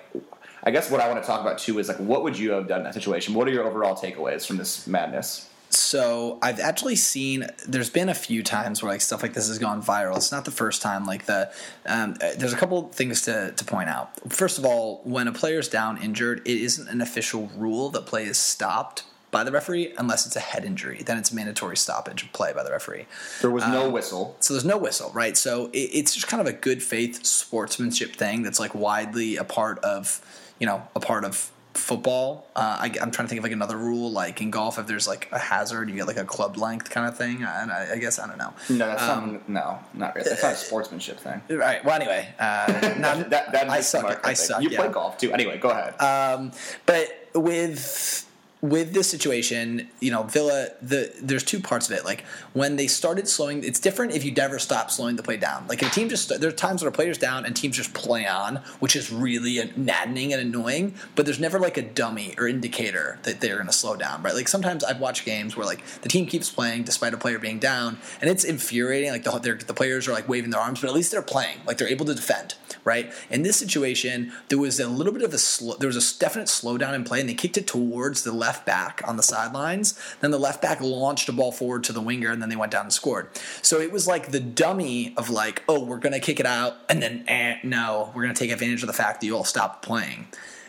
I 0.68 0.72
guess 0.72 0.90
what 0.90 1.00
I 1.00 1.08
want 1.08 1.22
to 1.22 1.28
talk 1.28 1.42
about 1.42 1.60
too 1.60 1.78
is 1.78 1.88
like, 1.88 1.98
what 1.98 2.24
would 2.24 2.36
you 2.36 2.52
have 2.52 2.68
done 2.68 2.80
in 2.80 2.86
that 2.86 2.96
situation? 2.96 3.36
What 3.36 3.48
are 3.48 3.52
your 3.52 3.66
overall 3.68 3.96
takeaways 3.96 4.48
from 4.48 4.58
this 4.58 4.88
madness? 4.88 5.48
So 5.76 6.40
I've 6.42 6.60
actually 6.60 6.96
seen. 6.96 7.48
There's 7.68 7.90
been 7.90 8.10
a 8.10 8.14
few 8.14 8.44
times 8.44 8.82
where 8.82 8.92
like 8.92 9.02
stuff 9.02 9.22
like 9.22 9.34
this 9.34 9.48
has 9.48 9.60
gone 9.60 9.82
viral. 9.82 10.16
It's 10.16 10.32
not 10.32 10.46
the 10.46 10.52
first 10.52 10.82
time. 10.82 11.06
Like 11.06 11.26
the 11.26 11.52
um, 11.86 12.16
there's 12.38 12.54
a 12.54 12.58
couple 12.58 12.90
things 12.90 13.22
to 13.24 13.52
to 13.52 13.66
point 13.66 13.90
out. 13.90 14.12
First 14.32 14.58
of 14.58 14.66
all, 14.66 15.02
when 15.04 15.28
a 15.28 15.34
player's 15.34 15.68
down 15.68 16.02
injured, 16.02 16.40
it 16.46 16.58
isn't 16.62 16.88
an 16.88 17.02
official 17.02 17.50
rule 17.56 17.90
that 17.90 18.06
play 18.06 18.26
is 18.26 18.38
stopped 18.38 19.04
by 19.32 19.44
the 19.44 19.52
referee 19.52 19.94
unless 19.98 20.26
it's 20.26 20.38
a 20.38 20.40
head 20.40 20.64
injury. 20.64 21.04
Then 21.06 21.18
it's 21.18 21.34
mandatory 21.34 21.76
stoppage 21.76 22.24
of 22.24 22.32
play 22.32 22.54
by 22.54 22.64
the 22.64 22.72
referee. 22.72 23.06
There 23.42 23.52
was 23.52 23.68
no 23.68 23.90
whistle. 23.90 24.38
So 24.40 24.54
there's 24.54 24.64
no 24.64 24.78
whistle, 24.78 25.12
right? 25.14 25.36
So 25.36 25.66
it, 25.74 25.90
it's 25.94 26.14
just 26.14 26.28
kind 26.28 26.40
of 26.40 26.48
a 26.48 26.54
good 26.54 26.82
faith 26.82 27.26
sportsmanship 27.26 28.16
thing 28.16 28.44
that's 28.44 28.62
like 28.62 28.74
widely 28.74 29.36
a 29.36 29.44
part 29.44 29.80
of, 29.80 30.22
you 30.58 30.66
know, 30.66 30.88
a 30.96 31.02
part 31.02 31.26
of 31.26 31.52
football. 31.78 32.48
Uh, 32.56 32.78
I, 32.82 32.86
am 33.02 33.12
trying 33.12 33.26
to 33.26 33.28
think 33.28 33.40
of 33.40 33.44
like 33.44 33.52
another 33.52 33.78
rule, 33.78 34.12
like 34.12 34.42
in 34.42 34.50
golf, 34.50 34.80
if 34.80 34.88
there's 34.88 35.08
like 35.08 35.30
a 35.32 35.40
hazard, 35.40 35.90
you 35.90 35.96
get 35.96 36.08
like 36.08 36.18
a 36.18 36.26
club 36.26 36.58
length 36.58 36.90
kind 36.90 37.08
of 37.08 37.18
thing. 37.18 37.44
And 37.44 37.72
I, 37.72 37.94
I 37.94 37.98
guess 37.98 38.20
I 38.20 38.28
don't 38.28 38.38
know. 38.38 38.54
No, 38.70 38.88
that's 38.88 39.02
not. 39.02 39.50
No, 39.50 39.80
not 39.94 40.16
really. 40.16 40.30
That's 40.30 40.44
not 40.44 40.54
a 40.54 40.56
sportsmanship 40.56 41.20
thing. 41.20 41.42
Right. 41.50 41.84
Well, 41.84 41.96
anyway, 41.96 42.28
uh, 42.40 42.68
not, 43.00 43.30
That, 43.30 43.52
that 43.52 43.70
I 43.70 43.82
suck. 43.82 44.04
Mark 44.04 44.20
I 44.24 44.28
think. 44.28 44.38
suck. 44.38 44.62
You 44.62 44.70
yeah. 44.70 44.80
play 44.80 44.90
golf 44.90 45.18
too. 45.18 45.32
Anyway, 45.34 45.58
go 45.58 45.70
ahead. 45.70 46.00
Um, 46.02 46.52
but 46.86 47.30
with 47.34 48.25
with 48.70 48.94
this 48.94 49.10
situation, 49.10 49.88
you 50.00 50.12
know, 50.12 50.24
Villa, 50.24 50.70
the 50.82 51.14
there's 51.22 51.44
two 51.44 51.60
parts 51.60 51.90
of 51.90 51.96
it. 51.96 52.04
Like 52.04 52.24
when 52.54 52.76
they 52.76 52.88
started 52.88 53.28
slowing, 53.28 53.64
it's 53.64 53.80
different 53.80 54.14
if 54.14 54.24
you 54.24 54.32
never 54.32 54.60
stop 54.60 54.90
slowing 54.90 55.16
the 55.16 55.24
play 55.24 55.38
down. 55.38 55.68
Like 55.68 55.82
a 55.82 55.90
team 55.90 56.10
just 56.10 56.40
there 56.40 56.50
are 56.50 56.54
times 56.54 56.82
where 56.82 56.92
player's 56.92 57.18
down 57.18 57.46
and 57.46 57.56
teams 57.56 57.78
just 57.78 57.94
play 57.94 58.26
on, 58.26 58.58
which 58.80 58.96
is 58.96 59.12
really 59.12 59.72
maddening 59.76 60.34
and 60.34 60.42
annoying. 60.42 60.96
But 61.16 61.26
there's 61.26 61.40
never 61.40 61.60
like 61.60 61.78
a 61.78 61.82
dummy 61.82 62.34
or 62.38 62.48
indicator 62.48 63.20
that 63.24 63.40
they're 63.40 63.56
going 63.56 63.68
to 63.68 63.74
slow 63.74 63.96
down, 63.96 64.24
right? 64.24 64.34
Like 64.34 64.48
sometimes 64.48 64.84
I've 64.84 65.00
watched 65.00 65.26
games 65.26 65.56
where 65.56 65.66
like 65.66 65.86
the 66.02 66.10
team 66.10 66.26
keeps 66.26 66.50
playing 66.50 66.84
despite 66.84 67.14
a 67.14 67.18
player 67.18 67.40
being 67.40 67.60
down, 67.60 67.98
and 68.22 68.30
it's 68.30 68.44
infuriating. 68.44 69.12
Like 69.12 69.24
the 69.24 69.64
the 69.68 69.74
players 69.74 70.08
are 70.08 70.14
like 70.14 70.28
waving 70.28 70.50
their 70.50 70.62
arms, 70.62 70.82
but 70.82 70.90
at 70.90 70.96
least 70.96 71.12
they're 71.12 71.22
playing. 71.22 71.60
Like 71.68 71.78
they're 71.78 71.88
able 71.88 72.06
to 72.06 72.16
defend, 72.16 72.56
right? 72.84 73.12
In 73.30 73.44
this 73.44 73.58
situation, 73.58 74.32
there 74.50 74.58
was 74.58 74.80
a 74.80 74.88
little 74.88 75.14
bit 75.14 75.22
of 75.22 75.34
a 75.34 75.38
slow, 75.38 75.76
there 75.76 75.88
was 75.88 75.98
a 75.98 76.20
definite 76.20 76.48
slowdown 76.48 76.94
in 76.94 77.04
play, 77.04 77.20
and 77.20 77.30
they 77.30 77.34
kicked 77.34 77.58
it 77.58 77.68
towards 77.68 78.24
the 78.24 78.32
left 78.32 78.55
back 78.64 79.02
on 79.06 79.18
the 79.18 79.24
sidelines. 79.24 80.00
Then 80.22 80.32
the 80.32 80.40
left 80.40 80.62
back 80.62 80.80
launched 80.80 81.28
a 81.28 81.34
ball 81.34 81.52
forward 81.52 81.84
to 81.86 81.94
the 81.94 82.00
winger, 82.00 82.32
and 82.32 82.42
then 82.42 82.50
they 82.50 82.56
went 82.56 82.72
down 82.72 82.86
and 82.86 82.94
scored. 82.94 83.28
So 83.62 83.82
it 83.82 83.92
was 83.92 84.08
like 84.08 84.32
the 84.32 84.40
dummy 84.40 85.14
of 85.18 85.30
like, 85.30 85.64
oh, 85.68 85.84
we're 85.84 85.98
gonna 85.98 86.20
kick 86.20 86.40
it 86.40 86.46
out, 86.46 86.76
and 86.88 87.02
then 87.02 87.26
eh, 87.28 87.58
no, 87.64 88.12
we're 88.16 88.22
gonna 88.22 88.36
take 88.36 88.52
advantage 88.52 88.84
of 88.84 88.88
the 88.88 88.94
fact 88.94 89.22
that 89.22 89.28
you 89.28 89.36
all 89.36 89.44
stopped 89.44 89.84
playing. 89.84 90.28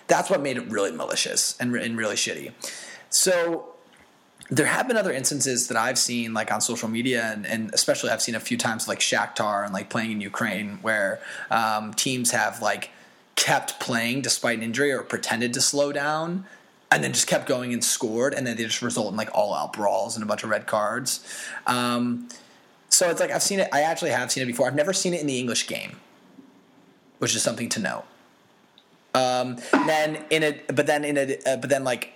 That's 0.09 0.31
what 0.31 0.41
made 0.41 0.57
it 0.57 0.67
really 0.69 0.93
malicious 0.93 1.57
and, 1.61 1.75
and 1.77 1.99
really 1.99 2.17
shitty. 2.17 2.53
So 3.11 3.75
there 4.51 4.67
have 4.67 4.87
been 4.87 4.97
other 4.97 5.13
instances 5.13 5.69
that 5.69 5.77
I've 5.77 5.99
seen, 5.99 6.33
like 6.33 6.53
on 6.53 6.61
social 6.61 6.89
media, 6.89 7.33
and, 7.33 7.47
and 7.47 7.75
especially 7.75 8.11
I've 8.11 8.23
seen 8.23 8.35
a 8.35 8.41
few 8.41 8.57
times, 8.57 8.87
like 8.87 9.01
Shakhtar 9.01 9.65
and 9.65 9.75
like 9.75 9.91
playing 9.91 10.13
in 10.13 10.21
Ukraine, 10.21 10.79
where 10.83 11.21
um, 11.51 11.93
teams 11.95 12.31
have 12.31 12.63
like 12.63 12.91
kept 13.35 13.81
playing 13.81 14.23
despite 14.23 14.59
an 14.59 14.65
injury 14.65 14.93
or 14.93 15.03
pretended 15.03 15.53
to 15.55 15.61
slow 15.61 15.93
down, 15.93 16.47
and 16.91 17.03
then 17.03 17.13
just 17.13 17.27
kept 17.27 17.47
going 17.47 17.73
and 17.73 17.83
scored, 17.83 18.35
and 18.35 18.47
then 18.47 18.57
they 18.57 18.65
just 18.65 18.83
result 18.83 19.11
in 19.11 19.17
like 19.17 19.31
all 19.35 19.55
out 19.55 19.73
brawls 19.73 20.17
and 20.17 20.23
a 20.23 20.27
bunch 20.27 20.45
of 20.45 20.51
red 20.51 20.67
cards. 20.67 21.25
Um, 21.67 22.29
so 22.89 23.11
it's 23.11 23.21
like 23.21 23.31
I've 23.31 23.43
seen 23.43 23.61
it. 23.61 23.69
I 23.73 23.83
actually 23.83 24.11
have 24.11 24.31
seen 24.31 24.43
it 24.43 24.47
before. 24.47 24.67
I've 24.67 24.75
never 24.75 24.93
seen 24.93 25.13
it 25.15 25.21
in 25.21 25.27
the 25.27 25.39
English 25.39 25.67
game, 25.67 25.97
which 27.19 27.35
is 27.35 27.43
something 27.43 27.69
to 27.71 27.81
note. 27.81 28.05
Um, 29.15 29.57
then 29.73 30.25
in 30.31 30.43
a, 30.43 30.61
but 30.73 30.87
then 30.87 31.05
in 31.05 31.17
a, 31.17 31.39
uh, 31.47 31.57
but 31.57 31.71
then 31.71 31.85
like 31.85 32.13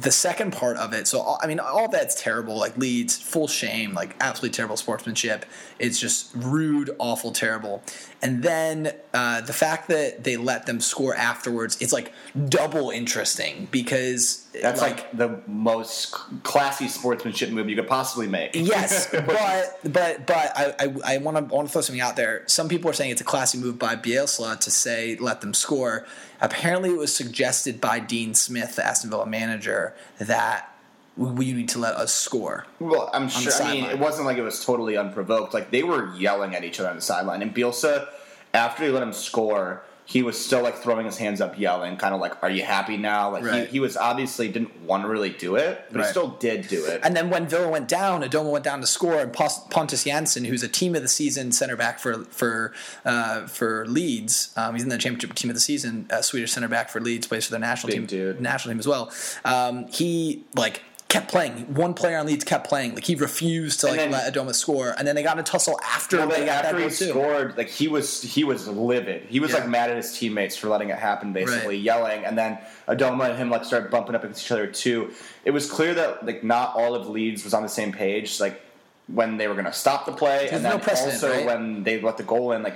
the 0.00 0.12
second 0.12 0.52
part 0.52 0.76
of 0.76 0.92
it. 0.92 1.08
So 1.08 1.36
I 1.40 1.46
mean, 1.46 1.58
all 1.58 1.88
that's 1.88 2.20
terrible. 2.20 2.56
Like 2.56 2.76
Leeds, 2.76 3.20
full 3.20 3.48
shame. 3.48 3.94
Like 3.94 4.14
absolutely 4.20 4.54
terrible 4.54 4.76
sportsmanship. 4.76 5.44
It's 5.78 5.98
just 5.98 6.30
rude, 6.34 6.90
awful, 6.98 7.32
terrible. 7.32 7.82
And 8.22 8.42
then 8.42 8.92
uh, 9.12 9.40
the 9.40 9.52
fact 9.52 9.88
that 9.88 10.24
they 10.24 10.36
let 10.36 10.66
them 10.66 10.80
score 10.80 11.14
afterwards, 11.14 11.80
it's 11.80 11.92
like 11.92 12.12
double 12.48 12.90
interesting 12.90 13.68
because 13.70 14.47
That's 14.52 14.80
like, 14.80 15.10
the 15.12 15.40
most 15.46 16.12
classy 16.42 16.88
sportsmanship 16.88 17.50
move 17.50 17.68
you 17.68 17.76
could 17.76 17.86
possibly 17.86 18.26
make. 18.26 18.54
Yes, 18.54 19.06
but 19.12 19.78
but 19.84 20.26
but 20.26 20.52
I 20.56 20.94
I 21.04 21.18
want 21.18 21.36
to 21.36 21.54
want 21.54 21.68
to 21.68 21.72
throw 21.72 21.82
something 21.82 22.00
out 22.00 22.16
there. 22.16 22.44
Some 22.46 22.68
people 22.68 22.90
are 22.90 22.94
saying 22.94 23.10
it's 23.10 23.20
a 23.20 23.24
classy 23.24 23.58
move 23.58 23.78
by 23.78 23.94
Bielsa 23.94 24.58
to 24.58 24.70
say 24.70 25.16
let 25.16 25.40
them 25.40 25.54
score. 25.54 26.06
Apparently, 26.40 26.90
it 26.90 26.98
was 26.98 27.14
suggested 27.14 27.80
by 27.80 28.00
Dean 28.00 28.34
Smith, 28.34 28.76
the 28.76 28.86
Aston 28.86 29.10
Villa 29.10 29.26
manager, 29.26 29.94
that 30.18 30.74
we 31.16 31.52
need 31.52 31.68
to 31.70 31.78
let 31.78 31.94
us 31.96 32.12
score. 32.12 32.66
Well, 32.78 33.10
I'm 33.12 33.28
sure. 33.28 33.52
I 33.62 33.72
mean, 33.72 33.84
it 33.84 33.98
wasn't 33.98 34.26
like 34.26 34.38
it 34.38 34.42
was 34.42 34.64
totally 34.64 34.96
unprovoked. 34.96 35.52
Like 35.52 35.70
they 35.70 35.82
were 35.82 36.14
yelling 36.16 36.54
at 36.54 36.64
each 36.64 36.80
other 36.80 36.88
on 36.88 36.96
the 36.96 37.02
sideline, 37.02 37.42
and 37.42 37.54
Bielsa, 37.54 38.08
after 38.54 38.84
he 38.84 38.90
let 38.90 39.02
him 39.02 39.12
score, 39.12 39.82
he 40.10 40.22
was 40.22 40.42
still 40.42 40.62
like 40.62 40.76
throwing 40.76 41.04
his 41.04 41.18
hands 41.18 41.42
up, 41.42 41.58
yelling, 41.58 41.98
kind 41.98 42.14
of 42.14 42.20
like, 42.22 42.42
"Are 42.42 42.48
you 42.48 42.62
happy 42.62 42.96
now?" 42.96 43.30
Like 43.30 43.44
Right. 43.44 43.66
he, 43.66 43.72
he 43.72 43.80
was 43.80 43.94
obviously 43.94 44.48
didn't 44.48 44.80
want 44.80 45.02
to 45.02 45.08
really 45.08 45.28
do 45.28 45.56
it, 45.56 45.84
but 45.90 45.98
Right. 45.98 46.06
he 46.06 46.10
still 46.10 46.28
did 46.40 46.66
do 46.66 46.82
it. 46.86 47.02
And 47.04 47.14
then 47.14 47.28
when 47.28 47.46
Villa 47.46 47.68
went 47.68 47.88
down, 47.88 48.22
Adomah 48.22 48.50
went 48.50 48.64
down 48.64 48.80
to 48.80 48.86
score, 48.86 49.20
and 49.20 49.30
Pontus 49.34 50.04
Jansson, 50.04 50.46
who's 50.46 50.62
a 50.62 50.68
team 50.68 50.94
of 50.94 51.02
the 51.02 51.08
season 51.08 51.52
center 51.52 51.76
back 51.76 51.98
for 51.98 52.24
for 52.30 52.72
uh, 53.04 53.46
for 53.48 53.86
Leeds, 53.86 54.50
um, 54.56 54.74
he's 54.74 54.82
in 54.82 54.88
the 54.88 54.96
championship 54.96 55.34
team 55.34 55.50
of 55.50 55.54
the 55.54 55.60
season, 55.60 56.06
uh, 56.10 56.22
Swedish 56.22 56.52
center 56.52 56.68
back 56.68 56.88
for 56.88 57.00
Leeds, 57.00 57.26
plays 57.26 57.44
for 57.44 57.52
the 57.52 57.58
national 57.58 57.88
Big 57.88 57.96
team, 57.98 58.06
dude. 58.06 58.40
national 58.40 58.72
team 58.72 58.78
as 58.80 58.88
well. 58.88 59.12
Um, 59.44 59.88
he 59.88 60.42
like 60.56 60.80
kept 61.08 61.28
playing. 61.30 61.72
One 61.74 61.94
player 61.94 62.18
on 62.18 62.26
Leeds 62.26 62.44
kept 62.44 62.68
playing. 62.68 62.94
Like 62.94 63.04
he 63.04 63.14
refused 63.14 63.80
to 63.80 63.86
like 63.86 63.96
then- 63.96 64.10
let 64.10 64.32
Adomah 64.32 64.54
score, 64.54 64.94
and 64.98 65.08
then 65.08 65.14
they 65.14 65.22
got 65.22 65.36
in 65.36 65.40
a 65.40 65.42
tussle 65.42 65.78
after 65.82 66.18
Well, 66.18 66.28
they 66.28 66.36
then 66.38 66.46
got 66.46 66.62
that 66.64 66.74
after 66.74 66.84
he 66.84 66.90
scored, 66.90 67.56
like 67.56 67.68
he 67.68 67.88
was 67.88 68.22
he 68.22 68.44
was 68.44 68.68
livid. 68.68 69.22
He 69.28 69.40
was 69.40 69.50
Yeah. 69.52 69.58
like 69.60 69.68
mad 69.68 69.90
at 69.90 69.96
his 69.96 70.16
teammates 70.16 70.56
for 70.56 70.68
letting 70.68 70.90
it 70.90 70.98
happen, 70.98 71.32
basically 71.32 71.76
Right. 71.76 71.82
yelling. 71.82 72.24
And 72.24 72.36
then 72.36 72.58
Adomah 72.86 73.30
and 73.30 73.38
him 73.38 73.50
like 73.50 73.64
started 73.64 73.90
bumping 73.90 74.14
up 74.14 74.22
against 74.22 74.44
each 74.44 74.52
other 74.52 74.66
too. 74.66 75.10
It 75.44 75.52
was 75.52 75.70
clear 75.70 75.94
that 75.94 76.26
like 76.26 76.44
not 76.44 76.74
all 76.74 76.94
of 76.94 77.08
Leeds 77.08 77.42
was 77.44 77.54
on 77.54 77.62
the 77.62 77.68
same 77.70 77.90
page. 77.92 78.38
Like 78.38 78.60
when 79.06 79.38
they 79.38 79.48
were 79.48 79.54
going 79.54 79.64
to 79.64 79.72
stop 79.72 80.04
the 80.04 80.12
play, 80.12 80.50
and 80.50 80.62
then 80.62 80.78
precedent, 80.80 81.14
also 81.14 81.30
right? 81.30 81.46
when 81.46 81.82
they 81.84 81.98
let 81.98 82.18
the 82.18 82.22
goal 82.22 82.52
in. 82.52 82.62
Like, 82.62 82.74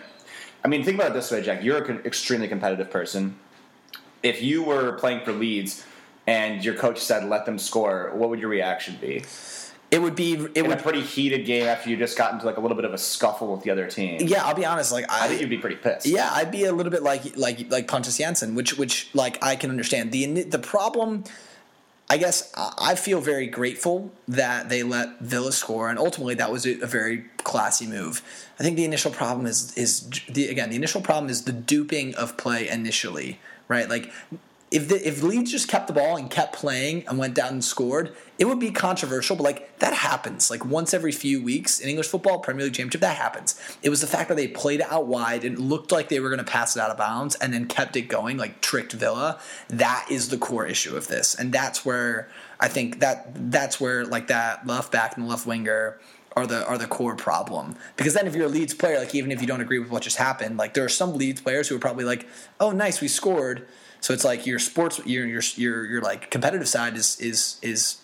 I 0.64 0.68
mean, 0.68 0.82
think 0.82 0.94
about 0.98 1.11
it 1.11 1.12
this 1.14 1.30
way, 1.30 1.42
Jack. 1.42 1.62
You're 1.62 1.84
an 1.84 2.00
extremely 2.07 2.48
competitive 2.48 2.90
person. 2.90 3.36
If 4.22 4.40
you 4.40 4.62
were 4.62 4.92
playing 4.92 5.26
for 5.26 5.32
Leeds 5.32 5.84
and 6.26 6.64
your 6.64 6.74
coach 6.74 6.98
said 7.00 7.24
let 7.24 7.46
them 7.46 7.58
score, 7.58 8.10
what 8.14 8.30
would 8.30 8.40
your 8.40 8.48
reaction 8.48 8.96
be? 9.00 9.24
It 9.90 10.00
would 10.00 10.16
be 10.16 10.32
it 10.32 10.56
In 10.56 10.72
a 10.72 10.76
pretty 10.76 11.02
heated 11.02 11.44
game 11.44 11.66
after 11.66 11.90
you 11.90 11.98
just 11.98 12.16
got 12.16 12.32
into 12.32 12.46
like 12.46 12.56
a 12.56 12.60
little 12.60 12.76
bit 12.76 12.86
of 12.86 12.94
a 12.94 12.98
scuffle 12.98 13.52
with 13.52 13.62
the 13.62 13.70
other 13.70 13.86
team. 13.86 14.22
Yeah, 14.22 14.42
I'll 14.46 14.54
be 14.54 14.64
honest. 14.64 14.90
Like 14.90 15.04
I 15.10 15.28
think 15.28 15.42
you'd 15.42 15.50
be 15.50 15.58
pretty 15.58 15.76
pissed. 15.76 16.06
Yeah, 16.06 16.30
I'd 16.32 16.50
be 16.50 16.64
a 16.64 16.72
little 16.72 16.90
bit 16.90 17.02
like 17.02 17.36
like 17.36 17.70
like 17.70 17.88
Pontus 17.88 18.18
Jansson, 18.18 18.54
which 18.54 18.78
which 18.78 19.10
like 19.12 19.42
I 19.44 19.54
can 19.54 19.68
understand. 19.68 20.10
The 20.10 20.44
the 20.44 20.58
problem 20.58 21.24
I 22.08 22.18
guess 22.18 22.52
I 22.56 22.72
I 22.78 22.94
feel 22.94 23.20
very 23.20 23.46
grateful 23.46 24.12
that 24.28 24.68
they 24.68 24.82
let 24.82 25.20
Villa 25.20 25.52
score, 25.52 25.88
and 25.88 25.98
ultimately 25.98 26.34
that 26.34 26.50
was 26.50 26.66
a, 26.66 26.80
a 26.80 26.86
very 26.86 27.24
classy 27.38 27.86
move. 27.86 28.22
I 28.58 28.62
think 28.62 28.76
the 28.76 28.84
initial 28.84 29.10
problem 29.10 29.46
is 29.46 29.76
is 29.76 30.08
the 30.28 30.48
again 30.48 30.70
the 30.70 30.76
initial 30.76 31.00
problem 31.00 31.30
is 31.30 31.44
the 31.44 31.52
duping 31.52 32.14
of 32.14 32.36
play 32.36 32.68
initially, 32.68 33.40
right? 33.68 33.88
Like 33.88 34.10
if 34.72 34.88
the, 34.88 35.06
if 35.06 35.22
Leeds 35.22 35.50
just 35.50 35.68
kept 35.68 35.86
the 35.86 35.92
ball 35.92 36.16
and 36.16 36.30
kept 36.30 36.54
playing 36.54 37.06
and 37.06 37.18
went 37.18 37.34
down 37.34 37.52
and 37.52 37.64
scored, 37.64 38.14
it 38.38 38.46
would 38.46 38.58
be 38.58 38.70
controversial. 38.70 39.36
But 39.36 39.42
like 39.42 39.78
that 39.78 39.92
happens, 39.92 40.50
like 40.50 40.64
once 40.64 40.94
every 40.94 41.12
few 41.12 41.42
weeks 41.42 41.78
in 41.78 41.90
English 41.90 42.08
football, 42.08 42.38
Premier 42.38 42.64
League 42.64 42.74
Championship, 42.74 43.02
that 43.02 43.16
happens. 43.16 43.60
It 43.82 43.90
was 43.90 44.00
the 44.00 44.06
fact 44.06 44.28
that 44.30 44.36
they 44.36 44.48
played 44.48 44.80
it 44.80 44.90
out 44.90 45.06
wide 45.06 45.44
and 45.44 45.58
looked 45.58 45.92
like 45.92 46.08
they 46.08 46.20
were 46.20 46.30
going 46.30 46.44
to 46.44 46.50
pass 46.50 46.74
it 46.74 46.80
out 46.80 46.90
of 46.90 46.96
bounds 46.96 47.34
and 47.36 47.52
then 47.52 47.66
kept 47.66 47.96
it 47.96 48.02
going, 48.02 48.38
like 48.38 48.60
tricked 48.62 48.92
Villa. 48.92 49.38
That 49.68 50.06
is 50.10 50.30
the 50.30 50.38
core 50.38 50.66
issue 50.66 50.96
of 50.96 51.06
this, 51.06 51.34
and 51.34 51.52
that's 51.52 51.84
where 51.84 52.30
I 52.58 52.68
think 52.68 53.00
that 53.00 53.50
that's 53.50 53.78
where 53.78 54.06
like 54.06 54.28
that 54.28 54.66
left 54.66 54.90
back 54.90 55.16
and 55.16 55.26
the 55.26 55.30
left 55.30 55.46
winger 55.46 55.98
are 56.34 56.46
the 56.46 56.66
are 56.66 56.78
the 56.78 56.86
core 56.86 57.14
problem. 57.14 57.76
Because 57.96 58.14
then 58.14 58.26
if 58.26 58.34
you're 58.34 58.46
a 58.46 58.48
Leeds 58.48 58.72
player, 58.72 58.98
like 58.98 59.14
even 59.14 59.30
if 59.30 59.40
you 59.42 59.46
don't 59.46 59.60
agree 59.60 59.78
with 59.78 59.90
what 59.90 60.02
just 60.02 60.16
happened, 60.16 60.56
like 60.56 60.72
there 60.72 60.84
are 60.84 60.88
some 60.88 61.14
Leeds 61.14 61.42
players 61.42 61.68
who 61.68 61.76
are 61.76 61.80
probably 61.80 62.04
like, 62.04 62.26
"Oh, 62.58 62.70
nice, 62.70 63.00
we 63.00 63.08
scored." 63.08 63.66
So 64.03 64.12
it's 64.12 64.24
like 64.24 64.46
your 64.46 64.59
sports, 64.59 65.00
your 65.07 65.24
your 65.26 65.42
your 65.57 65.84
your 65.86 66.00
like 66.03 66.30
competitive 66.30 66.68
side 66.68 66.96
is 66.96 67.18
is 67.20 67.59
is 67.62 68.03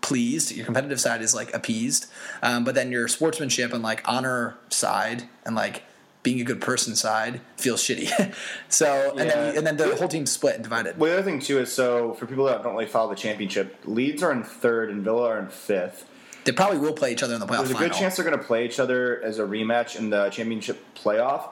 pleased. 0.00 0.52
Your 0.52 0.66
competitive 0.66 1.00
side 1.00 1.22
is 1.22 1.34
like 1.34 1.54
appeased, 1.54 2.06
um, 2.42 2.64
but 2.64 2.74
then 2.74 2.90
your 2.92 3.08
sportsmanship 3.08 3.72
and 3.72 3.82
like 3.82 4.02
honor 4.06 4.56
side 4.68 5.24
and 5.46 5.54
like 5.54 5.84
being 6.22 6.40
a 6.40 6.44
good 6.44 6.60
person 6.60 6.96
side 6.96 7.40
feels 7.56 7.82
shitty. 7.82 8.34
so 8.68 9.10
and 9.16 9.28
Yeah. 9.28 9.34
then 9.36 9.56
and 9.58 9.66
then 9.66 9.76
the 9.76 9.94
whole 9.96 10.08
team's 10.08 10.30
split 10.32 10.56
and 10.56 10.64
divided. 10.64 10.98
Well, 10.98 11.10
the 11.12 11.18
other 11.18 11.24
thing 11.24 11.38
too 11.40 11.58
is 11.58 11.72
so 11.72 12.14
for 12.14 12.26
people 12.26 12.46
that 12.46 12.62
don't 12.62 12.72
really 12.74 12.86
follow 12.86 13.10
the 13.10 13.16
championship, 13.16 13.76
Leeds 13.84 14.22
are 14.22 14.32
in 14.32 14.42
third 14.42 14.90
and 14.90 15.02
Villa 15.04 15.28
are 15.28 15.38
in 15.38 15.48
fifth. 15.48 16.06
They 16.44 16.52
probably 16.52 16.78
will 16.78 16.92
play 16.92 17.12
each 17.12 17.22
other 17.22 17.32
in 17.34 17.40
the 17.40 17.46
playoff 17.46 17.58
There's 17.58 17.70
a 17.70 17.74
final. 17.74 17.88
good 17.88 17.96
chance 17.96 18.16
they're 18.16 18.24
going 18.24 18.36
to 18.38 18.44
play 18.44 18.66
each 18.66 18.78
other 18.78 19.22
as 19.22 19.38
a 19.38 19.44
rematch 19.44 19.96
in 19.96 20.10
the 20.10 20.28
championship 20.28 20.78
playoff. 20.94 21.50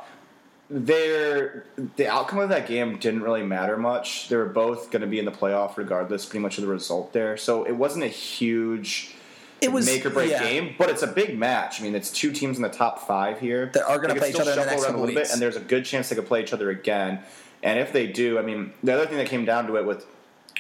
They're, 0.75 1.65
the 1.97 2.09
outcome 2.09 2.39
of 2.39 2.49
that 2.49 2.67
game 2.67 2.97
didn't 2.97 3.23
really 3.23 3.43
matter 3.43 3.77
much. 3.77 4.29
They 4.31 4.37
were 4.37 4.47
both 4.47 4.91
going 4.91 5.03
to 5.03 5.07
be 5.07 5.19
in 5.19 5.27
the 5.27 5.31
playoff 5.31 5.77
regardless, 5.77 6.25
pretty 6.25 6.43
much 6.43 6.57
of 6.57 6.65
the 6.65 6.71
result 6.71 7.13
there. 7.13 7.37
So 7.37 7.65
it 7.65 7.73
wasn't 7.73 8.05
a 8.05 8.09
huge 8.09 9.15
It 9.61 9.71
was- 9.71 9.85
make 9.85 10.07
or 10.07 10.11
break 10.11 10.31
yeah. 10.31 10.43
game, 10.43 10.75
but 10.79 10.89
it's 10.89 11.03
a 11.03 11.07
big 11.07 11.39
match. 11.39 11.79
I 11.81 11.85
mean, 11.85 11.95
it's 11.95 12.11
two 12.11 12.33
teams 12.33 12.57
in 12.57 12.63
the 12.63 12.71
top 12.71 13.07
five 13.07 13.39
here 13.39 13.71
That 13.75 13.87
are 13.87 13.99
gonna 13.99 14.15
play 14.15 14.31
each 14.31 14.37
other 14.41 14.53
in 14.53 14.59
the 14.61 14.65
next 14.65 14.85
couple 14.87 15.01
a 15.01 15.05
little 15.05 15.15
weeks. 15.15 15.29
bit, 15.29 15.33
and 15.35 15.43
there's 15.43 15.57
a 15.57 15.61
good 15.61 15.85
chance 15.85 16.09
they 16.09 16.17
could 16.17 16.27
play 16.27 16.43
each 16.43 16.55
other 16.55 16.71
again. 16.71 17.21
And 17.63 17.79
if 17.79 17.93
they 17.93 18.07
do, 18.07 18.39
I 18.39 18.43
mean, 18.43 18.73
the 18.83 18.95
other 18.95 19.07
thing 19.07 19.19
that 19.19 19.27
came 19.29 19.45
down 19.45 19.67
to 19.67 19.77
it 19.77 19.85
with 19.85 20.07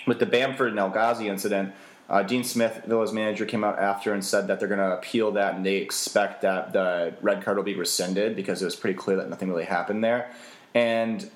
with 0.06 0.18
the 0.18 0.26
Bamford 0.26 0.70
and 0.70 0.78
El 0.78 0.90
Ghazi 0.90 1.28
incident, 1.28 1.72
uh, 2.12 2.22
Dean 2.22 2.44
Smith, 2.44 2.82
Villa's 2.86 3.10
manager, 3.12 3.46
came 3.46 3.64
out 3.64 3.78
after 3.78 4.12
and 4.12 4.22
said 4.22 4.46
that 4.48 4.58
they're 4.60 4.68
going 4.68 4.78
to 4.78 4.92
appeal 4.96 5.32
that 5.32 5.54
and 5.54 5.64
they 5.64 5.76
expect 5.76 6.42
that 6.42 6.72
the 6.74 7.14
red 7.22 7.42
card 7.42 7.56
will 7.56 7.64
be 7.64 7.74
rescinded 7.74 8.36
because 8.36 8.60
it 8.60 8.66
was 8.66 8.76
pretty 8.76 8.96
clear 8.96 9.16
that 9.16 9.30
nothing 9.30 9.48
really 9.48 9.64
happened 9.64 10.04
there. 10.04 10.30
And 10.74 11.28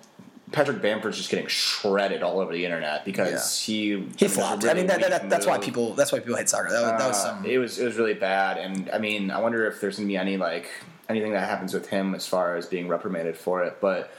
Patrick 0.52 0.82
Bamford's 0.82 1.16
just 1.16 1.30
getting 1.30 1.46
shredded 1.46 2.22
all 2.22 2.38
over 2.40 2.52
the 2.52 2.64
internet 2.64 3.04
because 3.06 3.58
he 3.62 4.06
he 4.18 4.26
a 4.26 4.28
flopped. 4.28 4.64
I 4.66 4.74
mean, 4.74 4.86
that, 4.86 5.00
that, 5.00 5.10
that- 5.10 5.30
that's 5.30 5.46
why 5.46 5.58
people 5.58 5.94
that's 5.94 6.12
why 6.12 6.20
people 6.20 6.36
hate 6.36 6.48
soccer. 6.48 6.70
That, 6.70 6.82
was 6.82 6.90
that 7.00 7.08
was 7.08 7.16
Uh, 7.16 7.34
some. 7.36 7.44
It 7.46 7.58
was 7.58 7.78
it 7.78 7.84
was 7.86 7.96
really 7.96 8.14
bad, 8.14 8.58
and 8.58 8.88
I 8.92 8.98
mean, 8.98 9.30
I 9.30 9.40
wonder 9.40 9.66
if 9.66 9.80
there's 9.80 9.96
gonna 9.96 10.06
be 10.06 10.16
any 10.16 10.36
like 10.36 10.68
anything 11.08 11.32
that 11.32 11.48
happens 11.48 11.72
with 11.74 11.88
him 11.88 12.14
as 12.14 12.26
far 12.28 12.54
as 12.56 12.66
being 12.66 12.86
reprimanded 12.86 13.36
for 13.36 13.64
it. 13.64 13.78
But 13.80 14.12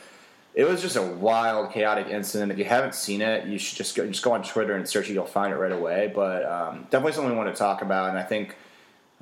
it 0.58 0.68
was 0.68 0.82
just 0.82 0.96
a 0.96 1.04
wild, 1.04 1.72
chaotic 1.72 2.08
incident. 2.08 2.52
If 2.52 2.58
you 2.58 2.66
haven't 2.66 2.96
seen 2.96 3.22
it, 3.22 3.46
you 3.46 3.60
should 3.60 3.78
just 3.78 3.96
go 3.96 4.08
just 4.08 4.24
go 4.24 4.32
on 4.32 4.42
Twitter 4.42 4.76
and 4.76 4.90
search 4.90 5.08
it. 5.08 5.14
You'll 5.14 5.28
find 5.28 5.54
it 5.54 5.56
right 5.56 5.72
away. 5.72 6.12
But 6.14 6.46
um, 6.46 6.88
definitely 6.90 7.12
something 7.12 7.32
we 7.32 7.38
want 7.38 7.54
to 7.54 7.58
talk 7.58 7.84
about, 7.84 8.10
and 8.10 8.18
I 8.18 8.24
think 8.24 8.56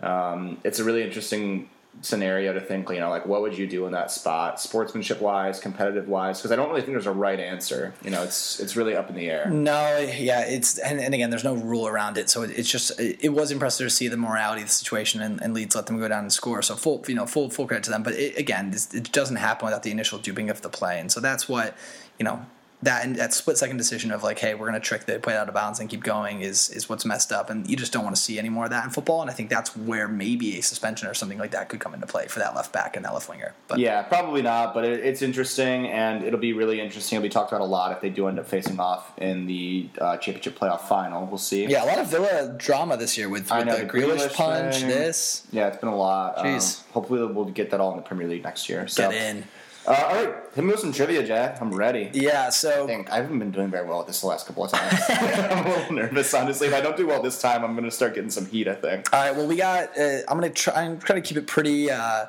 um, 0.01 0.59
it's 0.63 0.79
a 0.79 0.85
really 0.85 1.03
interesting 1.03 1.69
scenario 2.01 2.53
to 2.53 2.61
think. 2.61 2.89
You 2.89 2.99
know, 2.99 3.09
like 3.09 3.25
what 3.25 3.41
would 3.41 3.57
you 3.57 3.67
do 3.67 3.85
in 3.85 3.91
that 3.93 4.11
spot, 4.11 4.59
sportsmanship 4.61 5.21
wise, 5.21 5.59
competitive 5.59 6.07
wise? 6.07 6.39
Because 6.39 6.51
I 6.51 6.55
don't 6.55 6.69
really 6.69 6.81
think 6.81 6.93
there's 6.93 7.05
a 7.05 7.11
right 7.11 7.39
answer. 7.39 7.93
You 8.03 8.11
know, 8.11 8.23
it's 8.23 8.59
it's 8.59 8.75
really 8.75 8.95
up 8.95 9.09
in 9.09 9.15
the 9.15 9.29
air. 9.29 9.49
No, 9.49 9.97
yeah, 9.99 10.41
it's 10.41 10.77
and, 10.77 10.99
and 10.99 11.13
again, 11.13 11.29
there's 11.29 11.43
no 11.43 11.55
rule 11.55 11.87
around 11.87 12.17
it, 12.17 12.29
so 12.29 12.43
it, 12.43 12.51
it's 12.51 12.69
just 12.69 12.99
it, 12.99 13.17
it 13.21 13.29
was 13.29 13.51
impressive 13.51 13.87
to 13.87 13.89
see 13.89 14.07
the 14.07 14.17
morality 14.17 14.61
of 14.61 14.67
the 14.67 14.73
situation 14.73 15.21
and, 15.21 15.41
and 15.41 15.53
Leeds 15.53 15.75
let 15.75 15.87
them 15.87 15.99
go 15.99 16.07
down 16.07 16.21
and 16.21 16.33
score. 16.33 16.61
So 16.61 16.75
full, 16.75 17.03
you 17.07 17.15
know, 17.15 17.25
full 17.25 17.49
full 17.49 17.67
credit 17.67 17.83
to 17.85 17.91
them. 17.91 18.03
But 18.03 18.13
it, 18.13 18.37
again, 18.37 18.71
this, 18.71 18.93
it 18.93 19.11
doesn't 19.11 19.37
happen 19.37 19.65
without 19.65 19.83
the 19.83 19.91
initial 19.91 20.19
duping 20.19 20.49
of 20.49 20.61
the 20.61 20.69
play, 20.69 20.99
and 20.99 21.11
so 21.11 21.19
that's 21.19 21.49
what 21.49 21.75
you 22.19 22.23
know 22.23 22.45
that 22.83 23.05
and 23.05 23.15
that 23.15 23.33
split 23.33 23.57
second 23.57 23.77
decision 23.77 24.11
of 24.11 24.23
like, 24.23 24.39
hey, 24.39 24.53
we're 24.53 24.69
going 24.69 24.79
to 24.79 24.85
trick 24.85 25.05
the 25.05 25.19
play 25.19 25.35
out 25.35 25.47
of 25.47 25.53
bounds 25.53 25.79
and 25.79 25.89
keep 25.89 26.03
going 26.03 26.41
is 26.41 26.69
is 26.69 26.89
what's 26.89 27.05
messed 27.05 27.31
up, 27.31 27.49
and 27.49 27.69
you 27.69 27.75
just 27.75 27.91
don't 27.91 28.03
want 28.03 28.15
to 28.15 28.21
see 28.21 28.37
any 28.37 28.49
more 28.49 28.65
of 28.65 28.69
that 28.71 28.83
in 28.83 28.91
football. 28.91 29.21
And 29.21 29.29
I 29.29 29.33
think 29.33 29.49
that's 29.49 29.75
where 29.75 30.07
maybe 30.07 30.57
a 30.57 30.61
suspension 30.61 31.07
or 31.07 31.13
something 31.13 31.37
like 31.37 31.51
that 31.51 31.69
could 31.69 31.79
come 31.79 31.93
into 31.93 32.07
play 32.07 32.27
for 32.27 32.39
that 32.39 32.55
left 32.55 32.73
back 32.73 32.95
and 32.95 33.05
that 33.05 33.13
left 33.13 33.29
winger. 33.29 33.53
But 33.67 33.79
Yeah, 33.79 34.03
probably 34.03 34.41
not, 34.41 34.73
but 34.73 34.85
it, 34.85 34.99
it's 34.99 35.21
interesting, 35.21 35.87
and 35.87 36.23
it'll 36.23 36.39
be 36.39 36.53
really 36.53 36.79
interesting. 36.79 37.17
It'll 37.17 37.23
be 37.23 37.29
talked 37.29 37.51
about 37.51 37.61
a 37.61 37.65
lot 37.65 37.91
if 37.91 38.01
they 38.01 38.09
do 38.09 38.27
end 38.27 38.39
up 38.39 38.47
facing 38.47 38.79
off 38.79 39.17
in 39.17 39.45
the 39.47 39.89
uh, 39.99 40.17
championship 40.17 40.57
playoff 40.57 40.81
final. 40.81 41.25
We'll 41.25 41.37
see. 41.37 41.65
yeah, 41.65 41.83
a 41.83 41.87
lot 41.87 41.99
of 41.99 42.07
Villa 42.07 42.55
drama 42.57 42.97
this 42.97 43.17
year 43.17 43.29
with, 43.29 43.49
with 43.49 43.65
know, 43.65 43.77
the 43.77 43.85
the 43.85 43.89
Grealish 43.89 44.27
Grealish 44.27 44.33
punch, 44.33 44.75
thing. 44.77 44.87
this. 44.87 45.47
Yeah, 45.51 45.67
it's 45.67 45.77
been 45.77 45.89
a 45.89 45.95
lot. 45.95 46.37
Um, 46.37 46.45
Jeez. 46.45 46.83
hopefully, 46.91 47.25
we'll 47.25 47.45
get 47.45 47.71
that 47.71 47.79
all 47.79 47.91
in 47.91 47.97
the 47.97 48.03
Premier 48.03 48.27
League 48.27 48.43
next 48.43 48.69
year. 48.69 48.87
So, 48.87 49.09
Get 49.09 49.21
in. 49.21 49.43
Uh, 49.87 49.91
all 49.91 50.15
right, 50.15 50.35
hit 50.55 50.63
me 50.63 50.71
with 50.71 50.79
some 50.79 50.91
trivia, 50.91 51.23
Jack. 51.25 51.61
I'm 51.61 51.71
ready. 51.71 52.09
Yeah, 52.13 52.49
so 52.49 52.85
I 52.85 52.87
think 52.87 53.11
I 53.11 53.17
haven't 53.17 53.37
been 53.37 53.51
doing 53.51 53.69
very 53.69 53.87
well 53.87 54.01
at 54.01 54.07
this 54.07 54.21
the 54.21 54.27
last 54.27 54.47
couple 54.47 54.63
of 54.63 54.71
times. 54.71 54.99
I'm 55.09 55.65
a 55.65 55.69
little 55.69 55.93
nervous, 55.93 56.33
honestly. 56.33 56.67
If 56.67 56.73
I 56.73 56.81
don't 56.81 56.97
do 56.97 57.05
well 57.05 57.21
this 57.21 57.39
time, 57.39 57.63
I'm 57.63 57.73
going 57.73 57.85
to 57.85 57.91
start 57.91 58.15
getting 58.15 58.31
some 58.31 58.47
heat. 58.47 58.67
I 58.67 58.73
think. 58.73 59.13
All 59.13 59.21
right. 59.21 59.35
Well, 59.35 59.45
we 59.47 59.57
got. 59.57 59.97
Uh, 59.97 60.19
I'm 60.27 60.37
gonna 60.37 60.49
try 60.49 60.83
and 60.83 60.99
try 60.99 61.15
to 61.15 61.21
keep 61.21 61.37
it 61.37 61.45
pretty, 61.45 61.91
uh, 61.91 62.25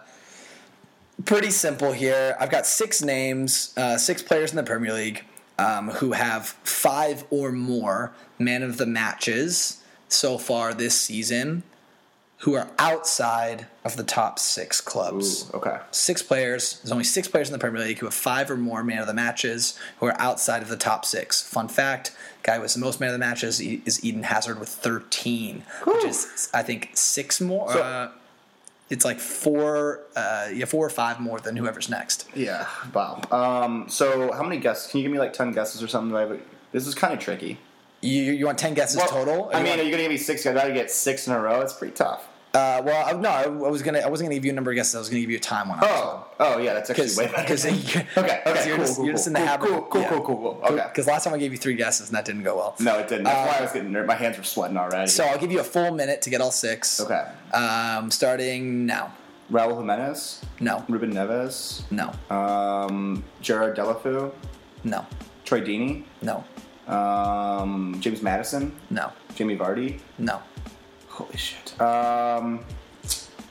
pretty 1.24 1.50
simple 1.50 1.92
here. 1.92 2.36
I've 2.38 2.50
got 2.50 2.66
six 2.66 3.02
names, 3.02 3.72
uh, 3.76 3.96
six 3.96 4.22
players 4.22 4.50
in 4.50 4.56
the 4.56 4.62
Premier 4.62 4.92
League 4.92 5.24
um, 5.58 5.90
who 5.90 6.12
have 6.12 6.48
five 6.64 7.24
or 7.30 7.52
more 7.52 8.12
man 8.38 8.62
of 8.62 8.76
the 8.76 8.86
matches 8.86 9.82
so 10.08 10.38
far 10.38 10.74
this 10.74 10.98
season, 11.00 11.62
who 12.40 12.54
are 12.54 12.68
outside 12.78 13.66
of 13.84 13.96
the 13.96 14.04
top 14.04 14.38
six 14.38 14.80
clubs. 14.80 15.48
Ooh, 15.54 15.56
okay. 15.58 15.78
Six 15.90 16.22
players. 16.22 16.78
There's 16.80 16.92
only 16.92 17.04
six 17.04 17.28
players 17.28 17.48
in 17.48 17.52
the 17.52 17.58
Premier 17.58 17.82
League 17.82 17.98
who 17.98 18.06
have 18.06 18.14
five 18.14 18.50
or 18.50 18.56
more 18.56 18.84
man 18.84 18.98
of 18.98 19.06
the 19.06 19.14
matches 19.14 19.78
who 20.00 20.06
are 20.06 20.20
outside 20.20 20.60
of 20.62 20.68
the 20.68 20.76
top 20.76 21.04
six. 21.06 21.42
Fun 21.42 21.68
fact: 21.68 22.14
guy 22.42 22.58
with 22.58 22.74
the 22.74 22.80
most 22.80 23.00
man 23.00 23.08
of 23.08 23.14
the 23.14 23.18
matches 23.18 23.60
is 23.60 24.04
Eden 24.04 24.24
Hazard 24.24 24.60
with 24.60 24.68
13, 24.68 25.62
which 25.84 26.04
is 26.04 26.50
I 26.52 26.62
think 26.62 26.90
six 26.94 27.40
more. 27.40 27.72
So- 27.72 27.82
uh, 27.82 28.10
it's 28.88 29.04
like 29.04 29.18
four, 29.18 29.98
uh, 30.14 30.46
yeah, 30.54 30.64
four 30.64 30.86
or 30.86 30.90
five 30.90 31.18
more 31.18 31.40
than 31.40 31.56
whoever's 31.56 31.88
next. 31.88 32.28
Yeah. 32.36 32.68
Wow. 32.94 33.20
Um, 33.32 33.86
so, 33.88 34.30
how 34.30 34.44
many 34.44 34.58
guesses? 34.60 34.88
Can 34.88 34.98
you 34.98 35.04
give 35.04 35.12
me 35.12 35.18
like 35.18 35.32
ten 35.32 35.50
guesses 35.50 35.82
or 35.82 35.88
something? 35.88 36.10
Do 36.10 36.16
I 36.16 36.20
have 36.20 36.30
a- 36.30 36.38
This 36.70 36.86
is 36.86 36.94
kind 36.94 37.12
of 37.12 37.18
tricky. 37.18 37.58
You, 38.06 38.32
you 38.32 38.46
want 38.46 38.58
ten 38.58 38.74
guesses 38.74 38.96
Well, 38.98 39.08
total? 39.08 39.50
I 39.52 39.58
mean, 39.58 39.68
want- 39.70 39.80
are 39.80 39.84
you 39.84 39.90
going 39.90 39.98
to 39.98 40.04
give 40.04 40.10
me 40.10 40.16
six? 40.16 40.46
I 40.46 40.52
got 40.54 40.64
to 40.64 40.72
get 40.74 40.90
six 40.90 41.26
in 41.26 41.32
a 41.34 41.40
row. 41.40 41.60
It's 41.60 41.72
pretty 41.72 41.94
tough. 41.94 42.26
uh, 42.54 42.80
well, 42.84 43.18
no, 43.18 43.28
I 43.28 43.46
was 43.48 43.82
gonna, 43.82 43.98
I 43.98 44.08
wasn't 44.08 44.26
gonna 44.28 44.36
give 44.36 44.46
you 44.46 44.52
a 44.52 44.54
number 44.54 44.70
of 44.70 44.76
guesses. 44.76 44.94
I 44.94 44.98
was 44.98 45.08
gonna 45.10 45.20
give 45.20 45.30
you 45.30 45.36
a 45.36 45.40
time 45.40 45.68
one. 45.68 45.78
Oh, 45.82 46.26
oh 46.40 46.56
yeah, 46.58 46.72
that's 46.72 46.88
actually 46.88 47.14
way 47.14 47.26
better. 47.30 47.42
because 47.42 47.66
okay, 47.66 48.06
okay, 48.16 48.40
you're, 48.66 48.76
cool, 48.76 48.84
just, 48.86 48.96
cool, 48.96 49.04
you're 49.04 49.14
just 49.14 49.26
in 49.26 49.34
the 49.34 49.40
cool, 49.40 49.46
habit. 49.48 49.68
Cool, 49.68 49.82
cool, 49.82 50.04
cool, 50.04 50.20
cool, 50.22 50.36
cool. 50.36 50.60
Okay. 50.72 50.84
Because 50.88 51.06
last 51.06 51.24
time 51.24 51.34
I 51.34 51.38
gave 51.38 51.52
you 51.52 51.58
three 51.58 51.74
guesses 51.74 52.08
and 52.08 52.16
that 52.16 52.24
didn't 52.24 52.44
go 52.44 52.56
well. 52.56 52.74
No, 52.80 52.98
it 52.98 53.08
didn't. 53.08 53.24
That's 53.24 53.36
Uh, 53.36 53.52
why 53.52 53.58
I 53.58 53.62
was 53.62 53.72
getting 53.72 53.92
nervous. 53.92 54.08
My 54.08 54.14
hands 54.14 54.38
were 54.38 54.44
sweating 54.44 54.78
already. 54.78 55.10
So 55.10 55.24
I'll 55.24 55.38
give 55.38 55.52
you 55.52 55.60
a 55.60 55.64
full 55.64 55.90
minute 55.90 56.22
to 56.22 56.30
get 56.30 56.40
all 56.40 56.50
six. 56.50 56.98
okay. 57.00 57.26
Um, 57.52 58.10
starting 58.10 58.86
now. 58.86 59.12
Raul 59.52 59.76
Jimenez, 59.76 60.40
No. 60.58 60.82
Ruben 60.88 61.12
Neves, 61.12 61.82
No. 61.90 62.10
um, 62.34 63.22
Gerard 63.42 63.76
Deulofeu, 63.76 64.32
No. 64.82 65.04
Troy 65.44 65.60
Deeney, 65.60 66.04
No. 66.22 66.42
Um, 66.86 67.96
James 68.00 68.22
Maddison, 68.22 68.72
No. 68.90 69.12
Jamie 69.34 69.56
Vardy. 69.56 69.98
No. 70.18 70.40
Holy 71.08 71.36
shit. 71.36 71.80
Um, 71.80 72.60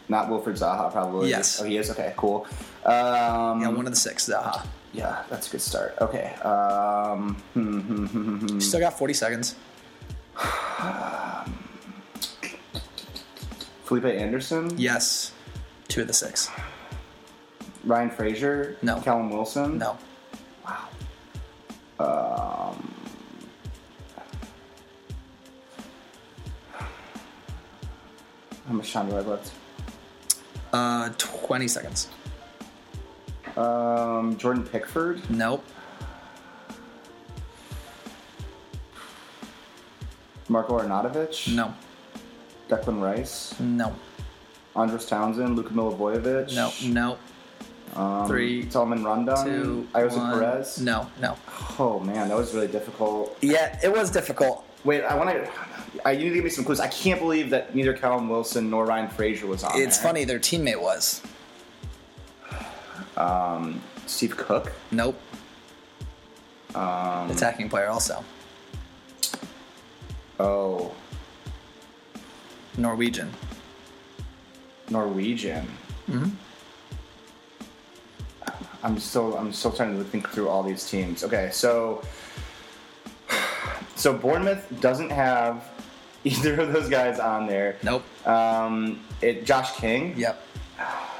not 0.08 0.30
Wilfried 0.30 0.58
Zaha, 0.58 0.92
probably. 0.92 1.30
Yes. 1.30 1.60
Oh, 1.62 1.66
he 1.66 1.78
is. 1.78 1.90
Okay, 1.92 2.14
cool. 2.16 2.46
Um, 2.86 3.62
Yeah, 3.62 3.68
one 3.70 3.86
of 3.88 3.92
the 3.92 3.96
six. 3.96 4.30
Zaha. 4.30 4.66
yeah, 4.94 5.24
that's 5.30 5.48
a 5.48 5.52
good 5.52 5.62
start. 5.62 5.96
Okay. 6.00 6.34
Um, 6.44 7.36
hmm, 7.54 7.80
hmm, 7.82 8.06
hmm, 8.06 8.38
hmm, 8.48 8.60
still 8.60 8.80
got 8.80 8.98
40 8.98 9.14
seconds. 9.14 9.56
Felipe 13.84 14.06
Anderson, 14.06 14.78
Yes. 14.78 15.32
Two 15.88 16.02
of 16.02 16.08
the 16.08 16.14
six. 16.14 16.50
Ryan 17.84 18.10
Fraser, 18.10 18.78
No. 18.82 19.00
Callum 19.02 19.30
Wilson. 19.30 19.78
No. 19.78 19.98
Wow. 20.66 20.88
Um, 22.74 22.95
how 28.68 28.74
much 28.74 28.92
time 28.92 29.08
do 29.10 29.14
I 29.14 29.18
have 29.18 29.28
left? 29.28 29.52
Uh, 30.74 31.10
20 31.18 31.68
seconds. 31.68 32.10
Um, 33.56 34.36
Jordan 34.38 34.64
Pickford. 34.64 35.22
Nope. 35.30 35.64
Marco 40.50 40.80
Arnautovic. 40.80 41.54
No. 41.56 41.74
Declan 42.70 43.02
Rice. 43.02 43.58
No. 43.60 43.96
Andros 44.76 45.06
Townsend. 45.06 45.56
Luka 45.56 45.74
Milivojevic. 45.74 46.54
No. 46.56 46.72
No. 46.92 47.18
Um, 47.96 48.28
Three, 48.28 48.70
Salomon 48.70 49.04
Rondon. 49.04 49.46
Two. 49.46 49.88
Jose 49.96 50.18
one. 50.18 50.38
Perez. 50.40 50.82
No. 50.82 51.10
No. 51.22 51.38
Oh 51.80 52.00
man, 52.00 52.28
that 52.28 52.38
was 52.38 52.54
really 52.54 52.68
difficult. 52.68 53.38
Yeah, 53.42 53.80
it 53.82 53.92
was 53.92 54.12
difficult. 54.12 54.66
Wait, 54.84 55.04
I 55.04 55.16
want 55.16 55.30
to. 55.30 55.50
I 56.04 56.12
you 56.12 56.20
need 56.26 56.30
to 56.30 56.36
give 56.36 56.44
me 56.44 56.50
some 56.50 56.66
clues. 56.66 56.80
I 56.80 56.88
can't 56.88 57.20
believe 57.20 57.50
that 57.52 57.76
neither 57.76 57.94
Callum 57.94 58.30
Wilson 58.30 58.70
nor 58.70 58.86
Ryan 58.86 59.10
Fraser 59.10 59.48
was 59.48 59.64
on. 59.64 59.80
It's 59.80 59.98
there. 59.98 60.08
funny. 60.08 60.24
Their 60.26 60.40
teammate 60.40 60.82
was. 60.82 61.22
Um, 63.18 63.82
Steve 64.06 64.36
Cook. 64.36 64.74
Nope. 64.92 65.20
Um, 66.74 67.32
Attacking 67.32 67.70
player 67.70 67.88
also. 67.88 68.24
oh, 70.40 70.94
Norwegian. 72.78 73.32
Norwegian. 74.90 75.66
Mm-hmm. 76.10 76.30
I'm 78.84 79.00
still 79.00 79.38
I'm 79.38 79.52
still 79.52 79.72
trying 79.72 79.98
to 79.98 80.04
think 80.04 80.30
through 80.30 80.50
all 80.50 80.62
these 80.62 80.88
teams. 80.88 81.24
Okay, 81.24 81.50
so 81.52 82.04
so 83.96 84.14
Bournemouth 84.14 84.68
doesn't 84.82 85.10
have 85.10 85.64
either 86.26 86.60
of 86.60 86.74
those 86.74 86.90
guys 86.90 87.20
on 87.20 87.48
there. 87.48 87.78
Nope. 87.84 88.04
Um, 88.28 89.00
it 89.22 89.46
Josh 89.46 89.72
King. 89.78 90.14
Yep. 90.18 90.42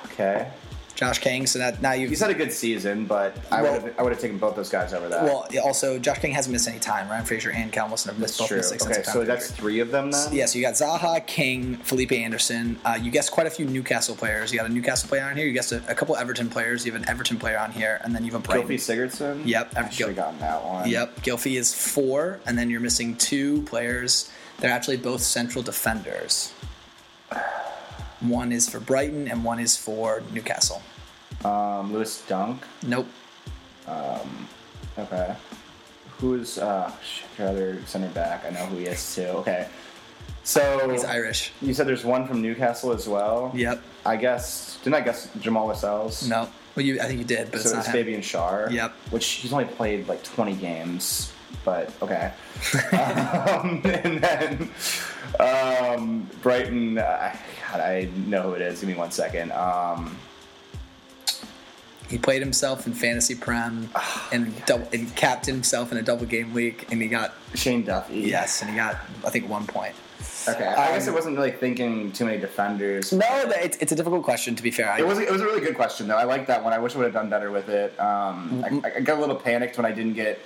Okay, 0.06 0.50
Josh 0.96 1.20
King. 1.20 1.46
So 1.46 1.60
that 1.60 1.82
now 1.82 1.92
you. 1.94 2.08
he's 2.08 2.20
had 2.22 2.30
a 2.30 2.34
good 2.34 2.52
season, 2.54 3.06
but 3.06 3.36
I 3.52 3.62
Well- 3.62 3.74
would 3.74 3.82
have 3.84 4.00
I 4.00 4.04
would 4.04 4.12
have 4.14 4.22
taken 4.22 4.38
both 4.38 4.56
those 4.56 4.70
guys 4.70 4.94
over 4.94 5.10
that. 5.10 5.24
Well, 5.24 5.46
also 5.64 6.00
Josh 6.00 6.20
King 6.20 6.32
hasn't 6.32 6.54
missed 6.54 6.68
any 6.70 6.80
time. 6.80 7.10
Ryan 7.10 7.26
Fraser 7.26 7.52
and 7.52 7.72
Cal 7.72 7.88
Wilson 7.88 8.12
have 8.12 8.20
missed 8.20 8.38
That's 8.38 8.40
both 8.40 8.48
true. 8.48 8.58
missed 8.78 8.86
Okay, 8.86 9.04
so 9.04 9.24
that's 9.26 9.52
three 9.52 9.80
of 9.82 9.92
them 9.92 10.12
then. 10.12 10.34
Yeah, 10.34 10.46
so 10.46 10.58
you 10.58 10.64
got 10.64 10.76
Zaha, 10.76 11.26
King, 11.28 11.76
Felipe 11.78 12.12
Anderson. 12.14 12.80
Uh, 12.86 12.98
you 13.02 13.12
guessed 13.12 13.32
quite 13.32 13.48
a 13.48 13.50
few 13.50 13.66
Newcastle 13.66 14.16
players. 14.16 14.54
You 14.54 14.60
got 14.60 14.70
a 14.70 14.74
Newcastle 14.74 15.10
player 15.10 15.24
on 15.24 15.36
here. 15.36 15.46
You 15.46 15.54
guessed 15.54 15.72
a, 15.74 15.82
a 15.90 15.96
couple 15.96 16.16
Everton 16.16 16.50
players. 16.50 16.86
You 16.86 16.94
have 16.94 17.02
an 17.02 17.10
Everton 17.10 17.38
player 17.40 17.58
on 17.60 17.72
here, 17.72 18.00
and 18.04 18.16
then 18.16 18.24
you 18.24 18.32
have 18.32 18.42
a 18.42 18.44
Brighton. 18.48 18.68
Gylfi 18.68 18.76
Sigurdsson. 18.76 19.42
Yep, 19.46 19.74
I 19.78 19.90
should 19.90 20.08
have 20.08 20.16
gotten 20.16 20.40
that 20.40 20.64
one. 20.64 20.90
Yep, 20.90 21.22
Gylfi 21.22 21.58
is 21.58 21.74
four, 21.74 22.40
and 22.46 22.58
then 22.58 22.70
you're 22.70 22.80
missing 22.82 23.16
two 23.18 23.64
players. 23.64 24.30
They're 24.60 24.72
actually 24.72 24.98
both 24.98 25.22
central 25.22 25.64
defenders. 25.64 26.54
One 28.22 28.52
is 28.52 28.68
for 28.70 28.80
Brighton, 28.80 29.28
and 29.28 29.44
one 29.44 29.60
is 29.60 29.76
for 29.78 30.24
Newcastle. 30.32 30.82
Um, 31.44 31.94
Lewis 31.94 32.24
Dunk. 32.28 32.64
Nope. 32.86 33.08
Okay. 34.98 35.36
Who's 36.20 36.58
uh 36.58 36.92
your 37.38 37.50
other 37.50 37.82
center 37.86 38.08
back? 38.10 38.46
I 38.46 38.50
know 38.52 38.66
who 38.68 38.78
he 38.78 38.86
is 38.86 39.16
too. 39.16 39.24
Okay. 39.44 39.68
So 40.44 40.90
He's 40.90 41.04
Irish. 41.04 41.52
you 41.62 41.74
said 41.74 41.88
there's 41.88 42.06
one 42.06 42.28
from 42.28 42.42
Newcastle 42.42 42.94
as 42.94 43.08
well. 43.08 43.52
Yep. 43.54 43.82
I 44.06 44.16
guess 44.16 44.80
didn't 44.84 44.96
I 44.96 45.02
guess 45.02 45.30
Jamal 45.42 45.68
Lascelles? 45.68 46.28
No. 46.28 46.48
Well, 46.76 46.86
you, 46.86 47.00
I 47.02 47.06
think 47.06 47.20
you 47.20 47.26
did, 47.26 47.52
but 47.52 47.62
So 47.62 47.68
it's 47.70 47.74
not 47.74 47.86
it's. 47.86 47.92
Fabian 47.94 48.22
Schär. 48.22 48.72
Yep. 48.72 48.92
Which 49.12 49.26
he's 49.26 49.52
only 49.54 49.66
played 49.66 50.08
like 50.08 50.24
20 50.24 50.56
games, 50.56 51.32
but 51.64 51.92
okay. 52.02 52.32
um, 52.94 53.82
and 53.86 54.22
then 54.22 54.70
um, 55.40 56.30
Brighton. 56.42 56.98
Uh, 56.98 57.36
God, 57.72 57.82
I 57.82 58.10
know 58.28 58.42
who 58.44 58.54
it 58.54 58.62
is. 58.62 58.80
Give 58.80 58.90
me 58.90 58.96
one 58.96 59.12
second. 59.12 59.52
Um, 59.52 60.18
He 62.10 62.18
played 62.20 62.42
himself 62.42 62.86
in 62.86 62.94
fantasy 62.94 63.34
prem 63.36 63.90
and 64.32 64.54
double, 64.66 64.88
and 64.94 65.14
captained 65.16 65.56
himself 65.56 65.92
in 65.92 65.98
a 65.98 66.04
double 66.04 66.26
game 66.28 66.54
week, 66.54 66.88
and 66.92 67.02
he 67.02 67.08
got 67.08 67.34
Shane 67.56 67.84
Duffy. 67.84 68.20
yes, 68.22 68.62
and 68.62 68.70
he 68.70 68.76
got 68.76 68.98
I 69.26 69.30
think 69.32 69.50
one 69.50 69.66
point. 69.66 69.96
Okay. 70.48 70.64
I 70.68 70.90
guess 70.94 71.08
I 71.08 71.10
Um, 71.10 71.16
wasn't 71.16 71.38
really 71.38 71.52
thinking 71.52 72.12
too 72.12 72.26
many 72.26 72.38
defenders. 72.38 73.12
No, 73.12 73.26
it's, 73.56 73.78
it's 73.78 73.92
a 73.92 73.96
difficult 73.96 74.24
question 74.24 74.56
to 74.56 74.62
be 74.62 74.70
fair. 74.70 74.90
I, 74.92 75.00
It 75.00 75.08
was 75.08 75.18
it 75.18 75.32
was 75.32 75.42
a 75.42 75.46
really 75.46 75.62
good 75.62 75.76
question 75.76 76.08
though. 76.08 76.18
I 76.18 76.24
like 76.26 76.46
that 76.48 76.64
one. 76.64 76.72
I 76.72 76.78
wish 76.78 76.94
I 76.94 77.00
would 77.00 77.06
have 77.06 77.14
done 77.14 77.30
better 77.30 77.50
with 77.52 77.68
it. 77.70 78.00
Um, 78.00 78.62
Mm-hmm. 78.64 78.86
I, 78.86 78.92
I 78.98 79.00
got 79.00 79.18
a 79.18 79.22
little 79.22 79.36
panicked 79.36 79.76
when 79.78 79.86
I 79.88 79.92
didn't 79.92 80.14
get. 80.14 80.40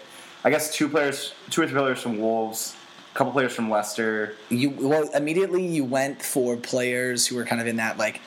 I 0.43 0.49
guess 0.49 0.73
two 0.73 0.87
players, 0.87 1.33
two 1.49 1.61
or 1.61 1.67
three 1.67 1.77
players 1.77 2.01
from 2.01 2.17
Wolves, 2.17 2.75
a 3.13 3.17
couple 3.17 3.33
players 3.33 3.53
from 3.53 3.69
Leicester. 3.69 4.35
you 4.49 4.69
well 4.69 5.09
immediately 5.13 5.65
you 5.65 5.83
went 5.83 6.21
for 6.21 6.55
players 6.55 7.27
who 7.27 7.35
were 7.35 7.45
kind 7.45 7.59
of 7.59 7.67
in 7.67 7.75
that 7.77 7.97
like 7.97 8.21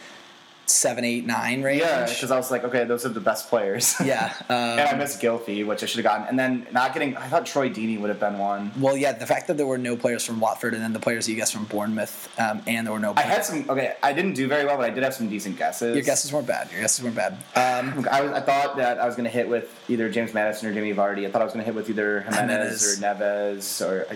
seven, 0.67 1.05
eight, 1.05 1.27
nine 1.27 1.63
range. 1.63 1.81
Yeah, 1.83 2.07
because 2.07 2.31
I 2.31 2.37
was 2.37 2.51
like, 2.51 2.65
okay, 2.65 2.85
those 2.85 3.05
are 3.05 3.11
the 3.11 3.21
best 3.21 3.49
players. 3.49 3.95
Yeah, 4.03 4.35
and 4.49 4.81
I 4.81 4.85
um, 4.91 4.99
missed 4.99 5.23
Gylfi, 5.23 5.65
which 5.65 5.83
I 5.83 5.87
should 5.87 6.05
have 6.05 6.13
gotten, 6.13 6.27
and 6.27 6.39
then 6.39 6.67
not 6.73 6.93
getting. 6.93 7.17
I 7.17 7.29
thought 7.29 7.47
Troy 7.47 7.71
Deeney 7.71 8.01
would 8.01 8.09
have 8.09 8.19
been 8.19 8.37
one. 8.37 8.73
Well, 8.79 8.97
yeah, 8.97 9.13
the 9.13 9.27
fact 9.27 9.47
that 9.47 9.57
there 9.57 9.67
were 9.67 9.79
no 9.79 9.97
players 9.97 10.25
from 10.25 10.41
Watford 10.41 10.75
and 10.75 10.83
then 10.83 10.93
the 10.93 10.99
players 10.99 11.29
you 11.29 11.37
guessed 11.37 11.53
from 11.53 11.65
Bournemouth, 11.67 12.29
um, 12.39 12.63
and 12.67 12.87
there 12.87 12.93
were 12.93 12.99
no. 12.99 13.15
I 13.17 13.23
had 13.23 13.45
some. 13.45 13.71
Okay, 13.71 13.95
I 14.03 14.13
didn't 14.13 14.35
do 14.35 14.49
very 14.49 14.65
well, 14.65 14.77
but 14.77 14.91
I 14.91 14.91
did 14.91 15.05
have 15.05 15.15
some 15.15 15.29
decent 15.29 15.57
guesses. 15.57 15.95
Your 15.95 16.05
guesses 16.05 16.33
weren't 16.33 16.47
bad. 16.47 16.71
Your 16.73 16.81
guesses 16.81 17.05
weren't 17.05 17.17
bad. 17.17 17.33
Um, 17.55 18.07
I, 18.11 18.23
was, 18.23 18.33
I 18.33 18.41
thought 18.41 18.77
that 18.77 18.99
I 18.99 19.07
was 19.07 19.15
going 19.15 19.25
to 19.25 19.31
hit 19.31 19.49
with 19.49 19.73
either 19.89 20.11
James 20.11 20.35
Maddison 20.35 20.69
or 20.69 20.75
Jimmy 20.75 20.93
Vardy. 20.93 21.27
I 21.27 21.31
thought 21.31 21.43
I 21.43 21.45
was 21.45 21.55
going 21.55 21.65
to 21.65 21.67
hit 21.67 21.75
with 21.75 21.89
either 21.89 22.23
Jimenez, 22.23 22.97
Jimenez. 22.97 23.83
or 23.83 23.87
Neves, 23.87 23.89
or 23.89 24.07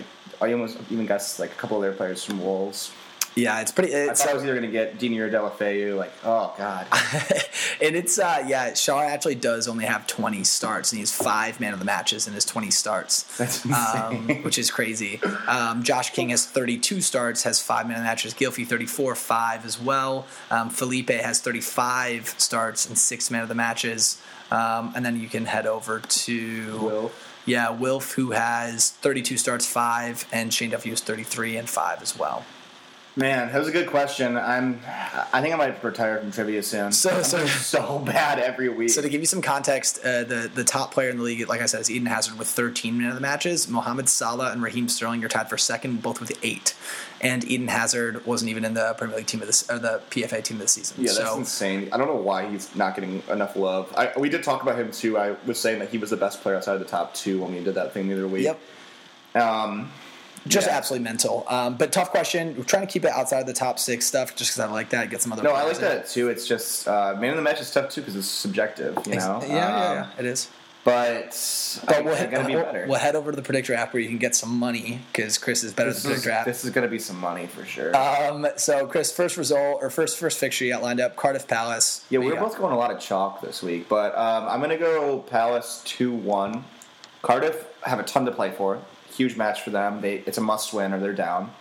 I, 0.41 0.45
I 0.45 0.53
almost 0.53 0.77
even 0.91 1.05
guessed 1.05 1.39
like 1.39 1.51
a 1.51 1.55
couple 1.55 1.77
of 1.77 1.83
other 1.83 1.93
players 1.93 2.23
from 2.23 2.43
Wolves. 2.43 2.91
Yeah, 3.37 3.61
it's 3.61 3.71
pretty. 3.71 3.93
I 3.93 4.09
It's, 4.09 4.21
thought 4.21 4.31
I 4.31 4.33
was 4.33 4.43
either 4.43 4.53
going 4.55 4.65
to 4.65 4.71
get 4.71 4.97
Deeney 4.97 5.19
or 5.19 5.29
Deulofeu. 5.29 5.95
Like, 5.95 6.11
oh 6.23 6.55
god. 6.57 6.87
and 7.81 7.95
it's 7.95 8.17
uh, 8.17 8.43
yeah. 8.47 8.71
Schär 8.71 9.07
actually 9.07 9.35
does 9.35 9.67
only 9.67 9.85
have 9.85 10.07
20 10.07 10.43
starts, 10.43 10.91
and 10.91 10.97
he's 10.99 11.13
five 11.13 11.59
man 11.59 11.71
of 11.71 11.77
the 11.79 11.85
matches 11.85 12.27
in 12.27 12.33
his 12.33 12.45
20 12.45 12.71
starts. 12.71 13.37
That's 13.37 13.63
um, 13.71 14.27
which 14.43 14.57
is 14.57 14.71
crazy. 14.71 15.21
Um, 15.47 15.83
Josh 15.83 16.09
King 16.13 16.29
has 16.29 16.47
32 16.47 16.99
starts, 17.01 17.43
has 17.43 17.61
five 17.61 17.87
man 17.87 17.97
of 17.97 18.01
the 18.01 18.07
matches. 18.07 18.33
Gylfi 18.33 18.65
34, 18.65 19.13
five 19.13 19.65
as 19.65 19.79
well. 19.79 20.25
Um, 20.49 20.71
Felipe 20.71 21.09
has 21.09 21.39
35 21.39 22.29
starts 22.39 22.87
and 22.87 22.97
six 22.97 23.29
man 23.29 23.43
of 23.43 23.49
the 23.49 23.55
matches. 23.55 24.19
Um, 24.49 24.93
and 24.95 25.05
then 25.05 25.19
you 25.19 25.27
can 25.27 25.45
head 25.45 25.67
over 25.67 25.99
to 25.99 26.79
Will. 26.79 27.11
Yeah, 27.45 27.69
Wilf, 27.69 28.13
who 28.13 28.31
has 28.31 28.89
32 28.89 29.37
starts, 29.37 29.65
five, 29.65 30.25
and 30.33 30.53
Shane 30.53 30.71
Duffy 30.71 30.89
has 30.89 31.01
33 31.01 31.57
and 31.57 31.69
five 31.69 32.01
as 32.01 32.17
well. 32.17 32.43
Man, 33.17 33.51
that 33.51 33.57
was 33.57 33.67
a 33.67 33.71
good 33.71 33.87
question. 33.87 34.37
I'm. 34.37 34.79
I 35.33 35.41
think 35.41 35.51
I 35.51 35.57
might 35.57 35.83
retire 35.83 36.19
from 36.19 36.31
trivia 36.31 36.61
soon. 36.61 36.91
So- 36.91 37.21
so- 37.23 37.45
so 37.47 37.97
bad 37.99 38.37
every 38.37 38.69
week. 38.69 38.91
So 38.91 39.01
to 39.01 39.09
give 39.09 39.21
you 39.21 39.25
some 39.25 39.41
context, 39.41 39.97
uh, 40.05 40.23
the 40.23 40.51
the 40.53 40.63
top 40.63 40.93
player 40.93 41.09
in 41.09 41.17
the 41.17 41.23
league, 41.23 41.47
like 41.49 41.59
I 41.61 41.65
said, 41.65 41.81
is 41.81 41.89
Eden 41.89 42.05
Hazard 42.05 42.37
with 42.37 42.47
13 42.47 42.95
man 42.97 43.09
of 43.09 43.15
the 43.15 43.21
matches. 43.21 43.67
Mohamed 43.67 44.07
Salah 44.07 44.51
and 44.51 44.61
Raheem 44.61 44.87
Sterling 44.87 45.23
are 45.25 45.27
tied 45.27 45.49
for 45.49 45.57
second, 45.57 46.03
both 46.03 46.19
with 46.19 46.37
eight. 46.43 46.75
And 47.19 47.43
Eden 47.45 47.69
Hazard 47.69 48.23
wasn't 48.27 48.51
even 48.51 48.63
in 48.63 48.75
the 48.75 48.93
Premier 48.95 49.17
League 49.17 49.25
team 49.25 49.41
of 49.41 49.47
this 49.47 49.67
or 49.67 49.79
the 49.79 49.99
PFA 50.11 50.43
team 50.43 50.57
of 50.57 50.61
the 50.61 50.67
season. 50.67 50.97
yeah, 50.99 51.11
that's 51.11 51.17
so 51.17 51.37
insane. 51.39 51.89
I 51.91 51.97
don't 51.97 52.07
know 52.07 52.15
why 52.15 52.47
he's 52.47 52.75
not 52.75 52.93
getting 52.93 53.23
enough 53.31 53.55
love. 53.55 53.91
I, 53.97 54.11
we 54.15 54.29
did 54.29 54.43
talk 54.43 54.61
about 54.61 54.77
him 54.77 54.91
too. 54.91 55.17
I 55.17 55.31
was 55.47 55.59
saying 55.59 55.79
that 55.79 55.89
he 55.89 55.97
was 55.97 56.11
the 56.11 56.17
best 56.17 56.41
player 56.43 56.55
outside 56.55 56.73
of 56.73 56.79
the 56.79 56.85
top 56.85 57.15
two 57.15 57.41
when 57.41 57.55
we 57.55 57.63
did 57.63 57.73
that 57.73 57.93
thing 57.93 58.07
the 58.07 58.13
other 58.13 58.27
week. 58.27 58.43
yep, 58.43 58.59
Um, 59.33 59.91
just 60.47 60.67
Yeah. 60.67 60.77
absolutely 60.77 61.03
mental. 61.03 61.45
Um, 61.47 61.75
but 61.77 61.91
tough 61.91 62.09
question. 62.11 62.55
We're 62.57 62.63
trying 62.63 62.85
to 62.85 62.91
keep 62.91 63.05
it 63.05 63.11
outside 63.11 63.39
of 63.41 63.47
the 63.47 63.53
top 63.53 63.79
six 63.79 64.05
stuff, 64.05 64.35
just 64.35 64.51
because 64.51 64.69
I 64.69 64.71
like 64.71 64.89
that. 64.89 65.09
Get 65.09 65.21
some 65.21 65.31
other. 65.33 65.43
no, 65.43 65.51
I 65.51 65.63
like 65.63 65.75
in. 65.75 65.81
that 65.81 66.07
too. 66.09 66.29
It's 66.29 66.47
just 66.47 66.87
uh, 66.87 67.15
man 67.19 67.31
of 67.31 67.35
the 67.37 67.41
match 67.41 67.61
is 67.61 67.71
tough 67.71 67.89
too 67.89 68.01
because 68.01 68.15
it's 68.15 68.27
subjective. 68.27 68.97
You 69.05 69.15
know. 69.15 69.39
yeah, 69.43 69.47
yeah, 69.47 69.89
Um, 69.89 69.95
yeah, 69.97 70.07
it 70.19 70.25
is. 70.25 70.49
But, 70.83 71.35
But 71.85 71.95
I, 71.97 71.99
we'll, 71.99 72.15
head, 72.15 72.47
be 72.47 72.55
we'll, 72.55 72.87
we'll 72.87 72.97
head 72.99 73.17
over 73.17 73.31
to 73.31 73.35
the 73.35 73.41
predictor 73.41 73.73
app 73.73 73.93
where 73.93 74.01
you 74.01 74.07
can 74.07 74.19
get 74.19 74.35
some 74.35 74.57
money 74.57 75.01
because 75.11 75.37
Chris 75.37 75.61
is 75.65 75.73
better 75.73 75.91
this, 75.91 76.03
than 76.03 76.13
is, 76.13 76.21
predictor 76.21 76.39
app. 76.39 76.45
this 76.45 76.63
is 76.63 76.69
gonna 76.69 76.87
be 76.87 76.97
some 76.99 77.19
money 77.19 77.45
for 77.45 77.65
sure. 77.65 77.93
Um, 77.93 78.47
so 78.55 78.87
Chris, 78.87 79.11
first 79.11 79.35
result 79.35 79.79
or 79.81 79.89
first 79.89 80.17
first 80.17 80.39
fixture 80.39 80.63
you 80.63 80.71
got 80.71 80.81
lined 80.81 81.01
up 81.01 81.17
Cardiff 81.17 81.45
Palace. 81.45 82.05
Yeah, 82.09 82.19
we're 82.19 82.35
got? 82.35 82.39
both 82.39 82.57
going 82.57 82.71
a 82.71 82.77
lot 82.77 82.91
of 82.91 83.01
chalk 83.01 83.41
this 83.41 83.61
week, 83.61 83.89
but 83.89 84.17
um, 84.17 84.47
I'm 84.47 84.59
going 84.59 84.69
to 84.69 84.77
go 84.77 85.19
Palace 85.19 85.81
2 85.83 86.13
1. 86.13 86.63
Cardiff 87.21 87.65
have 87.83 87.99
a 87.99 88.03
ton 88.03 88.25
to 88.25 88.31
play 88.31 88.51
for. 88.51 88.79
Huge 89.17 89.35
match 89.35 89.61
for 89.61 89.71
them. 89.71 90.01
They, 90.01 90.15
it's 90.25 90.37
a 90.37 90.41
must 90.41 90.73
win 90.73 90.93
or 90.93 90.99
they're 90.99 91.13
down. 91.13 91.51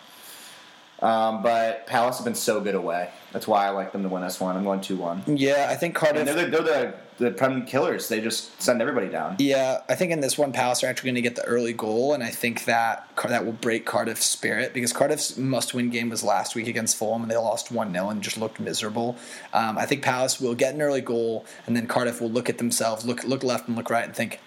Um, 1.00 1.42
but 1.42 1.86
Palace 1.86 2.16
have 2.16 2.24
been 2.24 2.34
so 2.34 2.60
good 2.60 2.74
away. 2.74 3.10
That's 3.32 3.46
why 3.46 3.66
I 3.66 3.70
like 3.70 3.92
them 3.92 4.02
to 4.02 4.08
win 4.08 4.22
this 4.22 4.40
one. 4.40 4.56
I'm 4.56 4.64
going 4.64 4.80
2 4.80 4.96
1. 4.96 5.24
Yeah, 5.26 5.68
I 5.70 5.74
think 5.74 5.94
Cardiff. 5.94 6.26
And 6.26 6.28
they're, 6.28 6.46
the, 6.46 6.62
they're 6.62 6.94
the, 7.18 7.24
the 7.24 7.30
Prem 7.32 7.66
killers. 7.66 8.08
They 8.08 8.20
just 8.20 8.60
send 8.62 8.80
everybody 8.80 9.08
down. 9.08 9.36
yeah, 9.38 9.82
I 9.90 9.94
think 9.94 10.10
in 10.10 10.20
this 10.20 10.38
one, 10.38 10.52
Palace 10.52 10.82
are 10.82 10.86
actually 10.86 11.08
going 11.08 11.16
to 11.16 11.22
get 11.22 11.36
the 11.36 11.44
early 11.44 11.74
goal, 11.74 12.14
and 12.14 12.22
I 12.22 12.30
think 12.30 12.64
that 12.64 13.08
that 13.28 13.44
will 13.44 13.52
break 13.52 13.84
Cardiff's 13.84 14.24
spirit 14.24 14.72
because 14.72 14.92
Cardiff's 14.94 15.36
must-win 15.36 15.90
game 15.90 16.08
was 16.08 16.22
last 16.22 16.54
week 16.54 16.66
against 16.66 16.96
Fulham, 16.96 17.22
and 17.22 17.30
they 17.30 17.36
lost 17.36 17.70
one 17.70 17.92
0 17.92 18.08
and 18.08 18.22
just 18.22 18.38
looked 18.38 18.58
miserable. 18.58 19.16
Um, 19.52 19.76
I 19.76 19.84
think 19.84 20.02
Palace 20.02 20.40
will 20.40 20.54
get 20.54 20.74
an 20.74 20.80
early 20.80 21.02
goal, 21.02 21.44
and 21.66 21.76
then 21.76 21.86
Cardiff 21.86 22.20
will 22.22 22.30
look 22.30 22.48
at 22.48 22.56
themselves, 22.56 23.04
look 23.04 23.22
look 23.24 23.42
left 23.44 23.68
and 23.68 23.76
look 23.76 23.90
right, 23.90 24.04
and 24.04 24.14
think, 24.14 24.40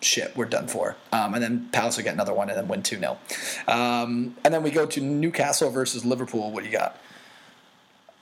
"Shit, 0.00 0.36
we're 0.36 0.46
done 0.46 0.68
for." 0.68 0.96
Um, 1.12 1.34
and 1.34 1.42
then 1.42 1.68
Palace 1.72 1.96
will 1.96 2.04
get 2.04 2.14
another 2.14 2.34
one 2.34 2.48
and 2.48 2.58
then 2.58 2.68
win 2.68 2.82
two 2.82 2.98
0 2.98 3.18
um, 3.68 4.36
And 4.44 4.52
then 4.52 4.62
we 4.62 4.70
go 4.70 4.86
to 4.86 5.00
Newcastle 5.00 5.70
versus 5.70 6.04
Liverpool. 6.04 6.50
What 6.50 6.64
do 6.64 6.70
you 6.70 6.76
got? 6.76 6.98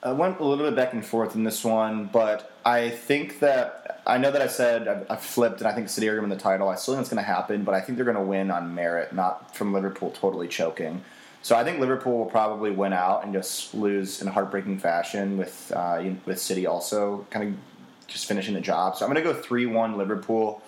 I 0.03 0.13
went 0.13 0.39
a 0.39 0.45
little 0.45 0.67
bit 0.67 0.77
back 0.77 0.93
and 0.93 1.05
forth 1.05 1.35
in 1.35 1.45
this 1.45 1.65
one, 1.65 2.11
but 2.13 2.53
I 2.63 2.91
think 2.91 3.39
that 3.39 4.03
I 4.07 4.19
know 4.19 4.31
that 4.31 4.43
I 4.43 4.49
said 4.49 5.07
I've 5.09 5.23
flipped, 5.23 5.61
and 5.61 5.67
I 5.67 5.73
think 5.73 5.89
City 5.89 6.09
are 6.09 6.13
going 6.13 6.25
to 6.25 6.29
win 6.29 6.37
the 6.37 6.43
title. 6.43 6.69
I 6.69 6.75
still 6.75 6.95
think 6.95 7.03
it's 7.03 7.11
going 7.11 7.25
to 7.25 7.31
happen, 7.31 7.65
but 7.65 7.75
I 7.75 7.81
think 7.81 7.97
they're 7.97 8.05
going 8.05 8.19
to 8.19 8.23
win 8.23 8.51
on 8.51 8.75
merit, 8.75 9.15
not 9.15 9.57
from 9.57 9.73
Liverpool 9.73 10.11
totally 10.11 10.47
choking. 10.47 11.03
So 11.41 11.57
I 11.57 11.65
think 11.65 11.79
Liverpool 11.79 12.19
will 12.19 12.27
probably 12.27 12.71
win 12.71 12.93
out 12.93 13.25
and 13.25 13.33
just 13.33 13.75
lose 13.75 14.23
in 14.23 14.29
a 14.29 14.31
heartbreaking 14.31 14.79
fashion 14.79 15.37
with 15.37 15.73
uh, 15.75 16.03
with 16.27 16.39
City 16.39 16.67
also 16.67 17.27
kind 17.31 17.49
of 17.49 18.07
just 18.07 18.27
finishing 18.27 18.55
the 18.55 18.61
job. 18.61 18.97
So 18.97 19.07
I'm 19.07 19.13
going 19.13 19.25
to 19.25 19.33
go 19.33 19.39
three 19.39 19.67
one 19.67 19.97
Liverpool, 19.97 20.63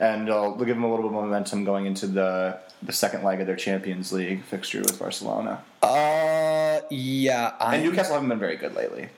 and 0.00 0.30
uh, 0.30 0.52
we'll 0.56 0.66
give 0.66 0.76
them 0.76 0.84
a 0.84 0.90
little 0.90 1.08
bit 1.08 1.16
of 1.16 1.24
momentum 1.24 1.64
going 1.64 1.86
into 1.86 2.06
the 2.06 2.58
the 2.82 2.92
second 2.92 3.22
leg 3.22 3.40
of 3.40 3.46
their 3.46 3.56
Champions 3.56 4.10
League 4.12 4.42
fixture 4.44 4.80
with 4.80 4.98
Barcelona. 4.98 5.62
Uh, 5.82 6.80
yeah. 6.90 7.54
And 7.60 7.76
I'm, 7.76 7.82
Newcastle 7.82 8.14
haven't 8.14 8.30
been 8.30 8.38
very 8.38 8.56
good 8.56 8.74
lately. 8.74 9.10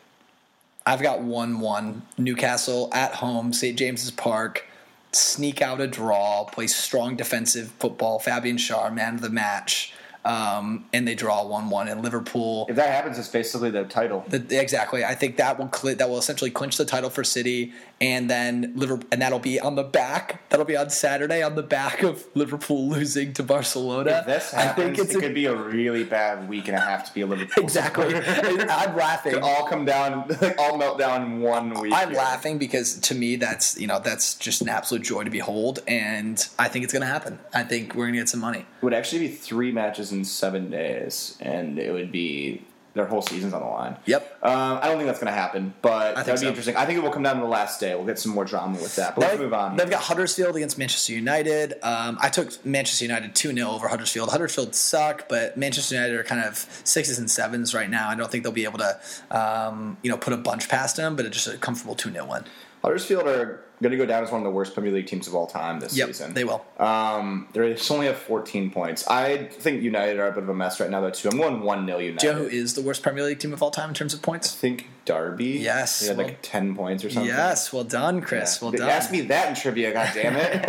I've 0.84 1.00
got 1.00 1.22
one 1.22 1.60
one 1.60 2.02
Newcastle 2.18 2.90
at 2.92 3.14
home, 3.14 3.52
St 3.52 3.78
James's 3.78 4.10
Park. 4.10 4.66
Sneak 5.12 5.60
out 5.60 5.80
a 5.80 5.86
draw, 5.86 6.44
play 6.44 6.66
strong 6.66 7.16
defensive 7.16 7.70
football. 7.72 8.18
Fabian 8.18 8.56
Schär, 8.56 8.92
man 8.92 9.16
of 9.16 9.20
the 9.20 9.28
match, 9.28 9.92
um, 10.24 10.86
and 10.92 11.06
they 11.06 11.14
draw 11.14 11.44
one 11.44 11.70
one. 11.70 11.88
And 11.88 12.02
Liverpool 12.02 12.66
If 12.68 12.76
that 12.76 12.88
happens, 12.88 13.18
it's 13.18 13.28
basically 13.28 13.70
the 13.70 13.84
title. 13.84 14.24
The, 14.28 14.60
exactly. 14.60 15.04
I 15.04 15.14
think 15.14 15.36
that 15.36 15.58
will 15.58 15.70
cl- 15.72 15.96
that 15.96 16.08
will 16.08 16.18
essentially 16.18 16.50
clinch 16.50 16.76
the 16.76 16.84
title 16.84 17.10
for 17.10 17.24
City, 17.24 17.72
and 18.00 18.30
then 18.30 18.72
Liverpool, 18.76 19.08
and 19.10 19.20
that'll 19.22 19.38
be 19.38 19.58
on 19.58 19.74
the 19.74 19.82
back. 19.82 20.48
That'll 20.50 20.66
be 20.66 20.76
on 20.76 20.90
Saturday 20.90 21.42
on 21.42 21.54
the 21.56 21.62
back 21.62 22.02
of 22.02 22.24
Liverpool 22.34 22.88
losing 22.90 23.32
to 23.34 23.42
Barcelona. 23.42 24.18
If 24.20 24.26
this 24.26 24.54
I 24.54 24.62
happens, 24.62 24.96
think 24.96 24.98
it's 24.98 25.14
it 25.14 25.18
a, 25.18 25.20
could 25.20 25.34
be 25.34 25.46
a 25.46 25.56
really 25.56 26.04
bad 26.04 26.48
week 26.48 26.68
and 26.68 26.76
a 26.76 26.80
half 26.80 27.06
to 27.06 27.14
be 27.14 27.22
a 27.22 27.26
Liverpool. 27.26 27.64
exactly. 27.64 28.14
I'm 28.14 28.96
laughing. 28.96 29.34
Could 29.34 29.42
all 29.42 29.66
come 29.66 29.84
down, 29.84 30.28
like 30.40 30.56
all 30.58 30.78
melt 30.78 30.98
down 30.98 31.22
in 31.22 31.40
one 31.40 31.74
week. 31.80 31.92
I'm 31.94 32.10
here. 32.10 32.18
laughing 32.18 32.58
because 32.58 32.98
to 33.00 33.14
me 33.14 33.36
that's 33.36 33.78
you 33.78 33.86
know 33.86 33.98
that's 33.98 34.34
just 34.34 34.60
an 34.62 34.68
absolute 34.68 35.02
joy 35.02 35.24
to 35.24 35.30
behold, 35.30 35.80
and 35.88 36.46
I 36.58 36.68
think 36.68 36.84
it's 36.84 36.92
going 36.92 37.00
to 37.02 37.08
happen. 37.08 37.40
I 37.52 37.64
think 37.64 37.94
we're 37.94 38.04
going 38.04 38.14
to 38.14 38.20
get 38.20 38.28
some 38.28 38.40
money. 38.40 38.60
It 38.60 38.84
would 38.84 38.94
actually 38.94 39.26
be 39.26 39.28
three 39.28 39.72
matches 39.72 40.11
in 40.12 40.24
seven 40.24 40.70
days, 40.70 41.36
and 41.40 41.78
it 41.78 41.92
would 41.92 42.12
be 42.12 42.64
their 42.94 43.06
whole 43.06 43.22
season's 43.22 43.54
on 43.54 43.62
the 43.62 43.66
line. 43.66 43.96
Yep. 44.04 44.40
Um, 44.42 44.78
I 44.82 44.88
don't 44.88 44.98
think 44.98 45.06
that's 45.06 45.18
going 45.18 45.32
to 45.32 45.38
happen, 45.40 45.72
but 45.80 46.14
that 46.14 46.26
would 46.26 46.40
be 46.42 46.46
interesting. 46.46 46.76
I 46.76 46.84
think 46.84 46.98
it 46.98 47.02
will 47.02 47.10
come 47.10 47.22
down 47.22 47.36
to 47.36 47.40
the 47.40 47.48
last 47.48 47.80
day. 47.80 47.94
We'll 47.94 48.04
get 48.04 48.18
some 48.18 48.32
more 48.32 48.44
drama 48.44 48.74
with 48.74 48.96
that. 48.96 49.14
But 49.14 49.22
let's 49.22 49.32
They've- 49.32 49.40
move 49.40 49.54
on. 49.54 49.76
They've 49.76 49.88
got 49.88 50.02
Huddersfield 50.02 50.56
against 50.56 50.76
Manchester 50.76 51.14
United. 51.14 51.74
Um, 51.82 52.18
I 52.20 52.28
took 52.28 52.64
Manchester 52.66 53.06
United 53.06 53.34
2 53.34 53.54
0 53.54 53.70
over 53.70 53.88
Huddersfield. 53.88 54.28
Huddersfield 54.28 54.74
suck, 54.74 55.26
but 55.26 55.56
Manchester 55.56 55.94
United 55.94 56.16
are 56.18 56.22
kind 56.24 56.44
of 56.44 56.66
sixes 56.84 57.18
and 57.18 57.30
sevens 57.30 57.72
right 57.74 57.88
now. 57.88 58.10
I 58.10 58.14
don't 58.14 58.30
think 58.30 58.44
they'll 58.44 58.52
be 58.52 58.64
able 58.64 58.80
to 58.80 59.00
um, 59.30 59.96
you 60.02 60.10
know, 60.10 60.18
put 60.18 60.34
a 60.34 60.36
bunch 60.36 60.68
past 60.68 60.96
them, 60.96 61.16
but 61.16 61.24
it's 61.24 61.42
just 61.42 61.54
a 61.54 61.56
comfortable 61.58 61.94
2 61.94 62.12
0 62.12 62.26
win. 62.26 62.44
Huddersfield 62.82 63.26
are 63.28 63.64
going 63.80 63.90
to 63.92 63.96
go 63.96 64.06
down 64.06 64.22
as 64.24 64.30
one 64.30 64.40
of 64.40 64.44
the 64.44 64.50
worst 64.50 64.74
Premier 64.74 64.92
League 64.92 65.06
teams 65.06 65.26
of 65.26 65.34
all 65.34 65.46
time 65.46 65.80
this 65.80 65.96
Yep, 65.96 66.06
season. 66.08 66.34
they 66.34 66.44
will. 66.44 66.64
Um, 66.78 67.48
they 67.52 67.76
only 67.90 68.06
have 68.06 68.16
14 68.18 68.70
points. 68.70 69.06
I 69.08 69.44
think 69.48 69.82
United 69.82 70.18
are 70.20 70.28
a 70.28 70.32
bit 70.32 70.42
of 70.44 70.48
a 70.48 70.54
mess 70.54 70.78
right 70.80 70.88
now, 70.90 71.00
though, 71.00 71.10
too. 71.10 71.28
I'm 71.28 71.36
going 71.36 71.60
1 71.62 71.86
0 71.86 71.98
United. 71.98 72.18
Do 72.20 72.26
you 72.26 72.32
know 72.32 72.38
who 72.40 72.46
is 72.48 72.74
the 72.74 72.82
worst 72.82 73.02
Premier 73.02 73.24
League 73.24 73.38
team 73.40 73.52
of 73.52 73.62
all 73.62 73.70
time 73.72 73.88
in 73.90 73.94
terms 73.94 74.14
of 74.14 74.22
points? 74.22 74.54
I 74.54 74.56
think 74.58 74.88
Derby. 75.04 75.44
Yes, 75.46 76.00
They 76.00 76.06
had 76.08 76.16
well- 76.16 76.26
like 76.26 76.38
10 76.42 76.74
points 76.76 77.04
or 77.04 77.10
something. 77.10 77.28
Yes, 77.28 77.72
well 77.72 77.84
done, 77.84 78.20
Chris. 78.20 78.58
Yeah. 78.60 78.64
Well 78.64 78.72
They 78.72 78.78
done. 78.78 78.90
Ask 78.90 79.10
me 79.10 79.20
that 79.22 79.48
in 79.48 79.54
trivia, 79.54 79.92
God 79.92 80.10
damn 80.14 80.36
it! 80.36 80.64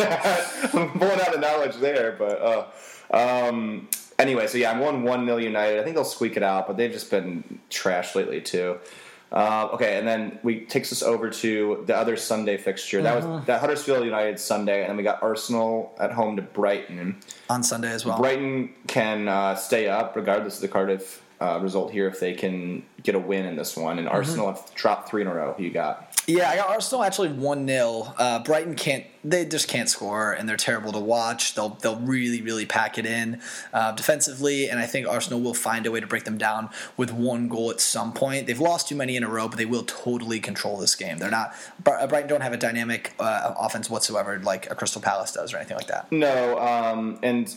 I'm 0.73 0.89
pulling 0.91 1.19
out 1.21 1.33
of 1.35 1.39
knowledge 1.39 1.75
there, 1.77 2.13
but 2.17 2.41
uh, 2.41 2.65
um, 3.15 3.87
anyway, 4.17 4.47
so 4.47 4.57
yeah, 4.57 4.71
I'm 4.71 4.79
going 4.79 5.03
one 5.03 5.25
nil 5.25 5.39
United. 5.39 5.79
I 5.79 5.83
think 5.83 5.95
they'll 5.95 6.03
squeak 6.05 6.35
it 6.37 6.43
out, 6.43 6.67
but 6.67 6.77
they've 6.77 6.91
just 6.91 7.11
been 7.11 7.59
trash 7.69 8.15
lately 8.15 8.41
too. 8.41 8.79
Uh, 9.33 9.67
okay, 9.73 9.97
and 9.97 10.07
then 10.07 10.37
we 10.43 10.59
takes 10.59 10.91
us 10.91 11.01
over 11.01 11.27
to 11.27 11.83
the 11.87 11.97
other 11.97 12.15
Sunday 12.15 12.55
fixture. 12.55 13.01
That 13.01 13.17
Uh-huh. 13.17 13.37
was 13.37 13.45
that 13.45 13.61
Huddersfield 13.61 14.05
United 14.05 14.39
Sunday, 14.39 14.81
and 14.81 14.89
then 14.91 14.97
we 14.97 15.01
got 15.01 15.23
Arsenal 15.23 15.91
at 15.99 16.11
home 16.11 16.35
to 16.35 16.43
Brighton. 16.43 17.17
On 17.49 17.63
Sunday 17.63 17.91
as 17.91 18.05
well. 18.05 18.19
Brighton 18.19 18.73
can 18.85 19.27
uh, 19.27 19.55
stay 19.55 19.87
up 19.89 20.15
regardless 20.15 20.55
of 20.57 20.61
the 20.61 20.67
Cardiff 20.67 21.23
uh, 21.41 21.59
result 21.61 21.91
here 21.91 22.07
if 22.07 22.19
they 22.19 22.33
can 22.33 22.83
get 23.01 23.15
a 23.15 23.19
win 23.19 23.45
in 23.45 23.55
this 23.55 23.75
one. 23.75 23.99
And 23.99 24.07
Mm-hmm. 24.13 24.15
Arsenal 24.15 24.53
have 24.53 24.75
dropped 24.75 25.09
three 25.09 25.21
in 25.21 25.27
a 25.27 25.33
row. 25.33 25.53
Who 25.57 25.63
you 25.63 25.71
got? 25.71 26.09
Yeah, 26.27 26.49
I 26.49 26.55
got 26.55 26.69
Arsenal 26.69 27.03
actually 27.03 27.29
one 27.33 27.67
0 27.67 28.13
uh, 28.17 28.43
Brighton 28.43 28.75
can't. 28.75 29.05
They 29.25 29.45
just 29.45 29.67
can't 29.67 29.89
score, 29.89 30.31
and 30.31 30.47
they're 30.47 30.55
terrible 30.55 30.93
to 30.93 30.99
watch. 30.99 31.55
They'll 31.55 31.69
they'll 31.69 31.99
really 31.99 32.41
really 32.41 32.65
pack 32.65 32.97
it 32.97 33.05
in 33.05 33.41
uh, 33.73 33.91
defensively, 33.91 34.69
and 34.69 34.79
I 34.79 34.85
think 34.85 35.07
Arsenal 35.07 35.41
will 35.41 35.53
find 35.53 35.85
a 35.85 35.91
way 35.91 35.99
to 35.99 36.07
break 36.07 36.23
them 36.23 36.37
down 36.37 36.69
with 36.95 37.11
one 37.11 37.49
goal 37.49 37.71
at 37.71 37.81
some 37.81 38.13
point. 38.13 38.47
They've 38.47 38.59
lost 38.59 38.87
too 38.87 38.95
many 38.95 39.17
in 39.17 39.23
a 39.23 39.29
row, 39.29 39.49
but 39.49 39.57
they 39.57 39.65
will 39.65 39.83
totally 39.83 40.39
control 40.39 40.77
this 40.77 40.95
game. 40.95 41.17
They're 41.17 41.31
not. 41.31 41.53
Brighton 41.83 42.27
don't 42.27 42.41
have 42.41 42.53
a 42.53 42.57
dynamic 42.57 43.13
uh, 43.19 43.55
offense 43.59 43.89
whatsoever, 43.89 44.39
like 44.39 44.69
a 44.71 44.75
Crystal 44.75 45.01
Palace 45.01 45.33
does, 45.33 45.53
or 45.53 45.57
anything 45.57 45.77
like 45.77 45.87
that. 45.87 46.09
No, 46.11 46.57
um, 46.59 47.19
and 47.21 47.53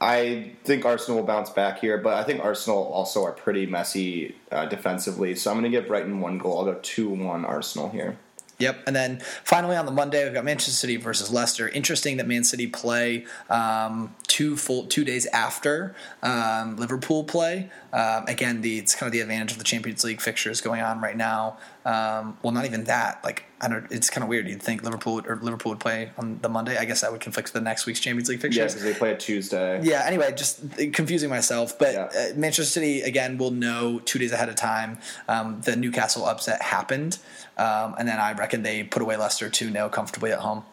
I 0.00 0.52
think 0.64 0.84
Arsenal 0.84 1.20
will 1.20 1.26
bounce 1.26 1.48
back 1.50 1.80
here, 1.80 1.96
but 1.98 2.14
I 2.14 2.24
think 2.24 2.44
Arsenal 2.44 2.84
also 2.84 3.24
are 3.24 3.32
pretty 3.32 3.64
messy 3.64 4.34
uh, 4.52 4.66
defensively. 4.66 5.34
So 5.34 5.50
I'm 5.50 5.58
going 5.58 5.70
to 5.70 5.76
give 5.76 5.88
Brighton 5.88 6.20
one 6.20 6.38
goal. 6.38 6.58
I'll 6.58 6.64
go 6.66 6.78
two 6.82 7.08
one 7.08 7.44
Arsenal 7.44 7.88
here. 7.88 8.18
Yep. 8.58 8.84
And 8.86 8.96
then 8.96 9.20
finally 9.44 9.76
on 9.76 9.84
the 9.84 9.92
Monday, 9.92 10.24
we've 10.24 10.32
got 10.32 10.44
Manchester 10.44 10.72
City 10.72 10.96
versus 10.96 11.30
Leicester. 11.30 11.68
Interesting 11.68 12.16
that 12.16 12.26
Man 12.26 12.42
City 12.42 12.66
play 12.66 13.26
um, 13.50 14.14
two 14.26 14.56
full 14.56 14.86
two 14.86 15.04
days 15.04 15.26
after 15.26 15.94
um, 16.22 16.76
Liverpool 16.76 17.24
play. 17.24 17.70
Um, 17.96 18.26
again, 18.28 18.60
the 18.60 18.78
it's 18.78 18.94
kind 18.94 19.06
of 19.08 19.12
the 19.14 19.20
advantage 19.20 19.52
of 19.52 19.58
the 19.58 19.64
Champions 19.64 20.04
League 20.04 20.20
fixtures 20.20 20.60
going 20.60 20.82
on 20.82 21.00
right 21.00 21.16
now. 21.16 21.56
Um, 21.86 22.36
well, 22.42 22.52
not 22.52 22.66
even 22.66 22.84
that. 22.84 23.24
Like 23.24 23.44
I 23.58 23.68
don't. 23.68 23.90
It's 23.90 24.10
kind 24.10 24.22
of 24.22 24.28
weird. 24.28 24.46
You'd 24.48 24.62
think 24.62 24.82
Liverpool 24.82 25.14
would, 25.14 25.26
or 25.26 25.36
Liverpool 25.36 25.70
would 25.72 25.80
play 25.80 26.10
on 26.18 26.38
the 26.42 26.50
Monday. 26.50 26.76
I 26.76 26.84
guess 26.84 27.00
that 27.00 27.10
would 27.10 27.22
conflict 27.22 27.48
with 27.48 27.54
the 27.54 27.62
next 27.62 27.86
week's 27.86 27.98
Champions 28.00 28.28
League 28.28 28.38
Yeah, 28.38 28.42
fixtures. 28.42 28.74
because 28.74 28.84
they 28.92 28.98
play 28.98 29.12
a 29.12 29.16
Tuesday. 29.16 29.80
Yeah. 29.82 30.02
Anyway, 30.06 30.30
just 30.36 30.60
confusing 30.92 31.30
myself, 31.30 31.78
but 31.78 31.94
Yeah. 31.94 32.02
uh, 32.14 32.34
Manchester 32.36 32.64
City 32.70 33.00
again 33.00 33.38
will 33.38 33.50
know 33.50 34.00
two 34.04 34.18
days 34.18 34.30
ahead 34.32 34.50
of 34.50 34.56
time. 34.56 34.98
Um, 35.26 35.62
the 35.62 35.74
Newcastle 35.74 36.26
upset 36.26 36.60
happened, 36.60 37.16
um, 37.56 37.94
and 37.98 38.06
then 38.06 38.18
I 38.20 38.32
reckon 38.34 38.62
they 38.62 38.82
put 38.82 39.00
away 39.00 39.16
Leicester 39.16 39.48
two 39.48 39.72
0 39.72 39.88
comfortably 39.88 40.32
at 40.32 40.40
home. 40.40 40.64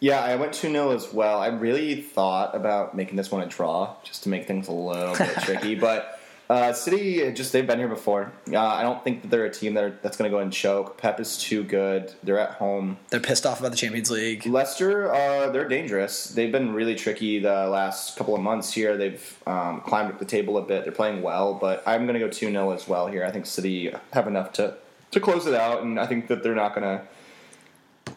Yeah, 0.00 0.18
I 0.20 0.34
went 0.34 0.52
2 0.52 0.68
0 0.72 0.90
as 0.90 1.12
well. 1.12 1.38
I 1.38 1.46
really 1.46 2.02
thought 2.02 2.56
about 2.56 2.96
making 2.96 3.14
this 3.14 3.30
one 3.30 3.40
a 3.40 3.46
draw 3.46 3.94
just 4.02 4.24
to 4.24 4.28
make 4.30 4.48
things 4.48 4.66
a 4.66 4.72
little 4.72 5.14
bit 5.14 5.30
tricky. 5.42 5.76
But 5.76 6.18
uh, 6.52 6.72
City, 6.74 7.32
just 7.32 7.52
they've 7.52 7.66
been 7.66 7.78
here 7.78 7.88
before. 7.88 8.30
Uh, 8.52 8.58
I 8.58 8.82
don't 8.82 9.02
think 9.02 9.22
that 9.22 9.30
they're 9.30 9.46
a 9.46 9.50
team 9.50 9.72
that 9.74 9.84
are, 9.84 9.98
that's 10.02 10.18
going 10.18 10.30
to 10.30 10.36
go 10.36 10.40
and 10.40 10.52
choke. 10.52 10.98
Pep 10.98 11.18
is 11.18 11.38
too 11.38 11.64
good. 11.64 12.12
They're 12.22 12.38
at 12.38 12.50
home. 12.50 12.98
They're 13.08 13.20
pissed 13.20 13.46
off 13.46 13.60
about 13.60 13.70
the 13.70 13.78
Champions 13.78 14.10
League. 14.10 14.44
Leicester, 14.44 15.12
uh, 15.12 15.48
they're 15.50 15.68
dangerous. 15.68 16.26
They've 16.26 16.52
been 16.52 16.74
really 16.74 16.94
tricky 16.94 17.38
the 17.38 17.66
last 17.68 18.16
couple 18.16 18.34
of 18.34 18.42
months 18.42 18.70
here. 18.70 18.98
They've 18.98 19.42
um, 19.46 19.80
climbed 19.80 20.12
up 20.12 20.18
the 20.18 20.26
table 20.26 20.58
a 20.58 20.62
bit. 20.62 20.84
They're 20.84 20.92
playing 20.92 21.22
well, 21.22 21.54
but 21.54 21.82
I'm 21.86 22.06
going 22.06 22.14
to 22.14 22.20
go 22.20 22.28
2 22.28 22.50
0 22.50 22.70
as 22.72 22.86
well 22.86 23.06
here. 23.06 23.24
I 23.24 23.30
think 23.30 23.46
City 23.46 23.90
have 24.12 24.26
enough 24.26 24.52
to, 24.54 24.74
to 25.12 25.20
close 25.20 25.46
it 25.46 25.54
out, 25.54 25.82
and 25.82 25.98
I 25.98 26.06
think 26.06 26.28
that 26.28 26.42
they're 26.42 26.54
not 26.54 26.74
going 26.74 26.98
to. 26.98 27.04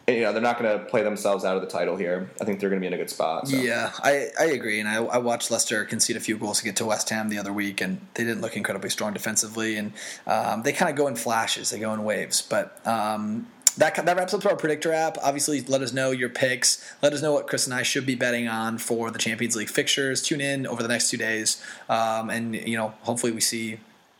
You 0.08 0.20
know, 0.20 0.32
they're 0.32 0.40
not 0.40 0.58
going 0.58 0.78
to 0.78 0.84
play 0.84 1.02
themselves 1.02 1.44
out 1.44 1.56
of 1.56 1.62
the 1.62 1.68
title 1.68 1.96
here. 1.96 2.30
I 2.40 2.44
think 2.44 2.60
they're 2.60 2.70
going 2.70 2.80
to 2.80 2.84
be 2.84 2.86
in 2.86 2.92
a 2.92 2.96
good 2.96 3.10
spot. 3.10 3.48
So. 3.48 3.56
Yeah, 3.56 3.90
I, 3.98 4.28
I 4.38 4.44
agree, 4.44 4.78
and 4.78 4.88
I, 4.88 4.96
I 4.98 5.18
watched 5.18 5.50
Leicester 5.50 5.84
concede 5.84 6.16
a 6.16 6.20
few 6.20 6.38
goals 6.38 6.60
to 6.60 6.64
get 6.64 6.76
to 6.76 6.86
West 6.86 7.10
Ham 7.10 7.28
the 7.28 7.38
other 7.38 7.52
week, 7.52 7.80
and 7.80 8.00
they 8.14 8.22
didn't 8.22 8.40
look 8.40 8.56
incredibly 8.56 8.88
strong 8.88 9.12
defensively, 9.12 9.76
and 9.76 9.92
um, 10.28 10.62
they 10.62 10.72
kind 10.72 10.88
of 10.88 10.96
go 10.96 11.08
in 11.08 11.16
flashes, 11.16 11.70
they 11.70 11.78
go 11.78 11.92
in 11.92 12.04
waves, 12.04 12.40
but. 12.40 12.86
Um, 12.86 13.48
that, 13.78 13.94
that 14.06 14.16
wraps 14.16 14.32
up 14.32 14.46
our 14.46 14.56
predictor 14.56 14.90
app. 14.90 15.18
Obviously, 15.22 15.60
let 15.60 15.82
us 15.82 15.92
know 15.92 16.10
your 16.10 16.30
picks. 16.30 16.82
Let 17.02 17.12
us 17.12 17.20
know 17.20 17.34
what 17.34 17.46
Chris 17.46 17.66
and 17.66 17.74
I 17.74 17.82
should 17.82 18.06
be 18.06 18.14
betting 18.14 18.48
on 18.48 18.78
for 18.78 19.10
the 19.10 19.18
Champions 19.18 19.54
League 19.54 19.68
fixtures. 19.68 20.22
Tune 20.22 20.40
in 20.40 20.66
over 20.66 20.82
the 20.82 20.88
next 20.88 21.10
two 21.10 21.18
days, 21.18 21.62
um, 21.90 22.30
and 22.30 22.54
you 22.54 22.74
know, 22.76 22.94
hopefully 23.02 23.32
we 23.32 23.42
see. 23.42 23.78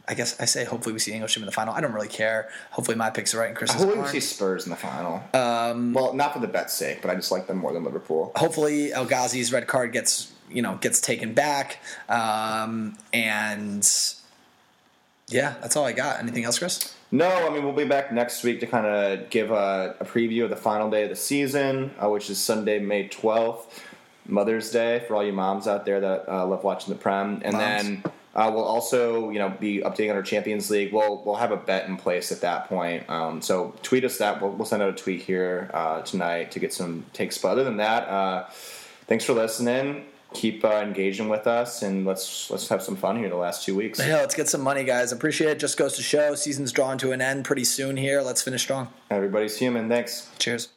I 0.08 0.14
guess 0.14 0.38
I 0.40 0.44
say 0.44 0.64
hopefully 0.64 0.92
we 0.92 0.98
see 0.98 1.12
English 1.12 1.36
in 1.36 1.44
the 1.44 1.50
final. 1.52 1.74
I 1.74 1.80
don't 1.80 1.92
really 1.92 2.08
care. 2.08 2.48
Hopefully 2.70 2.96
my 2.96 3.10
picks 3.10 3.34
are 3.34 3.38
right 3.38 3.48
and 3.48 3.56
Chris's 3.56 3.76
Hopefully 3.82 4.00
we 4.02 4.08
see 4.08 4.20
Spurs 4.20 4.64
in 4.64 4.70
the 4.70 4.76
final. 4.76 5.22
Um, 5.34 5.92
well, 5.94 6.12
not 6.14 6.32
for 6.32 6.38
the 6.38 6.46
bet's 6.46 6.74
sake, 6.74 7.02
but 7.02 7.10
I 7.10 7.14
just 7.16 7.32
like 7.32 7.46
them 7.48 7.58
more 7.58 7.72
than 7.72 7.82
Liverpool. 7.84 8.30
hopefully 8.36 8.92
El 8.92 9.06
Ghazi's 9.06 9.52
red 9.52 9.66
card 9.66 9.92
gets 9.92 10.32
you 10.48 10.62
know 10.62 10.76
gets 10.76 11.00
taken 11.00 11.34
back 11.34 11.78
um, 12.08 12.96
and 13.12 13.84
yeah 15.28 15.54
that's 15.60 15.74
all 15.74 15.84
i 15.84 15.90
got 15.92 16.20
anything 16.20 16.44
else 16.44 16.58
chris 16.60 16.94
No, 17.10 17.28
I 17.28 17.50
mean 17.50 17.64
we'll 17.64 17.72
be 17.72 17.84
back 17.84 18.12
next 18.12 18.44
week 18.44 18.60
to 18.60 18.66
kind 18.66 18.86
of 18.86 19.28
give 19.30 19.50
a, 19.50 19.96
a 19.98 20.04
preview 20.04 20.44
of 20.44 20.50
the 20.50 20.56
final 20.56 20.88
day 20.90 21.02
of 21.04 21.08
the 21.08 21.16
season, 21.16 21.90
uh, 22.02 22.08
which 22.08 22.28
is 22.30 22.38
Sunday, 22.38 22.78
May 22.78 23.08
twelfth, 23.08 23.82
Mother's 24.26 24.70
Day 24.70 25.04
for 25.06 25.14
all 25.16 25.24
you 25.24 25.32
moms 25.32 25.66
out 25.68 25.84
there 25.84 26.00
that 26.00 26.28
uh, 26.28 26.44
love 26.46 26.62
watching 26.64 26.92
the 26.94 26.98
Prem, 27.00 27.40
and 27.44 27.52
Moms. 27.54 27.64
then 27.64 28.04
uh, 28.36 28.50
we'll 28.54 28.64
also 28.64 29.30
you 29.30 29.38
know 29.38 29.48
be 29.48 29.78
updating 29.80 30.10
on 30.10 30.16
our 30.16 30.22
Champions 30.22 30.70
League. 30.70 30.92
We'll 30.92 31.22
we'll 31.24 31.36
have 31.36 31.50
a 31.50 31.56
bet 31.56 31.88
in 31.88 31.96
place 31.96 32.30
at 32.30 32.42
that 32.42 32.68
point. 32.68 33.08
Um, 33.08 33.40
so 33.42 33.74
tweet 33.82 34.04
us 34.04 34.18
that. 34.18 34.40
We'll, 34.40 34.52
we'll 34.52 34.66
send 34.66 34.82
out 34.82 34.90
a 34.90 34.92
tweet 34.92 35.22
here 35.22 35.70
uh, 35.72 36.02
tonight 36.02 36.50
to 36.52 36.60
get 36.60 36.72
some 36.72 37.06
takes. 37.14 37.38
But 37.38 37.48
other 37.48 37.64
than 37.64 37.78
that, 37.78 38.06
uh, 38.08 38.44
thanks 39.06 39.24
for 39.24 39.32
listening. 39.32 40.04
Keep 40.34 40.64
uh, 40.64 40.82
engaging 40.82 41.30
with 41.30 41.46
us, 41.46 41.82
and 41.82 42.04
let's 42.04 42.50
let's 42.50 42.68
have 42.68 42.82
some 42.82 42.96
fun 42.96 43.16
here 43.16 43.30
the 43.30 43.36
last 43.36 43.64
two 43.64 43.74
weeks. 43.74 43.98
yeah 43.98 44.16
let's 44.16 44.34
get 44.34 44.48
some 44.48 44.60
money 44.60 44.84
guys 44.84 45.12
appreciate 45.12 45.48
it 45.50 45.58
just 45.58 45.78
goes 45.78 45.96
to 45.96 46.02
show 46.02 46.34
season's 46.34 46.72
drawing 46.72 46.98
to 46.98 47.12
an 47.12 47.22
end 47.22 47.44
pretty 47.44 47.64
soon 47.64 47.96
here 47.96 48.20
let's 48.20 48.42
finish 48.42 48.60
strong 48.60 48.88
Everybody's 49.10 49.56
human. 49.56 49.88
Thanks. 49.88 50.28
cheers 50.38 50.68